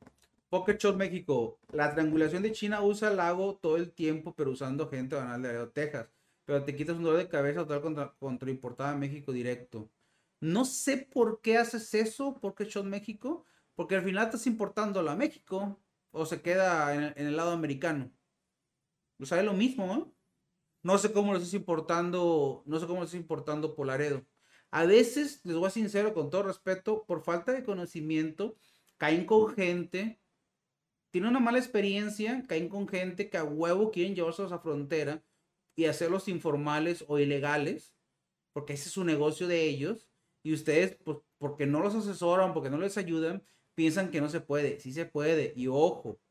Pocket 0.49 0.77
Shop 0.77 0.97
México, 0.97 1.61
la 1.71 1.93
triangulación 1.93 2.43
de 2.43 2.51
China 2.51 2.81
usa 2.81 3.09
el 3.09 3.15
lago 3.15 3.55
todo 3.55 3.77
el 3.77 3.93
tiempo, 3.93 4.35
pero 4.35 4.51
usando 4.51 4.89
gente 4.89 5.15
banal 5.15 5.41
de 5.41 5.65
Texas. 5.67 6.09
Pero 6.43 6.65
te 6.65 6.75
quitas 6.75 6.97
un 6.97 7.03
dolor 7.03 7.19
de 7.19 7.29
cabeza 7.29 7.61
total 7.61 7.79
contra, 7.81 8.13
contra 8.19 8.51
importada 8.51 8.91
a 8.91 8.97
México 8.97 9.31
directo. 9.31 9.89
No 10.41 10.65
sé 10.65 10.97
por 10.97 11.39
qué 11.39 11.57
haces 11.57 11.93
eso, 11.93 12.37
Pocket 12.41 12.65
Shop 12.65 12.83
México, 12.83 13.45
porque 13.75 13.95
al 13.95 14.03
final 14.03 14.25
estás 14.25 14.45
importándolo 14.45 15.09
a 15.09 15.15
México 15.15 15.79
o 16.11 16.25
se 16.25 16.41
queda 16.41 16.93
en, 16.93 17.13
en 17.15 17.27
el 17.27 17.37
lado 17.37 17.51
americano. 17.51 18.11
Lo 19.19 19.25
sabe 19.25 19.43
lo 19.43 19.53
mismo, 19.53 19.87
¿no? 19.87 20.16
No 20.87 20.97
sé 20.97 21.11
cómo 21.11 21.33
lo 21.33 21.39
estás 21.39 21.53
importando, 21.53 22.63
no 22.65 22.79
sé 22.79 22.87
cómo 22.87 22.99
lo 22.99 23.03
estás 23.03 23.19
importando 23.19 23.75
Polaredo. 23.75 24.25
A 24.71 24.85
veces, 24.85 25.41
les 25.43 25.57
voy 25.57 25.67
a 25.67 25.69
sincero, 25.69 26.13
con 26.13 26.29
todo 26.29 26.43
respeto, 26.43 27.03
por 27.05 27.23
falta 27.23 27.51
de 27.51 27.65
conocimiento, 27.65 28.55
caen 28.95 29.25
con 29.25 29.53
gente, 29.53 30.21
tienen 31.09 31.31
una 31.31 31.41
mala 31.41 31.57
experiencia, 31.57 32.45
caen 32.47 32.69
con 32.69 32.87
gente 32.87 33.29
que 33.29 33.37
a 33.37 33.43
huevo 33.43 33.91
quieren 33.91 34.15
llevarse 34.15 34.43
a 34.43 34.59
frontera 34.59 35.21
y 35.75 35.87
hacerlos 35.87 36.29
informales 36.29 37.03
o 37.09 37.19
ilegales, 37.19 37.93
porque 38.53 38.71
ese 38.71 38.87
es 38.87 38.93
su 38.93 39.03
negocio 39.03 39.45
de 39.49 39.65
ellos, 39.65 40.07
y 40.41 40.53
ustedes, 40.53 40.95
pues, 41.03 41.17
porque 41.37 41.65
no 41.65 41.81
los 41.81 41.95
asesoran, 41.95 42.53
porque 42.53 42.69
no 42.69 42.77
les 42.77 42.97
ayudan, 42.97 43.43
piensan 43.75 44.09
que 44.09 44.21
no 44.21 44.29
se 44.29 44.39
puede. 44.39 44.79
Sí 44.79 44.93
se 44.93 45.05
puede, 45.05 45.51
y 45.53 45.67
ojo, 45.67 46.21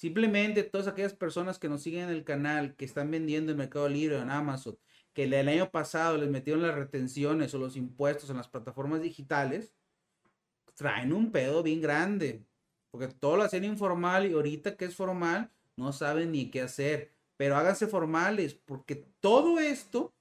Simplemente 0.00 0.62
todas 0.62 0.86
aquellas 0.86 1.12
personas 1.12 1.58
que 1.58 1.68
nos 1.68 1.82
siguen 1.82 2.04
en 2.04 2.08
el 2.08 2.24
canal, 2.24 2.74
que 2.74 2.86
están 2.86 3.10
vendiendo 3.10 3.52
en 3.52 3.58
Mercado 3.58 3.86
Libre 3.86 4.16
o 4.16 4.22
en 4.22 4.30
Amazon, 4.30 4.78
que 5.12 5.24
el 5.24 5.46
año 5.46 5.70
pasado 5.70 6.16
les 6.16 6.30
metieron 6.30 6.62
las 6.62 6.74
retenciones 6.74 7.52
o 7.52 7.58
los 7.58 7.76
impuestos 7.76 8.30
en 8.30 8.38
las 8.38 8.48
plataformas 8.48 9.02
digitales, 9.02 9.74
traen 10.74 11.12
un 11.12 11.30
pedo 11.30 11.62
bien 11.62 11.82
grande. 11.82 12.46
Porque 12.90 13.08
todo 13.08 13.36
lo 13.36 13.42
hacen 13.42 13.62
informal 13.62 14.24
y 14.26 14.32
ahorita 14.32 14.74
que 14.78 14.86
es 14.86 14.96
formal, 14.96 15.52
no 15.76 15.92
saben 15.92 16.32
ni 16.32 16.50
qué 16.50 16.62
hacer. 16.62 17.12
Pero 17.36 17.56
háganse 17.56 17.86
formales, 17.86 18.54
porque 18.54 18.96
todo 19.20 19.60
esto, 19.60 20.14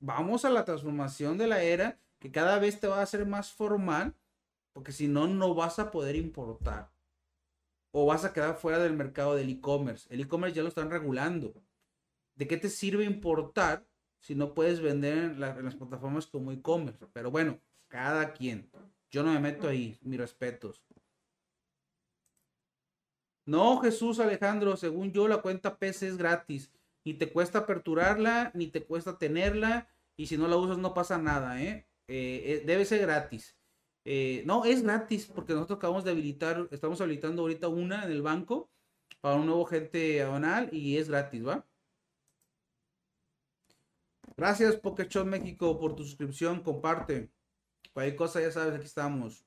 vamos 0.00 0.44
a 0.44 0.50
la 0.50 0.64
transformación 0.64 1.38
de 1.38 1.46
la 1.46 1.62
era, 1.62 2.00
que 2.18 2.32
cada 2.32 2.58
vez 2.58 2.80
te 2.80 2.88
va 2.88 2.98
a 2.98 3.02
hacer 3.02 3.26
más 3.26 3.52
formal, 3.52 4.16
porque 4.72 4.90
si 4.90 5.06
no, 5.06 5.28
no 5.28 5.54
vas 5.54 5.78
a 5.78 5.92
poder 5.92 6.16
importar. 6.16 6.95
O 7.98 8.04
vas 8.04 8.26
a 8.26 8.32
quedar 8.34 8.56
fuera 8.58 8.78
del 8.78 8.92
mercado 8.92 9.34
del 9.36 9.48
e-commerce. 9.48 10.06
El 10.12 10.20
e-commerce 10.20 10.54
ya 10.54 10.62
lo 10.62 10.68
están 10.68 10.90
regulando. 10.90 11.54
¿De 12.34 12.46
qué 12.46 12.58
te 12.58 12.68
sirve 12.68 13.04
importar 13.04 13.86
si 14.20 14.34
no 14.34 14.52
puedes 14.52 14.82
vender 14.82 15.16
en, 15.16 15.40
las 15.40 15.76
plataformas 15.76 16.26
como 16.26 16.52
e-commerce? 16.52 17.06
Pero 17.14 17.30
bueno, 17.30 17.58
cada 17.88 18.34
quien. 18.34 18.70
Yo 19.10 19.22
no 19.22 19.32
me 19.32 19.40
meto 19.40 19.66
ahí, 19.66 19.98
mis 20.02 20.20
respetos. 20.20 20.84
No, 23.46 23.78
Jesús 23.80 24.20
Alejandro, 24.20 24.76
según 24.76 25.12
yo 25.12 25.26
la 25.26 25.40
cuenta 25.40 25.78
PC 25.78 26.08
es 26.08 26.18
gratis. 26.18 26.70
Ni 27.02 27.14
te 27.14 27.32
cuesta 27.32 27.60
aperturarla, 27.60 28.50
ni 28.52 28.66
te 28.66 28.84
cuesta 28.84 29.16
tenerla. 29.16 29.88
Y 30.18 30.26
si 30.26 30.36
no 30.36 30.48
la 30.48 30.56
usas 30.56 30.76
no 30.76 30.92
pasa 30.92 31.16
nada, 31.16 31.62
¿eh? 31.62 31.88
eh, 32.08 32.42
eh 32.44 32.62
debe 32.66 32.84
ser 32.84 33.00
gratis. 33.00 33.55
Eh, 34.08 34.44
no, 34.46 34.64
es 34.64 34.84
gratis 34.84 35.26
porque 35.26 35.52
nosotros 35.52 35.78
acabamos 35.78 36.04
de 36.04 36.12
habilitar, 36.12 36.68
estamos 36.70 37.00
habilitando 37.00 37.42
ahorita 37.42 37.66
una 37.66 38.04
en 38.04 38.12
el 38.12 38.22
banco 38.22 38.70
para 39.20 39.34
un 39.34 39.46
nuevo 39.46 39.64
gente 39.64 40.22
aduanal 40.22 40.68
y 40.72 40.96
es 40.96 41.08
gratis, 41.08 41.44
¿va? 41.44 41.66
Gracias, 44.36 44.76
Pokechon 44.76 45.28
México, 45.28 45.76
por 45.80 45.96
tu 45.96 46.04
suscripción. 46.04 46.62
Comparte. 46.62 47.30
Cualquier 47.92 48.14
cosa, 48.14 48.40
ya 48.40 48.52
sabes, 48.52 48.74
aquí 48.76 48.84
estamos. 48.84 49.44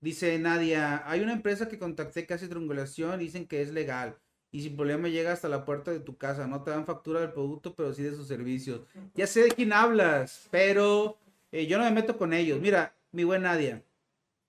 Dice 0.00 0.38
Nadia, 0.38 1.08
hay 1.10 1.20
una 1.20 1.32
empresa 1.32 1.66
que 1.66 1.78
contacté 1.78 2.26
que 2.26 2.34
hace 2.34 2.48
triangulación 2.48 3.18
dicen 3.20 3.46
que 3.46 3.62
es 3.62 3.72
legal. 3.72 4.18
Y 4.50 4.62
sin 4.62 4.76
problema 4.76 5.08
llega 5.08 5.32
hasta 5.32 5.48
la 5.48 5.64
puerta 5.64 5.92
de 5.92 6.00
tu 6.00 6.18
casa. 6.18 6.46
No 6.46 6.62
te 6.62 6.72
dan 6.72 6.84
factura 6.84 7.20
del 7.20 7.32
producto, 7.32 7.74
pero 7.74 7.94
sí 7.94 8.02
de 8.02 8.14
sus 8.14 8.28
servicios. 8.28 8.82
Ya 9.14 9.26
sé 9.26 9.44
de 9.44 9.50
quién 9.50 9.72
hablas, 9.72 10.46
pero 10.50 11.16
eh, 11.52 11.66
yo 11.66 11.78
no 11.78 11.84
me 11.84 11.90
meto 11.90 12.18
con 12.18 12.34
ellos. 12.34 12.60
Mira, 12.60 12.94
mi 13.16 13.24
buen 13.24 13.44
Nadia, 13.44 13.82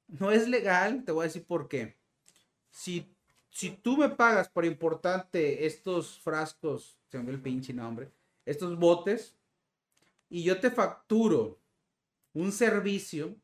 no 0.10 0.30
es 0.30 0.50
legal, 0.50 1.06
te 1.06 1.14
voy 1.14 1.22
a 1.22 1.28
decir 1.28 1.46
por 1.46 1.70
qué. 1.70 1.96
Si, 2.70 3.16
si 3.50 3.70
tú 3.70 3.96
me 3.96 4.10
pagas 4.10 4.50
por 4.50 4.66
importarte 4.66 5.66
estos 5.66 6.20
frascos, 6.20 7.00
se 7.08 7.18
me 7.18 7.32
el 7.32 7.42
pinche 7.42 7.72
nombre, 7.74 8.12
estos 8.46 8.78
botes 8.78 9.38
y 10.30 10.44
yo 10.44 10.60
te 10.60 10.70
facturo 10.70 11.62
un 12.34 12.52
servicio, 12.52 13.38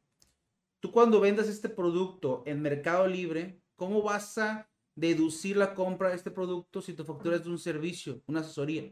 tú 0.81 0.91
cuando 0.91 1.21
vendas 1.21 1.47
este 1.47 1.69
producto 1.69 2.43
en 2.45 2.61
Mercado 2.61 3.07
Libre, 3.07 3.61
¿cómo 3.77 4.01
vas 4.01 4.37
a 4.37 4.67
deducir 4.93 5.55
la 5.55 5.73
compra 5.73 6.09
de 6.09 6.17
este 6.17 6.31
producto 6.31 6.81
si 6.81 6.91
tu 6.91 7.05
factura 7.05 7.37
es 7.37 7.45
de 7.45 7.49
un 7.49 7.59
servicio, 7.59 8.21
una 8.27 8.41
asesoría? 8.41 8.91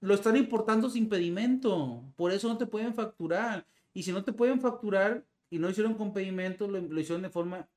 Lo 0.00 0.14
están 0.14 0.34
importando 0.34 0.90
sin 0.90 1.08
pedimento, 1.08 2.02
por 2.16 2.32
eso 2.32 2.48
no 2.48 2.58
te 2.58 2.66
pueden 2.66 2.92
facturar. 2.92 3.64
Y 3.92 4.02
si 4.02 4.12
no 4.12 4.24
te 4.24 4.32
pueden 4.32 4.60
facturar 4.60 5.24
y 5.50 5.58
no 5.58 5.68
hicieron 5.68 5.94
con 5.94 6.12
pedimento, 6.12 6.68
lo, 6.68 6.78
hicieron 7.00 7.22
de 7.22 7.30
forma 7.30 7.68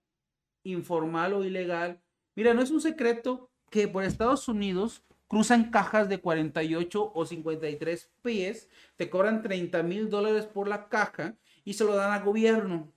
informal 0.63 1.33
o 1.33 1.43
ilegal. 1.43 2.01
Mira, 2.35 2.53
no 2.53 2.61
es 2.61 2.71
un 2.71 2.81
secreto 2.81 3.49
que 3.69 3.87
por 3.87 4.03
Estados 4.03 4.47
Unidos 4.47 5.03
cruzan 5.27 5.71
cajas 5.71 6.09
de 6.09 6.19
48 6.19 7.11
o 7.13 7.25
53 7.25 8.11
pies, 8.21 8.69
te 8.95 9.09
cobran 9.09 9.41
30 9.41 9.81
mil 9.81 10.09
dólares 10.09 10.45
por 10.45 10.67
la 10.67 10.89
caja 10.89 11.35
y 11.65 11.73
se 11.73 11.83
lo 11.83 11.95
dan 11.95 12.11
al 12.11 12.23
gobierno. 12.23 12.93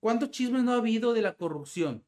¿Cuántos 0.00 0.32
chismes 0.32 0.64
no 0.64 0.72
ha 0.72 0.78
habido 0.78 1.12
de 1.12 1.22
la 1.22 1.34
corrupción? 1.34 2.04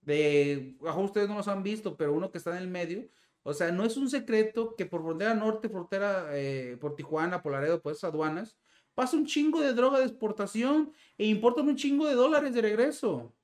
De, 0.00 0.76
bajo 0.80 1.02
ustedes 1.02 1.28
no 1.28 1.36
los 1.36 1.48
han 1.48 1.62
visto, 1.62 1.96
pero 1.96 2.14
uno 2.14 2.30
que 2.30 2.38
está 2.38 2.52
en 2.52 2.62
el 2.62 2.68
medio. 2.68 3.06
O 3.42 3.52
sea, 3.52 3.70
no 3.70 3.84
es 3.84 3.98
un 3.98 4.08
secreto 4.08 4.74
que 4.74 4.86
por 4.86 5.02
frontera 5.02 5.34
norte, 5.34 5.68
frontera 5.68 6.28
eh, 6.32 6.78
por 6.80 6.96
Tijuana, 6.96 7.42
por 7.42 7.52
Laredo, 7.52 7.82
por 7.82 7.92
esas 7.92 8.04
aduanas, 8.04 8.56
pasa 8.94 9.16
un 9.16 9.26
chingo 9.26 9.60
de 9.60 9.74
droga 9.74 9.98
de 9.98 10.06
exportación 10.06 10.92
e 11.18 11.26
importan 11.26 11.68
un 11.68 11.76
chingo 11.76 12.06
de 12.06 12.14
dólares 12.14 12.54
de 12.54 12.62
regreso. 12.62 13.34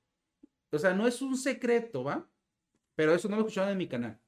O 0.71 0.79
sea, 0.79 0.95
no 0.95 1.07
es 1.07 1.21
un 1.21 1.37
secreto, 1.37 2.05
¿va? 2.05 2.29
Pero 2.95 3.15
eso 3.15 3.29
no 3.29 3.37
lo 3.37 3.43
escucharon 3.43 3.73
en 3.73 3.79
mi 3.79 3.89
canal. 3.89 4.21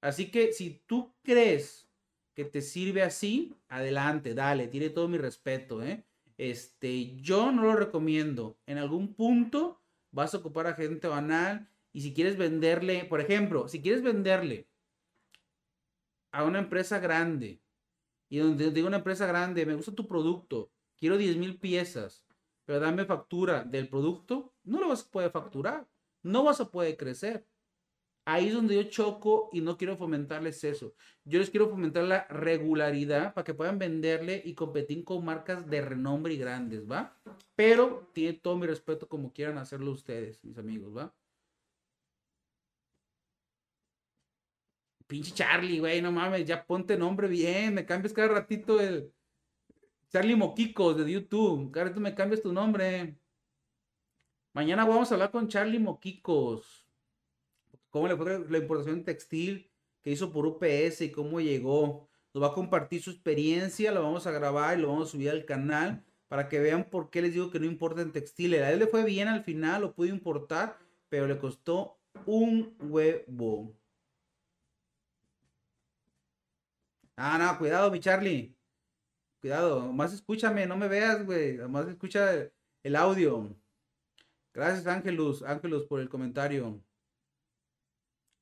Así 0.00 0.30
que 0.30 0.52
si 0.52 0.82
tú 0.86 1.12
crees 1.22 1.88
que 2.34 2.44
te 2.44 2.62
sirve 2.62 3.02
así, 3.02 3.56
adelante, 3.68 4.34
dale, 4.34 4.68
tiene 4.68 4.90
todo 4.90 5.08
mi 5.08 5.18
respeto, 5.18 5.82
¿eh? 5.82 6.04
Este, 6.36 7.16
yo 7.16 7.50
no 7.50 7.64
lo 7.64 7.74
recomiendo. 7.74 8.56
En 8.66 8.78
algún 8.78 9.14
punto 9.14 9.82
vas 10.12 10.34
a 10.34 10.38
ocupar 10.38 10.68
a 10.68 10.74
gente 10.74 11.08
banal 11.08 11.68
y 11.92 12.02
si 12.02 12.14
quieres 12.14 12.36
venderle, 12.36 13.04
por 13.06 13.20
ejemplo, 13.20 13.66
si 13.66 13.82
quieres 13.82 14.02
venderle 14.02 14.68
a 16.30 16.44
una 16.44 16.60
empresa 16.60 17.00
grande 17.00 17.60
y 18.28 18.38
donde 18.38 18.70
digo 18.70 18.86
una 18.86 18.98
empresa 18.98 19.26
grande, 19.26 19.66
me 19.66 19.74
gusta 19.74 19.92
tu 19.92 20.06
producto, 20.06 20.70
quiero 20.96 21.16
10 21.16 21.36
mil 21.36 21.58
piezas, 21.58 22.24
pero 22.64 22.80
dame 22.80 23.04
factura 23.04 23.64
del 23.64 23.88
producto, 23.88 24.52
no 24.64 24.80
lo 24.80 24.88
vas 24.88 25.02
a 25.02 25.10
poder 25.10 25.30
facturar, 25.30 25.88
no 26.22 26.44
vas 26.44 26.60
a 26.60 26.70
poder 26.70 26.96
crecer. 26.96 27.46
Ahí 28.26 28.48
es 28.48 28.54
donde 28.54 28.74
yo 28.74 28.82
choco 28.82 29.48
y 29.52 29.62
no 29.62 29.78
quiero 29.78 29.96
fomentarles 29.96 30.62
eso. 30.62 30.94
Yo 31.24 31.38
les 31.38 31.48
quiero 31.48 31.70
fomentar 31.70 32.04
la 32.04 32.26
regularidad 32.28 33.32
para 33.32 33.42
que 33.42 33.54
puedan 33.54 33.78
venderle 33.78 34.42
y 34.44 34.52
competir 34.52 35.02
con 35.02 35.24
marcas 35.24 35.66
de 35.70 35.80
renombre 35.80 36.34
y 36.34 36.36
grandes, 36.36 36.90
¿va? 36.90 37.18
Pero 37.56 38.10
tiene 38.12 38.34
todo 38.34 38.58
mi 38.58 38.66
respeto 38.66 39.08
como 39.08 39.32
quieran 39.32 39.56
hacerlo 39.56 39.92
ustedes, 39.92 40.44
mis 40.44 40.58
amigos, 40.58 40.94
¿va? 40.94 41.14
Pinche 45.08 45.34
Charlie, 45.34 45.80
güey, 45.80 46.00
no 46.00 46.12
mames, 46.12 46.46
ya 46.46 46.64
ponte 46.64 46.96
nombre 46.96 47.26
bien, 47.26 47.74
me 47.74 47.84
cambias 47.84 48.12
cada 48.12 48.28
ratito 48.28 48.80
el 48.80 49.12
Charlie 50.10 50.36
Moquicos 50.36 50.96
de 50.96 51.10
YouTube, 51.10 51.72
cada 51.72 51.86
ratito 51.86 52.00
me 52.00 52.14
cambias 52.14 52.42
tu 52.42 52.52
nombre. 52.52 53.18
Mañana 54.52 54.84
vamos 54.84 55.10
a 55.10 55.14
hablar 55.14 55.32
con 55.32 55.48
Charlie 55.48 55.80
Moquicos 55.80 56.88
cómo 57.90 58.08
le 58.08 58.16
fue 58.16 58.44
la 58.48 58.58
importación 58.58 59.04
textil 59.04 59.70
que 60.02 60.10
hizo 60.10 60.32
por 60.32 60.46
UPS 60.46 61.02
y 61.02 61.10
cómo 61.10 61.40
llegó. 61.40 62.08
Nos 62.34 62.42
va 62.42 62.48
a 62.48 62.54
compartir 62.54 63.02
su 63.02 63.10
experiencia, 63.10 63.92
lo 63.92 64.02
vamos 64.02 64.26
a 64.26 64.30
grabar 64.30 64.78
y 64.78 64.82
lo 64.82 64.88
vamos 64.88 65.08
a 65.08 65.12
subir 65.12 65.30
al 65.30 65.44
canal 65.44 66.04
para 66.28 66.48
que 66.48 66.60
vean 66.60 66.88
por 66.90 67.10
qué 67.10 67.22
les 67.22 67.32
digo 67.32 67.50
que 67.50 67.58
no 67.58 67.66
importa 67.66 68.02
en 68.02 68.12
textiles. 68.12 68.62
A 68.62 68.72
él 68.72 68.80
le 68.80 68.86
fue 68.86 69.04
bien 69.04 69.28
al 69.28 69.42
final, 69.42 69.82
lo 69.82 69.94
pudo 69.94 70.08
importar, 70.08 70.78
pero 71.08 71.26
le 71.26 71.38
costó 71.38 71.98
un 72.26 72.76
huevo. 72.80 73.74
Ah, 77.20 77.36
no, 77.36 77.58
cuidado, 77.58 77.90
mi 77.90 77.98
Charlie. 78.00 78.56
Cuidado, 79.40 79.92
más 79.92 80.12
escúchame, 80.12 80.66
no 80.66 80.76
me 80.76 80.88
veas, 80.88 81.24
güey. 81.26 81.58
Más 81.68 81.88
escucha 81.88 82.50
el 82.82 82.96
audio. 82.96 83.56
Gracias, 84.54 84.86
Ángelus, 84.86 85.42
Ángelus, 85.42 85.84
por 85.86 86.00
el 86.00 86.08
comentario. 86.08 86.82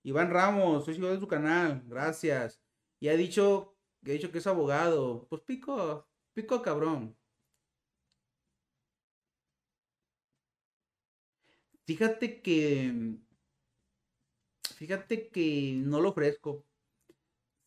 Iván 0.03 0.31
Ramos, 0.31 0.85
soy 0.85 0.99
de 0.99 1.19
su 1.21 1.29
canal, 1.29 1.83
gracias. 1.87 2.61
Y 3.01 3.09
ha 3.09 3.17
dicho, 3.17 3.77
que 4.05 4.13
ha 4.13 4.15
dicho 4.15 4.31
que 4.33 4.39
es 4.39 4.47
abogado. 4.47 5.27
Pues 5.29 5.43
pico, 5.43 6.07
pico 6.35 6.63
cabrón. 6.63 7.17
Fíjate 11.87 12.43
que, 12.43 13.17
fíjate 14.77 15.29
que 15.31 15.75
no 15.77 16.01
lo 16.01 16.11
ofrezco. 16.11 16.65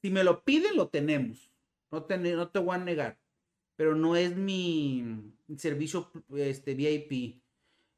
Si 0.02 0.10
me 0.10 0.24
lo 0.24 0.44
piden, 0.44 0.76
lo 0.76 0.90
tenemos. 0.90 1.52
No 1.92 2.04
te, 2.04 2.60
voy 2.60 2.76
a 2.76 2.78
negar. 2.78 3.18
Pero 3.76 3.96
no 3.96 4.16
es 4.16 4.36
mi 4.36 5.34
servicio 5.58 6.12
este, 6.36 6.74
VIP. 6.74 7.42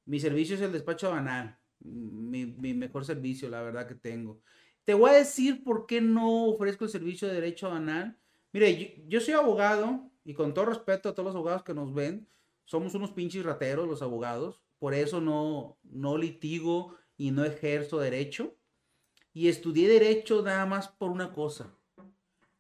Mi 0.06 0.20
servicio 0.20 0.56
es 0.56 0.62
el 0.62 0.72
despacho 0.72 1.12
banal 1.12 1.62
mi, 1.84 2.74
mejor 2.74 3.06
servicio, 3.06 3.50
la 3.50 3.62
verdad 3.62 3.88
que 3.88 3.96
tengo. 3.96 4.42
Te 4.86 4.94
voy 4.94 5.12
a 5.12 5.14
decir 5.16 5.64
por 5.64 5.86
qué 5.86 6.02
no 6.02 6.46
ofrezco 6.46 6.86
el 6.86 6.92
servicio 6.92 7.28
de 7.28 7.36
derecho 7.36 7.70
banal. 7.70 8.18
Mire, 8.52 9.04
yo, 9.08 9.22
soy 9.22 9.34
abogado 9.34 10.10
y 10.24 10.34
con 10.34 10.54
todo 10.54 10.66
respeto 10.66 11.10
a 11.10 11.14
todos 11.14 11.28
los 11.28 11.36
abogados 11.36 11.64
que 11.64 11.74
nos 11.74 11.94
ven, 11.94 12.28
somos 12.66 12.94
unos 12.96 13.12
pinches 13.12 13.44
rateros 13.44 13.88
los 13.88 14.02
abogados. 14.02 14.62
Por 14.80 14.94
eso 14.94 15.22
no, 15.22 15.78
no 15.84 16.18
litigo 16.18 16.96
y 17.18 17.32
no 17.32 17.46
ejerzo 17.46 18.00
derecho. 18.00 18.56
Y 19.34 19.48
estudié 19.48 19.88
derecho 19.88 20.42
nada 20.42 20.66
más 20.66 20.88
por 20.88 21.12
una 21.12 21.32
cosa. 21.32 21.74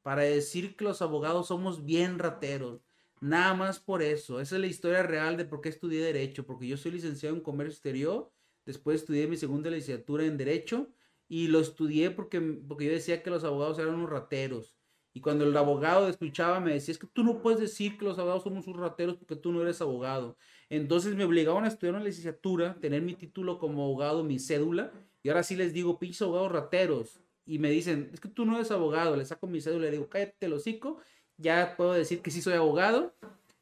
Para 0.01 0.23
decir 0.23 0.75
que 0.75 0.83
los 0.83 1.01
abogados 1.01 1.47
somos 1.47 1.85
bien 1.85 2.19
rateros. 2.19 2.81
Nada 3.19 3.53
más 3.53 3.79
por 3.79 4.01
eso. 4.01 4.39
Esa 4.39 4.55
es 4.55 4.61
la 4.61 4.67
historia 4.67 5.03
real 5.03 5.37
de 5.37 5.45
por 5.45 5.61
qué 5.61 5.69
estudié 5.69 6.01
derecho. 6.03 6.45
Porque 6.45 6.67
yo 6.67 6.77
soy 6.77 6.91
licenciado 6.91 7.35
en 7.35 7.41
comercio 7.41 7.73
exterior 7.73 8.31
Después 8.65 9.01
estudié 9.01 9.27
mi 9.27 9.37
segunda 9.37 9.69
licenciatura 9.69 10.25
en 10.25 10.37
Derecho 10.37 10.89
y 11.27 11.47
lo 11.47 11.59
estudié 11.59 12.11
porque, 12.11 12.39
porque 12.41 12.85
yo 12.85 12.91
decía 12.91 13.23
que 13.23 13.29
los 13.29 13.43
abogados 13.43 13.79
eran 13.79 13.95
unos 13.95 14.09
rateros. 14.09 14.77
Y 15.13 15.19
cuando 15.21 15.43
el 15.45 15.55
abogado 15.57 16.07
escuchaba, 16.07 16.59
me 16.59 16.73
decía, 16.73 16.93
es 16.93 16.97
que 16.97 17.07
tú 17.07 17.23
no 17.23 17.41
puedes 17.41 17.59
decir 17.59 17.97
que 17.97 18.05
los 18.05 18.17
abogados 18.17 18.43
somos 18.43 18.67
unos 18.67 18.79
rateros 18.79 19.17
porque 19.17 19.35
tú 19.35 19.51
no 19.51 19.61
eres 19.61 19.81
abogado. 19.81 20.37
Entonces 20.69 21.15
me 21.15 21.25
obligaban 21.25 21.65
a 21.65 21.67
estudiar 21.67 21.95
una 21.95 22.03
licenciatura, 22.03 22.79
tener 22.79 23.01
mi 23.01 23.15
título 23.15 23.59
como 23.59 23.83
abogado, 23.83 24.23
mi 24.23 24.39
cédula, 24.39 24.93
y 25.21 25.29
ahora 25.29 25.43
sí 25.43 25.55
les 25.55 25.73
digo, 25.73 25.99
pinches 25.99 26.21
abogados 26.21 26.51
rateros. 26.51 27.19
Y 27.45 27.59
me 27.59 27.69
dicen, 27.69 28.09
es 28.13 28.19
que 28.19 28.29
tú 28.29 28.45
no 28.45 28.55
eres 28.55 28.71
abogado, 28.71 29.15
le 29.15 29.25
saco 29.25 29.47
mi 29.47 29.61
cédula 29.61 29.87
y 29.87 29.91
le 29.91 29.97
digo, 29.97 30.09
cállate 30.09 30.45
el 30.45 30.53
hocico, 30.53 30.99
ya 31.37 31.75
puedo 31.75 31.93
decir 31.93 32.21
que 32.21 32.31
sí 32.31 32.41
soy 32.41 32.53
abogado. 32.53 33.15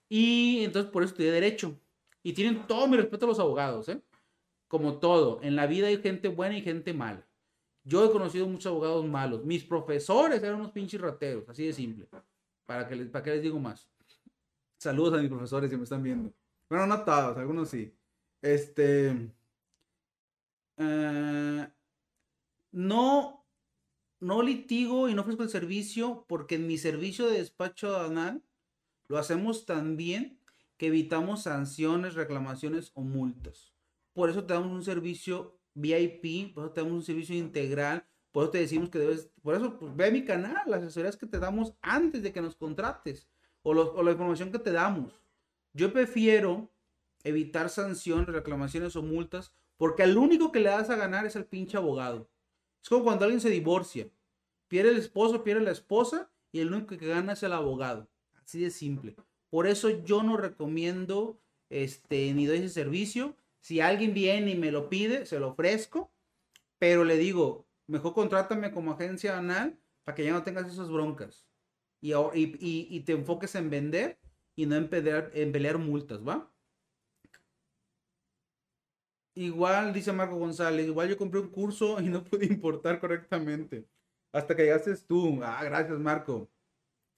Y 0.09 0.63
entonces 0.63 0.91
por 0.91 1.03
eso 1.03 1.11
estudié 1.11 1.31
Derecho. 1.31 1.79
Y 2.23 2.33
tienen 2.33 2.67
todo 2.67 2.87
mi 2.87 2.97
respeto 2.97 3.25
a 3.25 3.29
los 3.29 3.39
abogados, 3.39 3.89
¿eh? 3.89 4.01
Como 4.67 4.99
todo, 4.99 5.39
en 5.41 5.55
la 5.55 5.65
vida 5.65 5.87
hay 5.87 6.01
gente 6.01 6.27
buena 6.27 6.57
y 6.57 6.61
gente 6.61 6.93
mala. 6.93 7.25
Yo 7.83 8.05
he 8.05 8.11
conocido 8.11 8.47
muchos 8.47 8.67
abogados 8.67 9.05
malos. 9.07 9.43
Mis 9.45 9.63
profesores 9.63 10.43
eran 10.43 10.55
unos 10.55 10.71
pinches 10.71 11.01
rateros, 11.01 11.47
así 11.49 11.65
de 11.65 11.73
simple. 11.73 12.07
¿Para 12.65 12.87
que 12.87 12.95
les, 12.95 13.09
para 13.09 13.23
qué 13.23 13.31
les 13.31 13.41
digo 13.41 13.59
más? 13.59 13.89
Saludos 14.77 15.15
a 15.15 15.21
mis 15.21 15.29
profesores 15.29 15.69
que 15.69 15.77
me 15.77 15.83
están 15.83 16.03
viendo. 16.03 16.31
Bueno, 16.69 16.85
no 16.85 17.03
algunos 17.03 17.69
sí. 17.69 17.91
Este. 18.41 19.31
Eh, 20.77 21.67
no, 22.71 23.38
no 24.19 24.41
litigo 24.41 25.09
y 25.09 25.13
no 25.13 25.21
ofrezco 25.21 25.43
el 25.43 25.49
servicio 25.49 26.25
porque 26.27 26.55
en 26.55 26.67
mi 26.67 26.77
servicio 26.77 27.27
de 27.27 27.37
despacho 27.37 27.95
aduanal 27.95 28.43
lo 29.07 29.17
hacemos 29.17 29.65
tan 29.65 29.97
bien 29.97 30.39
que 30.77 30.87
evitamos 30.87 31.43
sanciones, 31.43 32.15
reclamaciones 32.15 32.91
o 32.93 33.01
multas. 33.01 33.73
Por 34.13 34.29
eso 34.29 34.45
te 34.45 34.53
damos 34.53 34.71
un 34.71 34.83
servicio 34.83 35.59
VIP, 35.73 36.53
por 36.53 36.65
eso 36.65 36.73
te 36.73 36.81
damos 36.81 36.95
un 36.95 37.03
servicio 37.03 37.35
integral, 37.35 38.05
por 38.31 38.43
eso 38.43 38.51
te 38.51 38.59
decimos 38.59 38.89
que 38.89 38.99
debes, 38.99 39.31
por 39.41 39.55
eso 39.55 39.77
pues, 39.77 39.95
ve 39.95 40.11
mi 40.11 40.23
canal, 40.23 40.63
las 40.67 40.83
asesorías 40.83 41.17
que 41.17 41.25
te 41.25 41.39
damos 41.39 41.73
antes 41.81 42.23
de 42.23 42.31
que 42.31 42.41
nos 42.41 42.55
contrates 42.55 43.27
o, 43.61 43.71
o 43.71 44.03
la 44.03 44.11
información 44.11 44.51
que 44.51 44.59
te 44.59 44.71
damos. 44.71 45.21
Yo 45.73 45.91
prefiero 45.91 46.71
evitar 47.23 47.69
sanciones, 47.69 48.27
reclamaciones 48.27 48.95
o 48.95 49.03
multas 49.03 49.53
porque 49.77 50.03
al 50.03 50.17
único 50.17 50.51
que 50.51 50.59
le 50.59 50.69
das 50.69 50.89
a 50.89 50.95
ganar 50.95 51.25
es 51.25 51.35
al 51.35 51.45
pinche 51.45 51.77
abogado. 51.77 52.29
Es 52.81 52.89
como 52.89 53.03
cuando 53.03 53.25
alguien 53.25 53.41
se 53.41 53.49
divorcia. 53.49 54.09
Pierde 54.67 54.91
el 54.91 54.97
esposo, 54.97 55.43
pierde 55.43 55.61
la 55.61 55.71
esposa 55.71 56.31
y 56.51 56.59
el 56.59 56.73
único 56.73 56.97
que 56.97 57.07
gana 57.07 57.33
es 57.33 57.43
el 57.43 57.53
abogado. 57.53 58.07
Así 58.43 58.59
de 58.59 58.69
simple. 58.71 59.15
Por 59.49 59.67
eso 59.67 59.89
yo 60.03 60.23
no 60.23 60.37
recomiendo 60.37 61.39
este, 61.69 62.33
ni 62.33 62.45
doy 62.45 62.59
ese 62.59 62.69
servicio. 62.69 63.35
Si 63.61 63.81
alguien 63.81 64.13
viene 64.13 64.51
y 64.51 64.55
me 64.55 64.71
lo 64.71 64.89
pide, 64.89 65.25
se 65.25 65.39
lo 65.39 65.49
ofrezco. 65.49 66.11
Pero 66.77 67.03
le 67.03 67.17
digo, 67.17 67.67
mejor 67.87 68.13
contrátame 68.13 68.71
como 68.71 68.91
agencia 68.91 69.37
anal 69.37 69.77
para 70.03 70.15
que 70.15 70.23
ya 70.23 70.31
no 70.31 70.43
tengas 70.43 70.71
esas 70.71 70.89
broncas. 70.89 71.45
Y, 72.01 72.99
te 73.01 73.11
enfoques 73.11 73.55
en 73.55 73.69
vender 73.69 74.19
y 74.55 74.65
no 74.65 74.75
en 74.75 74.89
pelear, 74.89 75.31
en 75.33 75.51
pelear 75.51 75.77
multas, 75.77 76.25
¿va? 76.25 76.51
Igual, 79.39 79.93
dice 79.93 80.11
Marco 80.11 80.35
González, 80.35 80.85
igual 80.85 81.07
yo 81.07 81.17
compré 81.17 81.39
un 81.39 81.47
curso 81.47 82.01
y 82.01 82.09
no 82.09 82.25
pude 82.25 82.45
importar 82.45 82.99
correctamente. 82.99 83.87
Hasta 84.33 84.53
que 84.53 84.63
llegaste 84.63 84.93
tú. 84.97 85.39
Ah, 85.41 85.63
gracias, 85.63 85.97
Marco. 85.97 86.49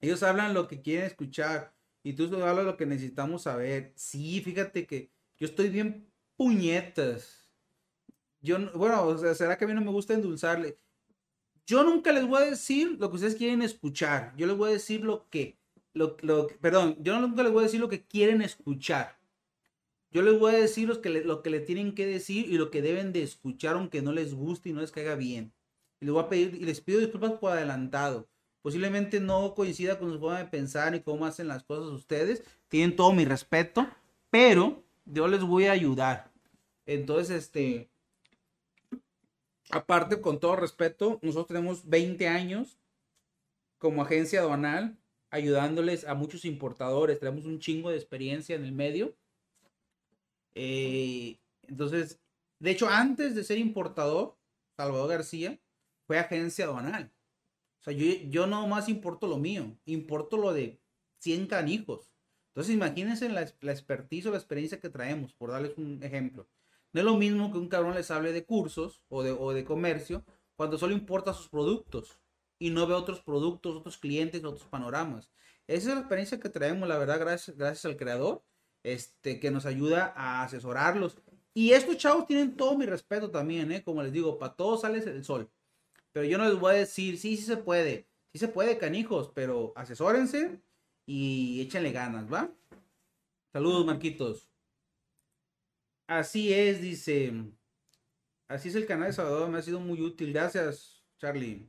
Ellos 0.00 0.22
hablan 0.22 0.54
lo 0.54 0.68
que 0.68 0.80
quieren 0.80 1.06
escuchar 1.06 1.74
y 2.04 2.12
tú 2.12 2.24
hablas 2.44 2.64
lo 2.64 2.76
que 2.76 2.86
necesitamos 2.86 3.42
saber. 3.42 3.92
Sí, 3.96 4.40
fíjate 4.40 4.86
que 4.86 5.10
yo 5.36 5.48
estoy 5.48 5.68
bien 5.68 6.06
puñetas. 6.36 7.50
Yo, 8.40 8.56
bueno, 8.74 9.04
o 9.04 9.18
sea, 9.18 9.34
será 9.34 9.58
que 9.58 9.64
a 9.64 9.68
mí 9.68 9.74
no 9.74 9.80
me 9.80 9.90
gusta 9.90 10.14
endulzarle. 10.14 10.78
Yo 11.66 11.82
nunca 11.82 12.12
les 12.12 12.24
voy 12.24 12.42
a 12.42 12.50
decir 12.50 12.98
lo 13.00 13.10
que 13.10 13.16
ustedes 13.16 13.34
quieren 13.34 13.62
escuchar. 13.62 14.32
Yo 14.36 14.46
les 14.46 14.56
voy 14.56 14.70
a 14.70 14.74
decir 14.74 15.02
lo 15.02 15.28
que, 15.28 15.58
lo, 15.92 16.16
lo, 16.20 16.46
perdón, 16.60 16.96
yo 17.00 17.18
nunca 17.18 17.42
les 17.42 17.50
voy 17.50 17.62
a 17.62 17.66
decir 17.66 17.80
lo 17.80 17.88
que 17.88 18.04
quieren 18.04 18.42
escuchar. 18.42 19.21
Yo 20.12 20.22
les 20.22 20.38
voy 20.38 20.54
a 20.54 20.58
decir 20.58 20.86
los 20.86 20.98
que 20.98 21.08
lo 21.08 21.42
que 21.42 21.50
le 21.50 21.60
tienen 21.60 21.94
que 21.94 22.06
decir 22.06 22.46
y 22.48 22.58
lo 22.58 22.70
que 22.70 22.82
deben 22.82 23.12
de 23.12 23.22
escuchar 23.22 23.76
aunque 23.76 24.02
no 24.02 24.12
les 24.12 24.34
guste 24.34 24.68
y 24.68 24.72
no 24.72 24.80
les 24.80 24.92
caiga 24.92 25.14
bien. 25.14 25.52
Y 26.00 26.04
les 26.04 26.12
voy 26.12 26.22
a 26.22 26.28
pedir, 26.28 26.54
y 26.54 26.64
les 26.64 26.80
pido 26.80 27.00
disculpas 27.00 27.32
por 27.32 27.52
adelantado. 27.52 28.28
Posiblemente 28.60 29.20
no 29.20 29.54
coincida 29.54 29.98
con 29.98 30.12
su 30.12 30.20
forma 30.20 30.38
de 30.38 30.44
pensar 30.44 30.94
y 30.94 31.00
cómo 31.00 31.26
hacen 31.26 31.48
las 31.48 31.64
cosas 31.64 31.86
ustedes. 31.86 32.44
Tienen 32.68 32.94
todo 32.94 33.12
mi 33.12 33.24
respeto, 33.24 33.88
pero 34.30 34.84
yo 35.04 35.26
les 35.28 35.42
voy 35.42 35.66
a 35.66 35.72
ayudar. 35.72 36.30
Entonces, 36.86 37.44
este, 37.44 37.88
aparte, 39.70 40.20
con 40.20 40.38
todo 40.38 40.56
respeto, 40.56 41.18
nosotros 41.22 41.48
tenemos 41.48 41.88
20 41.88 42.28
años 42.28 42.78
como 43.78 44.02
agencia 44.02 44.40
aduanal 44.40 44.96
ayudándoles 45.30 46.04
a 46.04 46.14
muchos 46.14 46.44
importadores. 46.44 47.18
Tenemos 47.18 47.46
un 47.46 47.58
chingo 47.58 47.90
de 47.90 47.96
experiencia 47.96 48.54
en 48.54 48.64
el 48.64 48.72
medio. 48.72 49.16
Eh, 50.54 51.40
entonces, 51.62 52.20
de 52.58 52.70
hecho, 52.70 52.88
antes 52.88 53.34
de 53.34 53.44
ser 53.44 53.58
importador, 53.58 54.36
Salvador 54.76 55.10
García 55.10 55.60
fue 56.06 56.18
agencia 56.18 56.64
aduanal. 56.64 57.12
O 57.80 57.84
sea, 57.84 57.92
yo, 57.92 58.06
yo 58.28 58.46
no 58.46 58.66
más 58.66 58.88
importo 58.88 59.26
lo 59.26 59.38
mío, 59.38 59.76
importo 59.86 60.36
lo 60.36 60.52
de 60.52 60.80
100 61.18 61.46
canijos. 61.46 62.14
Entonces, 62.48 62.74
imagínense 62.74 63.28
la, 63.28 63.50
la 63.60 63.72
expertise 63.72 64.26
o 64.26 64.30
la 64.30 64.36
experiencia 64.38 64.80
que 64.80 64.90
traemos, 64.90 65.32
por 65.34 65.50
darles 65.50 65.76
un 65.78 66.02
ejemplo. 66.02 66.48
No 66.92 67.00
es 67.00 67.04
lo 67.06 67.16
mismo 67.16 67.50
que 67.50 67.58
un 67.58 67.68
cabrón 67.68 67.94
les 67.94 68.10
hable 68.10 68.32
de 68.32 68.44
cursos 68.44 69.02
o 69.08 69.22
de, 69.22 69.32
o 69.32 69.52
de 69.52 69.64
comercio 69.64 70.24
cuando 70.56 70.78
solo 70.78 70.92
importa 70.92 71.32
sus 71.32 71.48
productos 71.48 72.20
y 72.58 72.70
no 72.70 72.86
ve 72.86 72.94
otros 72.94 73.20
productos, 73.20 73.76
otros 73.76 73.96
clientes, 73.98 74.44
otros 74.44 74.68
panoramas. 74.68 75.32
Esa 75.66 75.88
es 75.88 75.94
la 75.94 76.00
experiencia 76.00 76.38
que 76.38 76.50
traemos, 76.50 76.88
la 76.88 76.98
verdad, 76.98 77.18
gracias, 77.18 77.56
gracias 77.56 77.86
al 77.86 77.96
creador, 77.96 78.44
este, 78.82 79.40
que 79.40 79.50
nos 79.50 79.66
ayuda 79.66 80.12
a 80.16 80.42
asesorarlos. 80.42 81.16
Y 81.54 81.72
estos 81.72 81.98
chavos 81.98 82.26
tienen 82.26 82.56
todo 82.56 82.76
mi 82.76 82.86
respeto 82.86 83.30
también, 83.30 83.70
¿eh? 83.72 83.82
Como 83.82 84.02
les 84.02 84.12
digo, 84.12 84.38
para 84.38 84.54
todos 84.54 84.82
sale 84.82 84.98
el 84.98 85.24
sol. 85.24 85.50
Pero 86.12 86.26
yo 86.26 86.38
no 86.38 86.48
les 86.48 86.58
voy 86.58 86.74
a 86.74 86.78
decir, 86.78 87.18
sí, 87.18 87.36
sí 87.36 87.44
se 87.44 87.56
puede, 87.56 88.06
sí 88.32 88.38
se 88.38 88.48
puede, 88.48 88.78
canijos, 88.78 89.30
pero 89.34 89.72
asesórense 89.76 90.60
y 91.06 91.60
échenle 91.60 91.92
ganas, 91.92 92.32
¿va? 92.32 92.50
Saludos, 93.52 93.84
Marquitos. 93.84 94.48
Así 96.06 96.52
es, 96.52 96.80
dice. 96.80 97.32
Así 98.48 98.68
es 98.68 98.74
el 98.74 98.86
canal 98.86 99.08
de 99.08 99.14
Salvador, 99.14 99.48
me 99.50 99.58
ha 99.58 99.62
sido 99.62 99.80
muy 99.80 100.00
útil. 100.00 100.32
Gracias, 100.32 101.02
Charlie. 101.18 101.66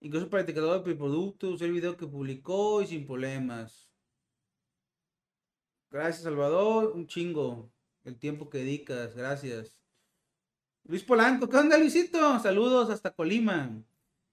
Incluso 0.00 0.30
para 0.30 0.40
el 0.42 0.44
etiquetador 0.44 0.82
de 0.82 0.94
productos, 0.94 1.60
el 1.62 1.72
video 1.72 1.96
que 1.96 2.06
publicó 2.06 2.82
y 2.82 2.86
sin 2.86 3.06
problemas. 3.06 3.89
Gracias, 5.90 6.22
Salvador. 6.22 6.92
Un 6.94 7.06
chingo. 7.06 7.70
El 8.04 8.16
tiempo 8.18 8.48
que 8.48 8.58
dedicas. 8.58 9.14
Gracias. 9.14 9.76
Luis 10.84 11.02
Polanco, 11.04 11.48
¿qué 11.48 11.56
onda, 11.56 11.78
Luisito? 11.78 12.38
Saludos 12.40 12.90
hasta 12.90 13.10
Colima. 13.10 13.82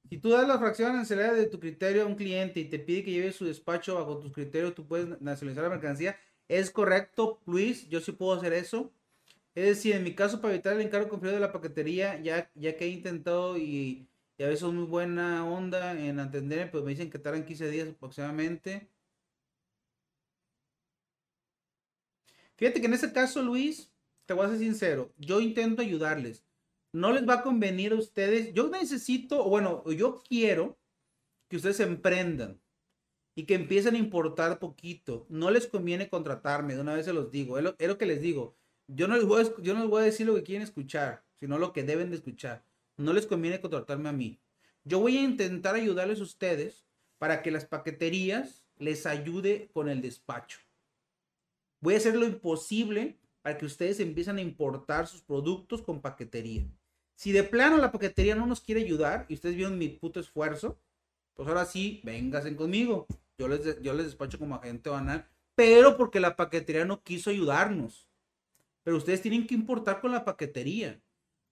Si 0.09 0.17
tú 0.17 0.29
das 0.29 0.47
la 0.47 0.57
fracción 0.57 0.91
arancelaria 0.91 1.33
de 1.33 1.47
tu 1.47 1.59
criterio 1.59 2.03
a 2.03 2.05
un 2.05 2.15
cliente 2.15 2.59
y 2.61 2.65
te 2.65 2.79
pide 2.79 3.03
que 3.03 3.11
lleves 3.11 3.35
su 3.35 3.45
despacho 3.45 3.95
bajo 3.95 4.19
tus 4.19 4.31
criterios, 4.31 4.73
tú 4.73 4.87
puedes 4.87 5.19
nacionalizar 5.21 5.63
la 5.63 5.69
mercancía. 5.69 6.17
Es 6.47 6.71
correcto, 6.71 7.41
Luis, 7.45 7.89
yo 7.89 7.99
sí 7.99 8.13
puedo 8.13 8.33
hacer 8.33 8.53
eso. 8.53 8.93
Es 9.53 9.65
decir, 9.65 9.95
en 9.95 10.03
mi 10.03 10.15
caso, 10.15 10.39
para 10.39 10.53
evitar 10.53 10.73
el 10.73 10.81
encargo 10.81 11.09
confiado 11.09 11.35
de 11.35 11.41
la 11.41 11.51
paquetería, 11.51 12.21
ya, 12.21 12.49
ya 12.55 12.77
que 12.77 12.85
he 12.85 12.89
intentado 12.89 13.57
y, 13.57 14.07
a 14.39 14.43
veces 14.43 14.63
es 14.63 14.73
muy 14.73 14.85
buena 14.85 15.45
onda 15.45 15.99
en 15.99 16.19
atender, 16.19 16.71
pues 16.71 16.83
me 16.83 16.91
dicen 16.91 17.09
que 17.09 17.19
tardan 17.19 17.43
15 17.45 17.69
días 17.69 17.89
aproximadamente. 17.89 18.87
Fíjate 22.57 22.81
que 22.81 22.87
en 22.87 22.93
ese 22.93 23.13
caso, 23.13 23.41
Luis, 23.41 23.91
te 24.25 24.33
voy 24.33 24.45
a 24.45 24.49
ser 24.49 24.59
sincero, 24.59 25.13
yo 25.17 25.39
intento 25.39 25.81
ayudarles. 25.81 26.43
No 26.91 27.11
les 27.11 27.27
va 27.27 27.35
a 27.35 27.41
convenir 27.43 27.91
a 27.91 27.95
ustedes. 27.95 28.53
Yo 28.53 28.69
necesito, 28.69 29.43
bueno, 29.43 29.83
yo 29.91 30.21
quiero 30.27 30.77
que 31.47 31.57
ustedes 31.57 31.79
emprendan 31.79 32.59
y 33.35 33.45
que 33.45 33.53
empiecen 33.53 33.95
a 33.95 33.99
importar 33.99 34.57
poquito. 34.57 35.27
No 35.29 35.51
les 35.51 35.67
conviene 35.67 36.09
contratarme, 36.09 36.73
de 36.73 36.81
una 36.81 36.95
vez 36.95 37.05
se 37.05 37.13
los 37.13 37.31
digo. 37.31 37.59
Es 37.59 37.63
lo, 37.63 37.97
que 37.97 38.05
les 38.05 38.21
digo. 38.21 38.55
Yo 38.87 39.07
no, 39.07 39.15
les 39.15 39.25
voy 39.25 39.43
a, 39.43 39.61
yo 39.61 39.73
no 39.73 39.81
les 39.81 39.89
voy 39.89 40.01
a 40.01 40.05
decir 40.05 40.25
lo 40.25 40.33
que 40.33 40.43
quieren 40.43 40.63
escuchar, 40.63 41.23
sino 41.39 41.59
lo 41.59 41.71
que 41.71 41.83
deben 41.83 42.09
de 42.09 42.15
escuchar. 42.15 42.63
No 42.97 43.13
les 43.13 43.27
conviene 43.27 43.61
contratarme 43.61 44.09
a 44.09 44.13
mí. 44.13 44.39
Yo 44.83 44.99
voy 44.99 45.17
a 45.17 45.23
intentar 45.23 45.75
ayudarles 45.75 46.19
a 46.19 46.23
ustedes 46.23 46.85
para 47.19 47.43
que 47.43 47.51
las 47.51 47.65
paqueterías 47.65 48.63
les 48.79 49.05
ayude 49.05 49.69
con 49.73 49.89
el 49.89 50.01
despacho. 50.01 50.59
Voy 51.79 51.93
a 51.93 51.97
hacer 51.97 52.15
lo 52.15 52.25
imposible 52.25 53.19
para 53.41 53.57
que 53.57 53.65
ustedes 53.65 53.99
empiecen 53.99 54.37
a 54.37 54.41
importar 54.41 55.07
sus 55.07 55.21
productos 55.21 55.81
con 55.81 56.01
paquetería. 56.01 56.67
Si 57.15 57.31
de 57.31 57.43
plano 57.43 57.77
la 57.77 57.91
paquetería 57.91 58.35
no 58.35 58.45
nos 58.45 58.61
quiere 58.61 58.81
ayudar 58.81 59.25
y 59.29 59.35
ustedes 59.35 59.55
vieron 59.55 59.77
mi 59.77 59.89
puto 59.89 60.19
esfuerzo, 60.19 60.79
pues 61.33 61.47
ahora 61.47 61.65
sí, 61.65 62.01
vénganse 62.03 62.55
conmigo. 62.55 63.07
Yo 63.37 63.47
les, 63.47 63.81
yo 63.81 63.93
les 63.93 64.05
despacho 64.07 64.39
como 64.39 64.55
agente 64.55 64.89
banal, 64.89 65.27
pero 65.55 65.97
porque 65.97 66.19
la 66.19 66.35
paquetería 66.35 66.85
no 66.85 67.01
quiso 67.03 67.29
ayudarnos. 67.29 68.07
Pero 68.83 68.97
ustedes 68.97 69.21
tienen 69.21 69.45
que 69.45 69.55
importar 69.55 70.01
con 70.01 70.11
la 70.11 70.25
paquetería. 70.25 71.01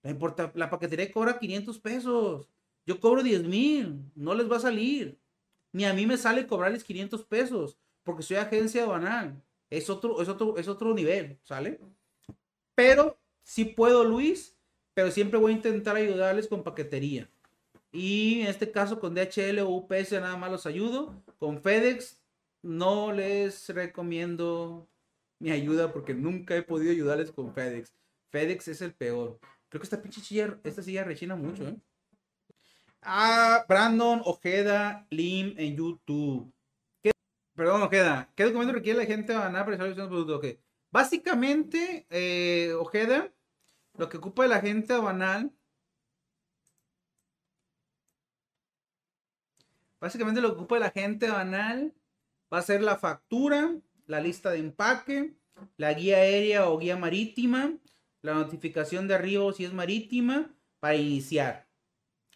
La, 0.01 0.11
importa, 0.11 0.51
la 0.55 0.69
paquetería 0.69 1.11
cobra 1.11 1.39
500 1.39 1.79
pesos. 1.79 2.49
Yo 2.85 2.99
cobro 2.99 3.23
10 3.23 3.43
mil. 3.43 4.11
No 4.15 4.33
les 4.33 4.49
va 4.49 4.57
a 4.57 4.61
salir. 4.61 5.19
ni 5.71 5.85
a 5.85 5.93
mí 5.93 6.05
me 6.05 6.17
sale 6.17 6.47
cobrarles 6.47 6.83
500 6.83 7.25
pesos, 7.25 7.77
porque 8.03 8.23
soy 8.23 8.37
agencia 8.37 8.83
aduanal. 8.83 9.43
Es 9.69 9.89
otro, 9.89 10.21
es 10.21 10.29
otro, 10.29 10.57
es 10.57 10.67
otro 10.67 10.93
nivel, 10.93 11.39
¿sale? 11.43 11.79
Pero 12.75 13.17
sí 13.43 13.65
puedo, 13.65 14.03
Luis, 14.03 14.55
pero 14.93 15.11
siempre 15.11 15.39
voy 15.39 15.53
a 15.53 15.55
intentar 15.55 15.95
ayudarles 15.95 16.47
con 16.47 16.63
paquetería. 16.63 17.29
Y 17.91 18.41
en 18.41 18.47
este 18.47 18.71
caso 18.71 18.99
con 18.99 19.15
DHL 19.15 19.59
o 19.59 19.69
UPS 19.69 20.11
nada 20.13 20.35
más 20.35 20.51
los 20.51 20.65
ayudo. 20.65 21.23
Con 21.39 21.61
FedEx 21.61 22.21
no 22.61 23.11
les 23.13 23.69
recomiendo 23.69 24.89
mi 25.39 25.51
ayuda 25.51 25.93
porque 25.93 26.13
nunca 26.13 26.55
he 26.55 26.61
podido 26.61 26.91
ayudarles 26.91 27.31
con 27.31 27.53
FedEx. 27.53 27.93
FedEx 28.31 28.67
es 28.67 28.81
el 28.81 28.93
peor. 28.93 29.39
Creo 29.69 29.79
que 29.79 29.85
esta 29.85 30.01
pinche 30.01 30.21
silla, 30.21 30.59
esta 30.63 30.81
silla 30.83 31.03
rechina 31.03 31.35
mucho, 31.35 31.67
¿eh? 31.67 31.77
Ah, 33.01 33.63
Brandon 33.69 34.21
Ojeda 34.25 35.05
Lim 35.11 35.53
en 35.57 35.77
YouTube. 35.77 36.51
Perdón, 37.55 37.83
Ojeda. 37.83 38.31
¿Qué 38.35 38.43
documento 38.43 38.73
requiere 38.73 38.99
la 38.99 39.05
gente 39.05 39.33
para 39.33 39.45
ganar 39.45 39.65
para 39.65 39.85
el 39.85 39.95
producto? 39.95 40.41
Básicamente, 40.91 42.05
eh, 42.09 42.73
Ojeda, 42.73 43.33
lo 43.97 44.09
que 44.09 44.17
ocupa 44.17 44.45
la 44.45 44.59
gente 44.59 44.93
banal. 44.97 45.51
Básicamente 50.01 50.41
lo 50.41 50.49
que 50.49 50.55
ocupa 50.55 50.79
la 50.79 50.91
gente 50.91 51.29
banal 51.29 51.93
va 52.53 52.59
a 52.59 52.61
ser 52.61 52.81
la 52.81 52.97
factura, 52.97 53.73
la 54.05 54.19
lista 54.19 54.51
de 54.51 54.59
empaque, 54.59 55.35
la 55.77 55.93
guía 55.93 56.17
aérea 56.17 56.69
o 56.69 56.77
guía 56.77 56.97
marítima, 56.97 57.77
la 58.21 58.33
notificación 58.33 59.07
de 59.07 59.15
arribo 59.15 59.53
si 59.53 59.63
es 59.63 59.73
marítima, 59.73 60.53
para 60.79 60.95
iniciar. 60.95 61.67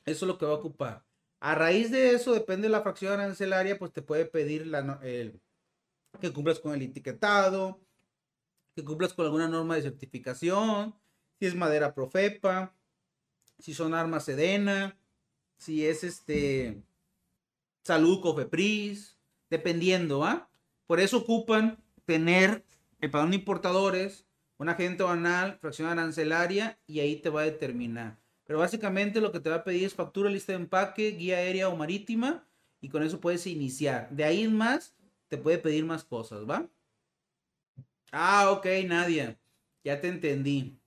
Eso 0.06 0.26
es 0.26 0.28
lo 0.28 0.38
que 0.38 0.46
va 0.46 0.54
a 0.54 0.56
ocupar. 0.56 1.09
A 1.40 1.56
raíz 1.56 1.90
de 1.92 2.12
eso, 2.12 2.34
depende 2.34 2.68
de 2.68 2.72
la 2.72 2.82
fracción 2.82 3.14
arancelaria, 3.14 3.80
pues 3.80 3.94
te 3.94 4.02
puede 4.02 4.26
pedir 4.26 4.68
la, 4.68 5.00
que 6.20 6.34
cumplas 6.34 6.60
con 6.60 6.74
el 6.74 6.82
etiquetado, 6.82 7.80
que 8.76 8.84
cumplas 8.84 9.14
con 9.14 9.26
alguna 9.26 9.48
norma 9.48 9.76
de 9.76 9.84
certificación, 9.84 10.96
si 11.40 11.46
es 11.46 11.56
madera 11.56 11.94
profepa, 11.94 12.76
si 13.58 13.74
son 13.74 13.94
armas 13.94 14.26
sedena, 14.26 14.98
si 15.58 15.86
es 15.86 16.04
este 16.04 16.82
salud 17.84 18.22
cofepris, 18.22 19.18
dependiendo, 19.50 20.24
¿ah? 20.24 20.50
Por 20.88 21.00
eso 21.00 21.18
ocupan 21.18 21.82
tener 22.06 22.66
el 23.00 23.12
padrón 23.12 23.32
de 23.32 23.38
importadores, 23.38 24.26
un 24.58 24.70
agente 24.70 25.04
banal, 25.04 25.58
fracción 25.60 25.88
arancelaria 25.88 26.80
y 26.86 27.00
ahí 27.00 27.16
te 27.16 27.30
va 27.30 27.42
a 27.42 27.46
determinar. 27.46 28.20
Pero 28.50 28.58
básicamente 28.58 29.22
lo 29.22 29.32
que 29.32 29.40
te 29.40 29.52
va 29.52 29.58
a 29.58 29.64
pedir 29.64 29.84
es 29.84 29.94
factura, 29.94 30.28
lista 30.28 30.54
de 30.54 30.58
empaque, 30.58 31.12
guía 31.12 31.38
aérea 31.38 31.70
o 31.70 31.76
marítima 31.76 32.48
y 32.82 32.90
con 32.90 33.04
eso 33.04 33.20
puedes 33.20 33.46
iniciar. 33.46 34.10
De 34.10 34.24
ahí 34.24 34.42
en 34.42 34.58
más 34.58 34.96
te 35.28 35.38
puede 35.38 35.60
pedir 35.60 35.86
más 35.86 36.04
cosas, 36.04 36.50
¿va? 36.50 36.68
Ah, 38.12 38.50
ok, 38.50 38.66
Nadia. 38.88 39.40
Ya 39.84 40.02
te 40.02 40.08
entendí. 40.08 40.80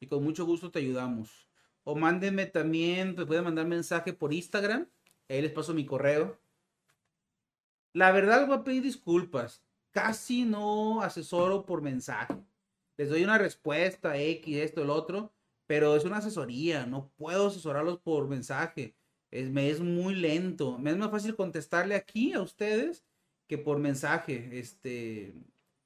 Y 0.00 0.06
con 0.06 0.22
mucho 0.22 0.44
gusto 0.44 0.70
te 0.70 0.78
ayudamos. 0.78 1.48
O 1.84 1.96
mándenme 1.96 2.46
también, 2.46 3.16
te 3.16 3.26
pueden 3.26 3.44
mandar 3.44 3.66
mensaje 3.66 4.12
por 4.12 4.32
Instagram. 4.32 4.88
Ahí 5.28 5.42
les 5.42 5.52
paso 5.52 5.74
mi 5.74 5.86
correo. 5.86 6.38
La 7.92 8.12
verdad, 8.12 8.46
voy 8.46 8.56
a 8.56 8.64
pedir 8.64 8.82
disculpas. 8.82 9.64
Casi 9.90 10.44
no 10.44 11.02
asesoro 11.02 11.64
por 11.64 11.82
mensaje. 11.82 12.34
Les 12.96 13.08
doy 13.08 13.24
una 13.24 13.38
respuesta, 13.38 14.18
X, 14.18 14.56
esto, 14.58 14.82
el 14.82 14.90
otro. 14.90 15.32
Pero 15.66 15.96
es 15.96 16.04
una 16.04 16.18
asesoría. 16.18 16.86
No 16.86 17.10
puedo 17.16 17.48
asesorarlos 17.48 17.98
por 17.98 18.28
mensaje. 18.28 18.94
Es, 19.30 19.50
me 19.50 19.70
es 19.70 19.80
muy 19.80 20.14
lento. 20.14 20.78
Me 20.78 20.90
es 20.90 20.96
más 20.96 21.10
fácil 21.10 21.36
contestarle 21.36 21.94
aquí 21.94 22.32
a 22.32 22.42
ustedes 22.42 23.04
que 23.46 23.58
por 23.58 23.78
mensaje. 23.78 24.58
Este, 24.58 25.34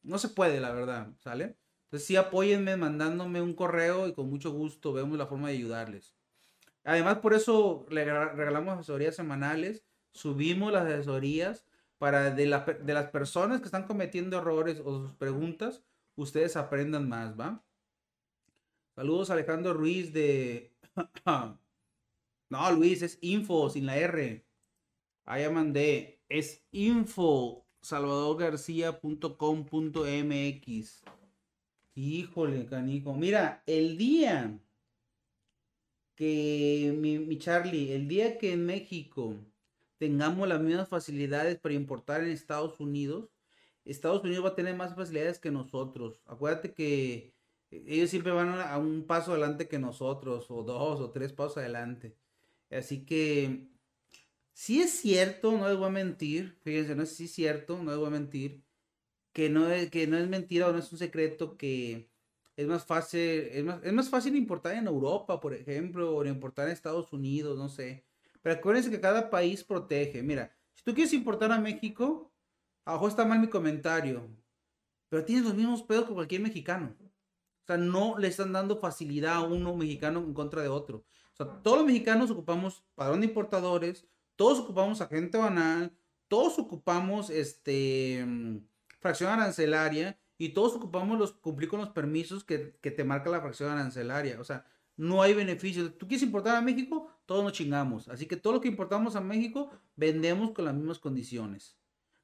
no 0.02 0.18
se 0.18 0.28
puede, 0.28 0.60
la 0.60 0.72
verdad, 0.72 1.12
¿sale? 1.18 1.56
Entonces 1.92 2.06
sí 2.06 2.16
apóyenme 2.16 2.78
mandándome 2.78 3.42
un 3.42 3.52
correo 3.52 4.08
y 4.08 4.14
con 4.14 4.30
mucho 4.30 4.50
gusto 4.50 4.94
vemos 4.94 5.18
la 5.18 5.26
forma 5.26 5.48
de 5.48 5.56
ayudarles. 5.56 6.14
Además, 6.84 7.18
por 7.18 7.34
eso 7.34 7.84
le 7.90 8.06
regalamos 8.06 8.78
asesorías 8.78 9.14
semanales, 9.14 9.84
subimos 10.10 10.72
las 10.72 10.86
asesorías 10.86 11.66
para 11.98 12.30
de, 12.30 12.46
de 12.46 12.94
las 12.94 13.10
personas 13.10 13.60
que 13.60 13.66
están 13.66 13.86
cometiendo 13.86 14.38
errores 14.38 14.80
o 14.82 15.02
sus 15.02 15.14
preguntas, 15.16 15.84
ustedes 16.16 16.56
aprendan 16.56 17.10
más, 17.10 17.38
¿va? 17.38 17.62
Saludos 18.96 19.28
Alejandro 19.28 19.74
Ruiz 19.74 20.14
de... 20.14 20.74
no, 22.48 22.72
Luis, 22.72 23.02
es 23.02 23.18
info 23.20 23.68
sin 23.68 23.84
la 23.84 23.98
R. 23.98 24.42
Allá 25.26 25.50
mandé. 25.50 26.22
Es 26.30 26.64
info. 26.70 27.66
Híjole, 31.94 32.66
canijo. 32.66 33.14
Mira, 33.14 33.62
el 33.66 33.98
día 33.98 34.58
que, 36.14 36.94
mi, 36.98 37.18
mi, 37.18 37.38
Charlie, 37.38 37.92
el 37.92 38.08
día 38.08 38.38
que 38.38 38.52
en 38.52 38.64
México 38.64 39.34
tengamos 39.98 40.48
las 40.48 40.60
mismas 40.60 40.88
facilidades 40.88 41.58
para 41.58 41.74
importar 41.74 42.22
en 42.22 42.30
Estados 42.30 42.80
Unidos, 42.80 43.28
Estados 43.84 44.22
Unidos 44.24 44.44
va 44.44 44.50
a 44.50 44.54
tener 44.54 44.74
más 44.76 44.94
facilidades 44.94 45.38
que 45.38 45.50
nosotros. 45.50 46.20
Acuérdate 46.26 46.72
que 46.72 47.34
ellos 47.70 48.10
siempre 48.10 48.32
van 48.32 48.48
a 48.60 48.78
un 48.78 49.04
paso 49.06 49.32
adelante 49.32 49.68
que 49.68 49.78
nosotros, 49.78 50.50
o 50.50 50.62
dos 50.62 51.00
o 51.00 51.10
tres 51.10 51.32
pasos 51.32 51.58
adelante. 51.58 52.16
Así 52.70 53.04
que, 53.04 53.68
si 54.52 54.80
es 54.80 54.92
cierto, 54.92 55.52
no 55.52 55.68
les 55.68 55.76
voy 55.76 55.88
a 55.88 55.90
mentir, 55.90 56.56
fíjense, 56.62 56.94
no 56.94 57.02
es 57.02 57.10
sí 57.10 57.28
cierto, 57.28 57.82
no 57.82 57.90
les 57.90 57.98
voy 57.98 58.08
a 58.08 58.10
mentir, 58.10 58.62
que 59.32 59.48
no, 59.48 59.68
es, 59.68 59.90
que 59.90 60.06
no 60.06 60.18
es 60.18 60.28
mentira 60.28 60.68
o 60.68 60.72
no 60.72 60.78
es 60.78 60.92
un 60.92 60.98
secreto 60.98 61.56
que 61.56 62.10
es 62.56 62.66
más 62.66 62.84
fácil, 62.84 63.20
es 63.20 63.64
más, 63.64 63.80
es 63.82 63.92
más 63.92 64.08
fácil 64.10 64.36
importar 64.36 64.74
en 64.74 64.86
Europa, 64.86 65.40
por 65.40 65.54
ejemplo, 65.54 66.16
o 66.16 66.24
importar 66.24 66.66
en 66.66 66.72
Estados 66.72 67.12
Unidos, 67.12 67.58
no 67.58 67.68
sé. 67.68 68.04
Pero 68.42 68.56
acuérdense 68.56 68.90
que 68.90 69.00
cada 69.00 69.30
país 69.30 69.64
protege. 69.64 70.22
Mira, 70.22 70.54
si 70.74 70.84
tú 70.84 70.94
quieres 70.94 71.12
importar 71.12 71.50
a 71.52 71.60
México, 71.60 72.32
abajo 72.84 73.08
está 73.08 73.24
mal 73.24 73.40
mi 73.40 73.48
comentario, 73.48 74.28
pero 75.08 75.24
tienes 75.24 75.44
los 75.44 75.54
mismos 75.54 75.82
pedos 75.82 76.06
que 76.06 76.14
cualquier 76.14 76.40
mexicano. 76.42 76.94
O 77.00 77.66
sea, 77.66 77.76
no 77.76 78.18
le 78.18 78.28
están 78.28 78.52
dando 78.52 78.76
facilidad 78.76 79.36
a 79.36 79.42
uno 79.42 79.76
mexicano 79.76 80.20
en 80.20 80.34
contra 80.34 80.62
de 80.62 80.68
otro. 80.68 81.04
O 81.32 81.36
sea, 81.36 81.62
todos 81.62 81.78
los 81.78 81.86
mexicanos 81.86 82.30
ocupamos 82.30 82.84
padrón 82.94 83.20
de 83.20 83.26
importadores, 83.28 84.06
todos 84.36 84.58
ocupamos 84.58 85.00
agente 85.00 85.38
banal, 85.38 85.96
todos 86.28 86.58
ocupamos 86.58 87.30
este 87.30 88.26
fracción 89.02 89.30
arancelaria 89.30 90.18
y 90.38 90.50
todos 90.50 90.74
ocupamos 90.74 91.18
los, 91.18 91.32
cumplir 91.32 91.68
con 91.68 91.80
los 91.80 91.90
permisos 91.90 92.44
que, 92.44 92.56
te 92.56 93.04
marca 93.04 93.28
la 93.30 93.40
fracción 93.40 93.70
arancelaria. 93.70 94.40
O 94.40 94.44
sea, 94.44 94.64
no 94.96 95.20
hay 95.22 95.34
beneficios. 95.34 95.98
Tú 95.98 96.06
quieres 96.08 96.22
importar 96.22 96.56
a 96.56 96.62
México, 96.62 97.08
todos 97.26 97.44
nos 97.44 97.52
chingamos. 97.52 98.08
Así 98.08 98.26
que 98.26 98.36
todo 98.36 98.54
lo 98.54 98.60
que 98.60 98.68
importamos 98.68 99.16
a 99.16 99.20
México, 99.20 99.70
vendemos 99.96 100.52
con 100.52 100.64
las 100.64 100.74
mismas 100.74 100.98
condiciones. 100.98 101.76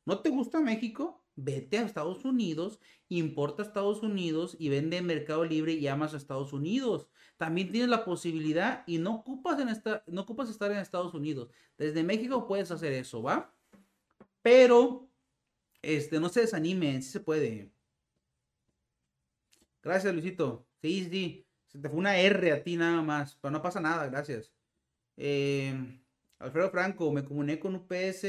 ¿No 0.07 0.21
te 0.21 0.31
gusta 0.31 0.61
México? 0.61 1.25
Vete 1.37 1.79
a 1.79 1.83
Estados 1.83 2.25
Unidos, 2.25 2.81
importa 3.09 3.63
a 3.63 3.67
Estados 3.67 4.03
Unidos 4.03 4.57
y 4.59 4.71
vende 4.71 4.97
en 4.97 5.07
Mercado 5.07 5.45
Libre 5.45 5.75
y 5.75 5.87
amas 5.87 6.15
a 6.15 6.17
Estados 6.17 6.53
Unidos. 6.53 7.07
También 7.37 7.71
tienes 7.71 7.89
la 7.91 8.05
posibilidad 8.05 8.83
y 8.87 8.99
no 8.99 9.15
ocupas, 9.15 9.61
en 9.61 9.69
esta, 9.69 10.03
no 10.09 10.23
ocupas 10.23 10.51
estar 10.51 10.73
en 10.73 10.79
Estados 10.79 11.15
Unidos. 11.15 11.51
Desde 11.77 12.03
México 12.03 12.49
puedes 12.49 12.71
hacer 12.73 12.93
eso, 12.93 13.23
¿va? 13.23 13.55
Pero 14.43 15.08
este, 15.83 16.21
no 16.21 16.29
se 16.29 16.41
desanimen, 16.43 17.03
sí 17.03 17.11
se 17.11 17.21
puede. 17.21 17.71
Gracias, 19.83 20.13
Luisito. 20.13 20.67
Sí, 20.83 21.09
sí. 21.11 21.47
Se 21.67 21.79
te 21.79 21.89
fue 21.89 21.99
una 21.99 22.19
R 22.19 22.53
a 22.53 22.63
ti 22.63 22.77
nada 22.77 23.03
más, 23.03 23.37
pero 23.37 23.53
no 23.53 23.63
pasa 23.63 23.81
nada, 23.81 24.07
gracias. 24.07 24.53
Eh, 25.17 25.75
Alfredo 26.39 26.71
Franco, 26.71 27.13
me 27.13 27.25
comuniqué 27.25 27.61
con 27.61 27.75
UPS 27.75 28.25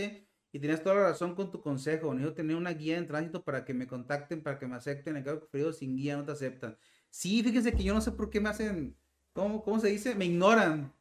y 0.51 0.59
tenías 0.59 0.83
toda 0.83 0.95
la 0.95 1.03
razón 1.09 1.35
con 1.35 1.51
tu 1.51 1.61
consejo. 1.61 2.13
Necesito 2.13 2.35
tener 2.35 2.55
una 2.55 2.71
guía 2.73 2.97
en 2.97 3.07
tránsito 3.07 3.43
para 3.43 3.63
que 3.65 3.73
me 3.73 3.87
contacten, 3.87 4.43
para 4.43 4.59
que 4.59 4.67
me 4.67 4.75
acepten. 4.75 5.15
En 5.17 5.23
caso 5.23 5.47
de 5.51 5.73
sin 5.73 5.95
guía 5.95 6.17
no 6.17 6.25
te 6.25 6.31
aceptan. 6.31 6.77
Sí, 7.09 7.43
fíjense 7.43 7.73
que 7.73 7.83
yo 7.83 7.93
no 7.93 8.01
sé 8.01 8.11
por 8.11 8.29
qué 8.29 8.39
me 8.39 8.49
hacen, 8.49 8.97
¿cómo, 9.33 9.63
cómo 9.63 9.79
se 9.79 9.89
dice? 9.89 10.15
Me 10.15 10.25
ignoran. 10.25 10.93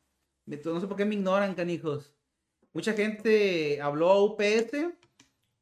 No 0.46 0.80
sé 0.80 0.86
por 0.86 0.96
qué 0.96 1.04
me 1.04 1.14
ignoran, 1.14 1.54
canijos. 1.54 2.14
Mucha 2.72 2.92
gente 2.94 3.80
habló 3.82 4.10
a 4.10 4.24
UPS 4.24 4.72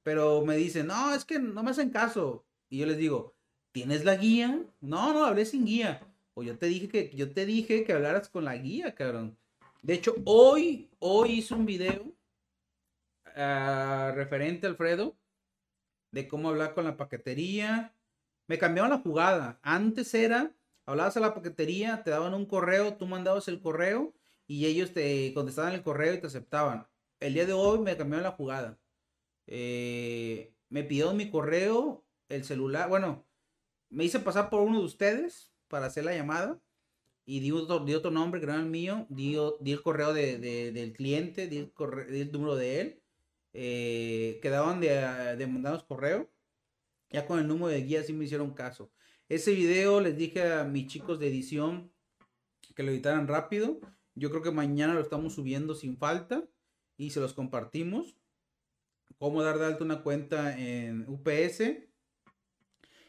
pero 0.06 0.40
me 0.42 0.56
dicen, 0.56 0.86
no, 0.86 1.12
es 1.12 1.24
que 1.24 1.40
no 1.40 1.64
me 1.64 1.72
hacen 1.72 1.90
caso. 1.90 2.46
Y 2.68 2.78
yo 2.78 2.86
les 2.86 2.96
digo, 2.96 3.34
¿tienes 3.72 4.04
la 4.04 4.14
guía? 4.14 4.64
No, 4.80 5.12
no, 5.12 5.24
hablé 5.24 5.44
sin 5.44 5.66
guía. 5.66 6.00
O 6.34 6.44
yo 6.44 6.56
te 6.56 6.66
dije 6.66 6.88
que, 6.88 7.10
yo 7.12 7.32
te 7.32 7.44
dije 7.44 7.82
que 7.82 7.92
hablaras 7.92 8.28
con 8.28 8.44
la 8.44 8.56
guía, 8.56 8.94
cabrón. 8.94 9.36
De 9.82 9.94
hecho, 9.94 10.14
hoy, 10.24 10.88
hoy 11.00 11.32
hice 11.32 11.54
un 11.54 11.66
video 11.66 12.04
ah, 13.34 14.12
referente, 14.14 14.68
Alfredo, 14.68 15.16
de 16.12 16.28
cómo 16.28 16.50
hablar 16.50 16.72
con 16.72 16.84
la 16.84 16.96
paquetería. 16.96 17.92
Me 18.46 18.58
cambiaron 18.58 18.92
la 18.92 19.00
jugada. 19.00 19.58
Antes 19.60 20.14
era, 20.14 20.52
hablabas 20.84 21.16
a 21.16 21.20
la 21.20 21.34
paquetería, 21.34 22.04
te 22.04 22.10
daban 22.10 22.32
un 22.32 22.46
correo, 22.46 22.94
tú 22.94 23.08
mandabas 23.08 23.48
el 23.48 23.60
correo 23.60 24.14
y 24.46 24.66
ellos 24.66 24.92
te 24.92 25.34
contestaban 25.34 25.74
el 25.74 25.82
correo 25.82 26.14
y 26.14 26.20
te 26.20 26.28
aceptaban. 26.28 26.86
El 27.18 27.34
día 27.34 27.44
de 27.44 27.54
hoy 27.54 27.80
me 27.80 27.96
cambiaron 27.96 28.22
la 28.22 28.36
jugada. 28.36 28.78
Eh, 29.46 30.52
me 30.68 30.84
pidieron 30.84 31.16
mi 31.16 31.30
correo, 31.30 32.04
el 32.28 32.44
celular, 32.44 32.88
bueno, 32.88 33.26
me 33.88 34.04
hice 34.04 34.20
pasar 34.20 34.50
por 34.50 34.62
uno 34.62 34.80
de 34.80 34.84
ustedes 34.84 35.52
para 35.68 35.86
hacer 35.86 36.04
la 36.04 36.14
llamada 36.14 36.60
y 37.24 37.40
di 37.40 37.52
otro, 37.52 38.10
nombre 38.10 38.40
que 38.40 38.46
no 38.46 38.52
era 38.52 38.62
el 38.62 38.68
mío, 38.68 39.06
di, 39.10 39.36
el 39.36 39.82
correo 39.82 40.12
de, 40.12 40.38
del 40.38 40.92
cliente, 40.92 41.44
el, 41.44 42.32
número 42.32 42.56
de 42.56 42.80
él, 42.80 43.02
eh, 43.52 44.38
quedaban 44.42 44.80
de, 44.80 45.36
de 45.36 45.46
mandarnos 45.46 45.84
correo, 45.84 46.30
ya 47.10 47.26
con 47.26 47.38
el 47.38 47.48
número 47.48 47.68
de 47.68 47.82
guía 47.82 48.02
sí 48.02 48.12
me 48.12 48.24
hicieron 48.24 48.54
caso. 48.54 48.90
Ese 49.28 49.52
video 49.52 50.00
les 50.00 50.16
dije 50.16 50.52
a 50.52 50.64
mis 50.64 50.86
chicos 50.86 51.18
de 51.18 51.28
edición 51.28 51.92
que 52.76 52.82
lo 52.82 52.92
editaran 52.92 53.26
rápido, 53.26 53.80
yo 54.14 54.30
creo 54.30 54.42
que 54.42 54.50
mañana 54.50 54.94
lo 54.94 55.00
estamos 55.00 55.34
subiendo 55.34 55.74
sin 55.74 55.98
falta 55.98 56.44
y 56.96 57.10
se 57.10 57.20
los 57.20 57.34
compartimos. 57.34 58.16
Cómo 59.18 59.42
dar 59.42 59.58
de 59.58 59.66
alta 59.66 59.84
una 59.84 60.02
cuenta 60.02 60.58
en 60.58 61.08
UPS 61.08 61.62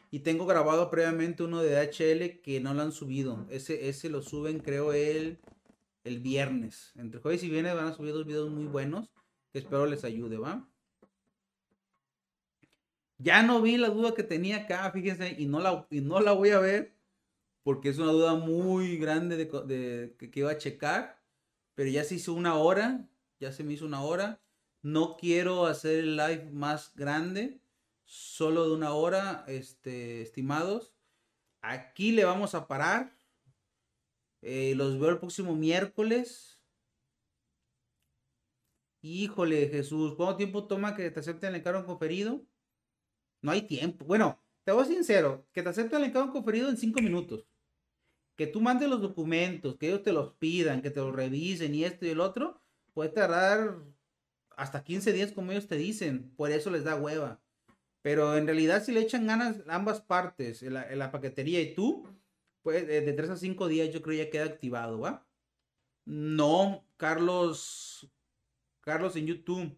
y 0.10 0.20
tengo 0.20 0.45
grabado 0.45 0.89
previamente 0.89 1.43
uno 1.43 1.62
de 1.62 1.72
DHL 1.72 2.41
que 2.41 2.60
no 2.62 2.74
lo 2.74 2.82
han 2.82 2.91
subido. 2.91 3.45
Ese, 3.49 3.89
ese 3.89 4.10
lo 4.10 4.22
suben, 4.22 4.60
creo, 4.60 4.93
el, 4.93 5.39
el 6.03 6.20
viernes. 6.20 6.93
Entre 6.95 7.20
jueves 7.20 7.43
y 7.43 7.49
viernes 7.49 7.76
van 7.76 7.88
a 7.88 7.93
subir 7.93 8.14
dos 8.14 8.26
videos 8.26 8.49
muy 8.49 8.66
buenos 8.66 9.12
que 9.51 9.60
espero 9.60 9.86
les 9.86 10.03
ayude, 10.03 10.38
¿va? 10.38 10.68
Ya 13.18 13.41
no 13.43 13.62
vi 13.62 13.78
la 13.78 13.89
duda 13.89 14.14
que 14.14 14.24
tenía 14.24 14.58
acá, 14.58 14.89
fíjense, 14.91 15.36
y 15.38 15.45
no 15.47 15.60
la, 15.60 15.88
y 15.89 16.01
no 16.01 16.20
la 16.20 16.34
voy 16.34 16.51
a 16.51 16.60
ver 16.60 16.95
porque 17.64 17.89
es 17.89 17.97
una 17.97 18.12
duda 18.14 18.36
muy 18.36 18.97
grande 18.97 19.36
de, 19.36 19.45
de 19.45 20.16
que, 20.18 20.32
que 20.32 20.39
iba 20.39 20.51
a 20.51 20.58
checar. 20.58 21.22
Pero 21.76 21.89
ya 21.89 22.03
se 22.05 22.16
hizo 22.16 22.34
una 22.34 22.55
hora, 22.55 23.10
ya 23.39 23.51
se 23.51 23.64
me 23.64 23.74
hizo 23.74 23.86
una 23.86 24.01
hora. 24.01 24.41
No 24.88 25.18
quiero 25.18 25.66
hacer 25.66 26.00
el 26.00 26.16
live 26.16 26.50
más 26.54 26.96
grande 26.96 27.60
solo 28.06 28.70
de 28.70 28.74
una 28.74 28.94
hora, 28.94 29.44
este, 29.50 30.22
estimados. 30.22 30.96
Aquí 31.60 32.14
le 32.14 32.24
vamos 32.24 32.56
a 32.56 32.70
parar. 32.70 33.14
Eh, 34.42 34.76
los 34.78 34.98
veo 34.98 35.10
el 35.10 35.20
próximo 35.20 35.58
miércoles. 35.58 36.62
Híjole, 39.02 39.68
Jesús, 39.68 40.16
¿cuánto 40.16 40.38
tiempo 40.38 40.68
toma 40.68 40.96
que 40.96 41.12
te 41.12 41.20
acepten 41.20 41.50
el 41.50 41.56
encargo 41.60 41.86
conferido? 41.86 42.46
No 43.42 43.52
hay 43.52 43.64
tiempo. 43.64 44.06
Bueno, 44.06 44.42
te 44.64 44.72
voy 44.72 44.86
sincero, 44.86 45.46
que 45.52 45.64
te 45.64 45.68
acepten 45.68 46.00
el 46.00 46.10
encargo 46.12 46.32
conferido 46.32 46.70
en 46.70 46.78
cinco 46.78 47.02
minutos. 47.02 47.46
Que 48.38 48.48
tú 48.48 48.62
mandes 48.62 48.88
los 48.88 49.02
documentos, 49.02 49.76
que 49.76 49.88
ellos 49.88 50.04
te 50.04 50.14
los 50.14 50.36
pidan, 50.36 50.82
que 50.82 50.92
te 50.92 51.02
los 51.02 51.14
revisen 51.14 51.76
y 51.76 51.84
esto 51.84 52.06
y 52.06 52.10
el 52.12 52.22
otro, 52.22 52.62
puede 52.94 53.10
tardar 53.10 53.97
hasta 54.58 54.84
15 54.84 55.14
días 55.14 55.32
como 55.32 55.51
ellos 55.51 55.68
te 55.68 55.78
dicen. 55.78 56.34
Por 56.36 56.51
eso 56.51 56.70
les 56.70 56.84
da 56.84 56.95
hueva. 56.95 57.39
Pero 58.01 58.36
en 58.38 58.45
realidad 58.45 58.84
si 58.84 58.91
le 58.91 59.01
echan 59.01 59.28
ganas 59.28 59.58
ambas 59.68 60.01
partes, 60.01 60.62
la, 60.64 60.93
la 60.95 61.12
paquetería 61.12 61.62
y 61.62 61.74
tú, 61.74 62.08
pues 62.64 62.86
de, 62.88 63.14
3 63.14 63.30
a 63.30 63.38
5 63.38 63.68
días 63.68 63.93
yo 63.93 64.01
creo 64.01 64.24
ya 64.24 64.30
queda 64.30 64.45
activado, 64.45 64.99
¿va? 64.99 65.26
No, 66.05 66.86
Carlos, 66.97 68.10
Carlos 68.82 69.16
en 69.16 69.28
YouTube. 69.28 69.78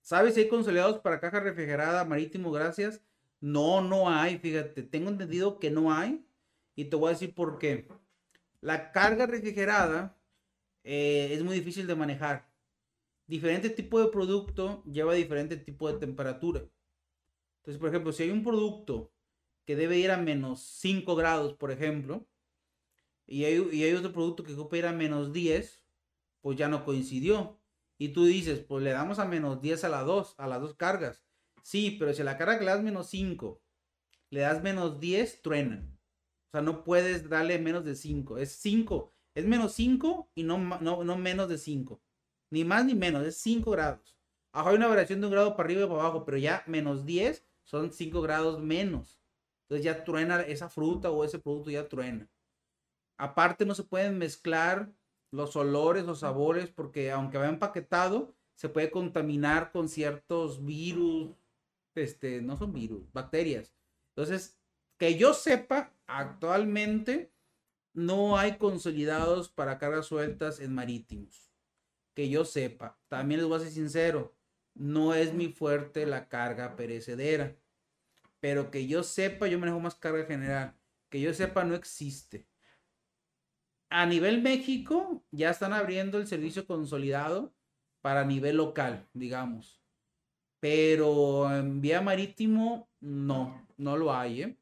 ¿Sabes 0.00 0.34
si 0.34 0.40
hay 0.40 0.48
consolidados 0.48 0.98
para 0.98 1.20
caja 1.20 1.40
refrigerada 1.40 2.04
marítimo? 2.04 2.52
Gracias. 2.52 3.00
No, 3.40 3.80
no 3.80 4.10
hay, 4.10 4.38
fíjate, 4.38 4.82
tengo 4.82 5.10
entendido 5.10 5.58
que 5.58 5.70
no 5.70 5.92
hay. 5.92 6.26
Y 6.76 6.86
te 6.86 6.96
voy 6.96 7.08
a 7.08 7.12
decir 7.12 7.34
por 7.34 7.58
qué. 7.58 7.88
La 8.60 8.92
carga 8.92 9.26
refrigerada 9.26 10.16
eh, 10.82 11.30
es 11.32 11.42
muy 11.42 11.54
difícil 11.54 11.86
de 11.86 11.94
manejar. 11.94 12.53
Diferente 13.26 13.70
tipo 13.70 14.00
de 14.00 14.10
producto 14.10 14.82
lleva 14.84 15.14
diferente 15.14 15.56
tipo 15.56 15.90
de 15.90 15.98
temperatura. 15.98 16.68
Entonces, 17.58 17.80
por 17.80 17.88
ejemplo, 17.88 18.12
si 18.12 18.24
hay 18.24 18.30
un 18.30 18.44
producto 18.44 19.12
que 19.64 19.76
debe 19.76 19.98
ir 19.98 20.10
a 20.10 20.18
menos 20.18 20.60
5 20.80 21.16
grados, 21.16 21.54
por 21.54 21.70
ejemplo, 21.70 22.26
y 23.26 23.44
hay, 23.44 23.66
y 23.72 23.84
hay 23.84 23.94
otro 23.94 24.12
producto 24.12 24.44
que 24.44 24.52
ocupa 24.52 24.76
ir 24.76 24.86
a 24.86 24.92
menos 24.92 25.32
10, 25.32 25.82
pues 26.42 26.58
ya 26.58 26.68
no 26.68 26.84
coincidió. 26.84 27.58
Y 27.96 28.08
tú 28.08 28.26
dices, 28.26 28.60
pues 28.60 28.84
le 28.84 28.90
damos 28.90 29.18
a 29.18 29.24
menos 29.24 29.62
10 29.62 29.84
a 29.84 29.88
las 29.88 30.04
dos, 30.04 30.34
a 30.36 30.46
las 30.46 30.60
dos 30.60 30.74
cargas. 30.74 31.24
Sí, 31.62 31.96
pero 31.98 32.12
si 32.12 32.20
a 32.20 32.24
la 32.24 32.36
carga 32.36 32.58
que 32.58 32.66
le 32.66 32.70
das 32.70 32.82
menos 32.82 33.08
5, 33.08 33.62
le 34.28 34.40
das 34.40 34.62
menos 34.62 35.00
10, 35.00 35.40
truenan. 35.40 35.98
O 36.48 36.50
sea, 36.50 36.60
no 36.60 36.84
puedes 36.84 37.28
darle 37.30 37.58
menos 37.58 37.84
de 37.84 37.94
5. 37.94 38.36
Es 38.36 38.52
5. 38.56 39.14
Es 39.34 39.46
menos 39.46 39.72
5 39.72 40.30
y 40.34 40.42
no, 40.42 40.58
no, 40.58 41.02
no 41.02 41.16
menos 41.16 41.48
de 41.48 41.56
5. 41.56 42.02
Ni 42.54 42.64
más 42.64 42.84
ni 42.84 42.94
menos, 42.94 43.26
es 43.26 43.38
5 43.38 43.68
grados. 43.72 44.16
Ajo 44.52 44.68
hay 44.68 44.76
una 44.76 44.86
variación 44.86 45.20
de 45.20 45.26
un 45.26 45.32
grado 45.32 45.56
para 45.56 45.66
arriba 45.66 45.82
y 45.82 45.88
para 45.88 46.02
abajo, 46.02 46.24
pero 46.24 46.38
ya 46.38 46.62
menos 46.68 47.04
10 47.04 47.44
son 47.64 47.92
5 47.92 48.22
grados 48.22 48.60
menos. 48.60 49.20
Entonces 49.62 49.84
ya 49.84 50.04
truena 50.04 50.40
esa 50.42 50.68
fruta 50.68 51.10
o 51.10 51.24
ese 51.24 51.40
producto 51.40 51.72
ya 51.72 51.88
truena. 51.88 52.30
Aparte 53.18 53.66
no 53.66 53.74
se 53.74 53.82
pueden 53.82 54.18
mezclar 54.18 54.92
los 55.32 55.56
olores, 55.56 56.04
los 56.04 56.20
sabores, 56.20 56.70
porque 56.70 57.10
aunque 57.10 57.38
va 57.38 57.48
empaquetado, 57.48 58.36
se 58.54 58.68
puede 58.68 58.92
contaminar 58.92 59.72
con 59.72 59.88
ciertos 59.88 60.64
virus, 60.64 61.34
este, 61.96 62.40
no 62.40 62.56
son 62.56 62.72
virus, 62.72 63.12
bacterias. 63.12 63.74
Entonces, 64.14 64.60
que 64.96 65.18
yo 65.18 65.34
sepa, 65.34 65.92
actualmente 66.06 67.32
no 67.94 68.38
hay 68.38 68.58
consolidados 68.58 69.48
para 69.48 69.76
cargas 69.78 70.06
sueltas 70.06 70.60
en 70.60 70.72
marítimos. 70.72 71.43
Que 72.14 72.28
yo 72.28 72.44
sepa. 72.44 72.98
También 73.08 73.40
les 73.40 73.48
voy 73.48 73.58
a 73.58 73.62
ser 73.62 73.72
sincero, 73.72 74.34
no 74.74 75.14
es 75.14 75.34
mi 75.34 75.48
fuerte 75.48 76.06
la 76.06 76.28
carga 76.28 76.76
perecedera. 76.76 77.56
Pero 78.40 78.70
que 78.70 78.86
yo 78.86 79.02
sepa, 79.02 79.46
yo 79.46 79.58
manejo 79.58 79.80
más 79.80 79.94
carga 79.94 80.24
general. 80.26 80.76
Que 81.08 81.20
yo 81.20 81.32
sepa, 81.32 81.64
no 81.64 81.74
existe. 81.74 82.46
A 83.88 84.06
nivel 84.06 84.42
México, 84.42 85.24
ya 85.30 85.50
están 85.50 85.72
abriendo 85.72 86.18
el 86.18 86.26
servicio 86.26 86.66
consolidado 86.66 87.54
para 88.00 88.24
nivel 88.24 88.56
local, 88.56 89.08
digamos. 89.12 89.80
Pero 90.60 91.54
en 91.54 91.80
vía 91.80 92.00
marítimo, 92.00 92.90
no, 93.00 93.66
no 93.76 93.96
lo 93.96 94.12
hay. 94.12 94.42
¿eh? 94.42 94.58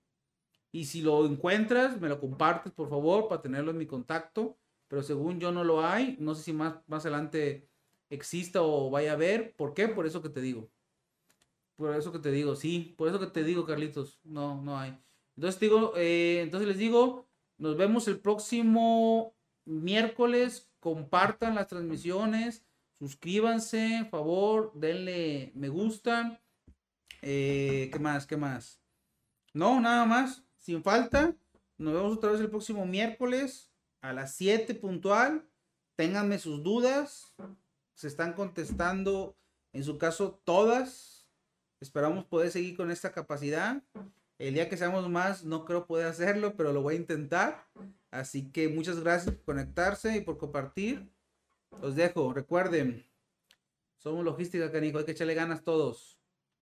Y 0.70 0.84
si 0.84 1.02
lo 1.02 1.26
encuentras, 1.26 2.00
me 2.00 2.08
lo 2.08 2.20
compartes, 2.20 2.72
por 2.72 2.88
favor, 2.88 3.28
para 3.28 3.42
tenerlo 3.42 3.70
en 3.70 3.78
mi 3.78 3.86
contacto. 3.86 4.58
Pero 4.92 5.02
según 5.02 5.40
yo 5.40 5.52
no 5.52 5.64
lo 5.64 5.86
hay. 5.86 6.18
No 6.20 6.34
sé 6.34 6.42
si 6.42 6.52
más, 6.52 6.74
más 6.86 7.06
adelante 7.06 7.66
exista 8.10 8.60
o 8.60 8.90
vaya 8.90 9.14
a 9.14 9.16
ver. 9.16 9.56
¿Por 9.56 9.72
qué? 9.72 9.88
Por 9.88 10.04
eso 10.04 10.20
que 10.20 10.28
te 10.28 10.42
digo. 10.42 10.68
Por 11.76 11.96
eso 11.96 12.12
que 12.12 12.18
te 12.18 12.30
digo, 12.30 12.56
sí. 12.56 12.94
Por 12.98 13.08
eso 13.08 13.18
que 13.18 13.28
te 13.28 13.42
digo, 13.42 13.64
Carlitos. 13.64 14.20
No, 14.22 14.60
no 14.60 14.78
hay. 14.78 14.94
Entonces 15.34 15.58
digo, 15.58 15.94
eh, 15.96 16.42
entonces 16.42 16.68
les 16.68 16.76
digo, 16.76 17.26
nos 17.56 17.78
vemos 17.78 18.06
el 18.06 18.20
próximo 18.20 19.34
miércoles. 19.64 20.70
Compartan 20.78 21.54
las 21.54 21.68
transmisiones. 21.68 22.62
Suscríbanse, 22.98 24.06
favor, 24.10 24.72
denle 24.74 25.52
me 25.54 25.70
gusta. 25.70 26.38
Eh, 27.22 27.88
¿Qué 27.90 27.98
más? 27.98 28.26
¿Qué 28.26 28.36
más? 28.36 28.82
No, 29.54 29.80
nada 29.80 30.04
más. 30.04 30.44
Sin 30.58 30.82
falta. 30.82 31.34
Nos 31.78 31.94
vemos 31.94 32.18
otra 32.18 32.32
vez 32.32 32.42
el 32.42 32.50
próximo 32.50 32.84
miércoles 32.84 33.71
a 34.02 34.12
las 34.12 34.34
7 34.34 34.74
puntual. 34.74 35.48
Ténganme 35.96 36.38
sus 36.38 36.62
dudas 36.62 37.34
se 38.02 38.08
están 38.08 38.32
contestando, 38.32 39.36
en 39.72 39.84
su 39.84 39.96
caso, 39.96 40.40
todas. 40.44 41.28
Esperamos 41.80 42.24
poder 42.24 42.50
seguir 42.50 42.76
con 42.76 42.90
esta 42.90 43.12
capacidad. 43.12 43.80
El 44.38 44.54
día 44.54 44.68
que 44.68 44.76
seamos 44.76 45.08
más, 45.08 45.44
no 45.44 45.64
creo 45.64 45.86
poder 45.86 46.08
hacerlo, 46.08 46.56
pero 46.56 46.72
lo 46.72 46.82
voy 46.82 46.94
a 46.94 46.98
intentar. 46.98 47.68
Así 48.10 48.50
que 48.50 48.68
muchas 48.68 48.98
gracias 48.98 49.36
por 49.36 49.44
conectarse 49.44 50.16
y 50.16 50.20
por 50.20 50.36
compartir. 50.36 51.08
Os 51.80 51.94
dejo, 51.94 52.32
recuerden, 52.32 53.06
somos 53.98 54.24
logística, 54.24 54.72
canijo, 54.72 54.98
hay 54.98 55.04
que 55.04 55.12
echarle 55.12 55.34
ganas 55.34 55.62
todos. 55.62 56.11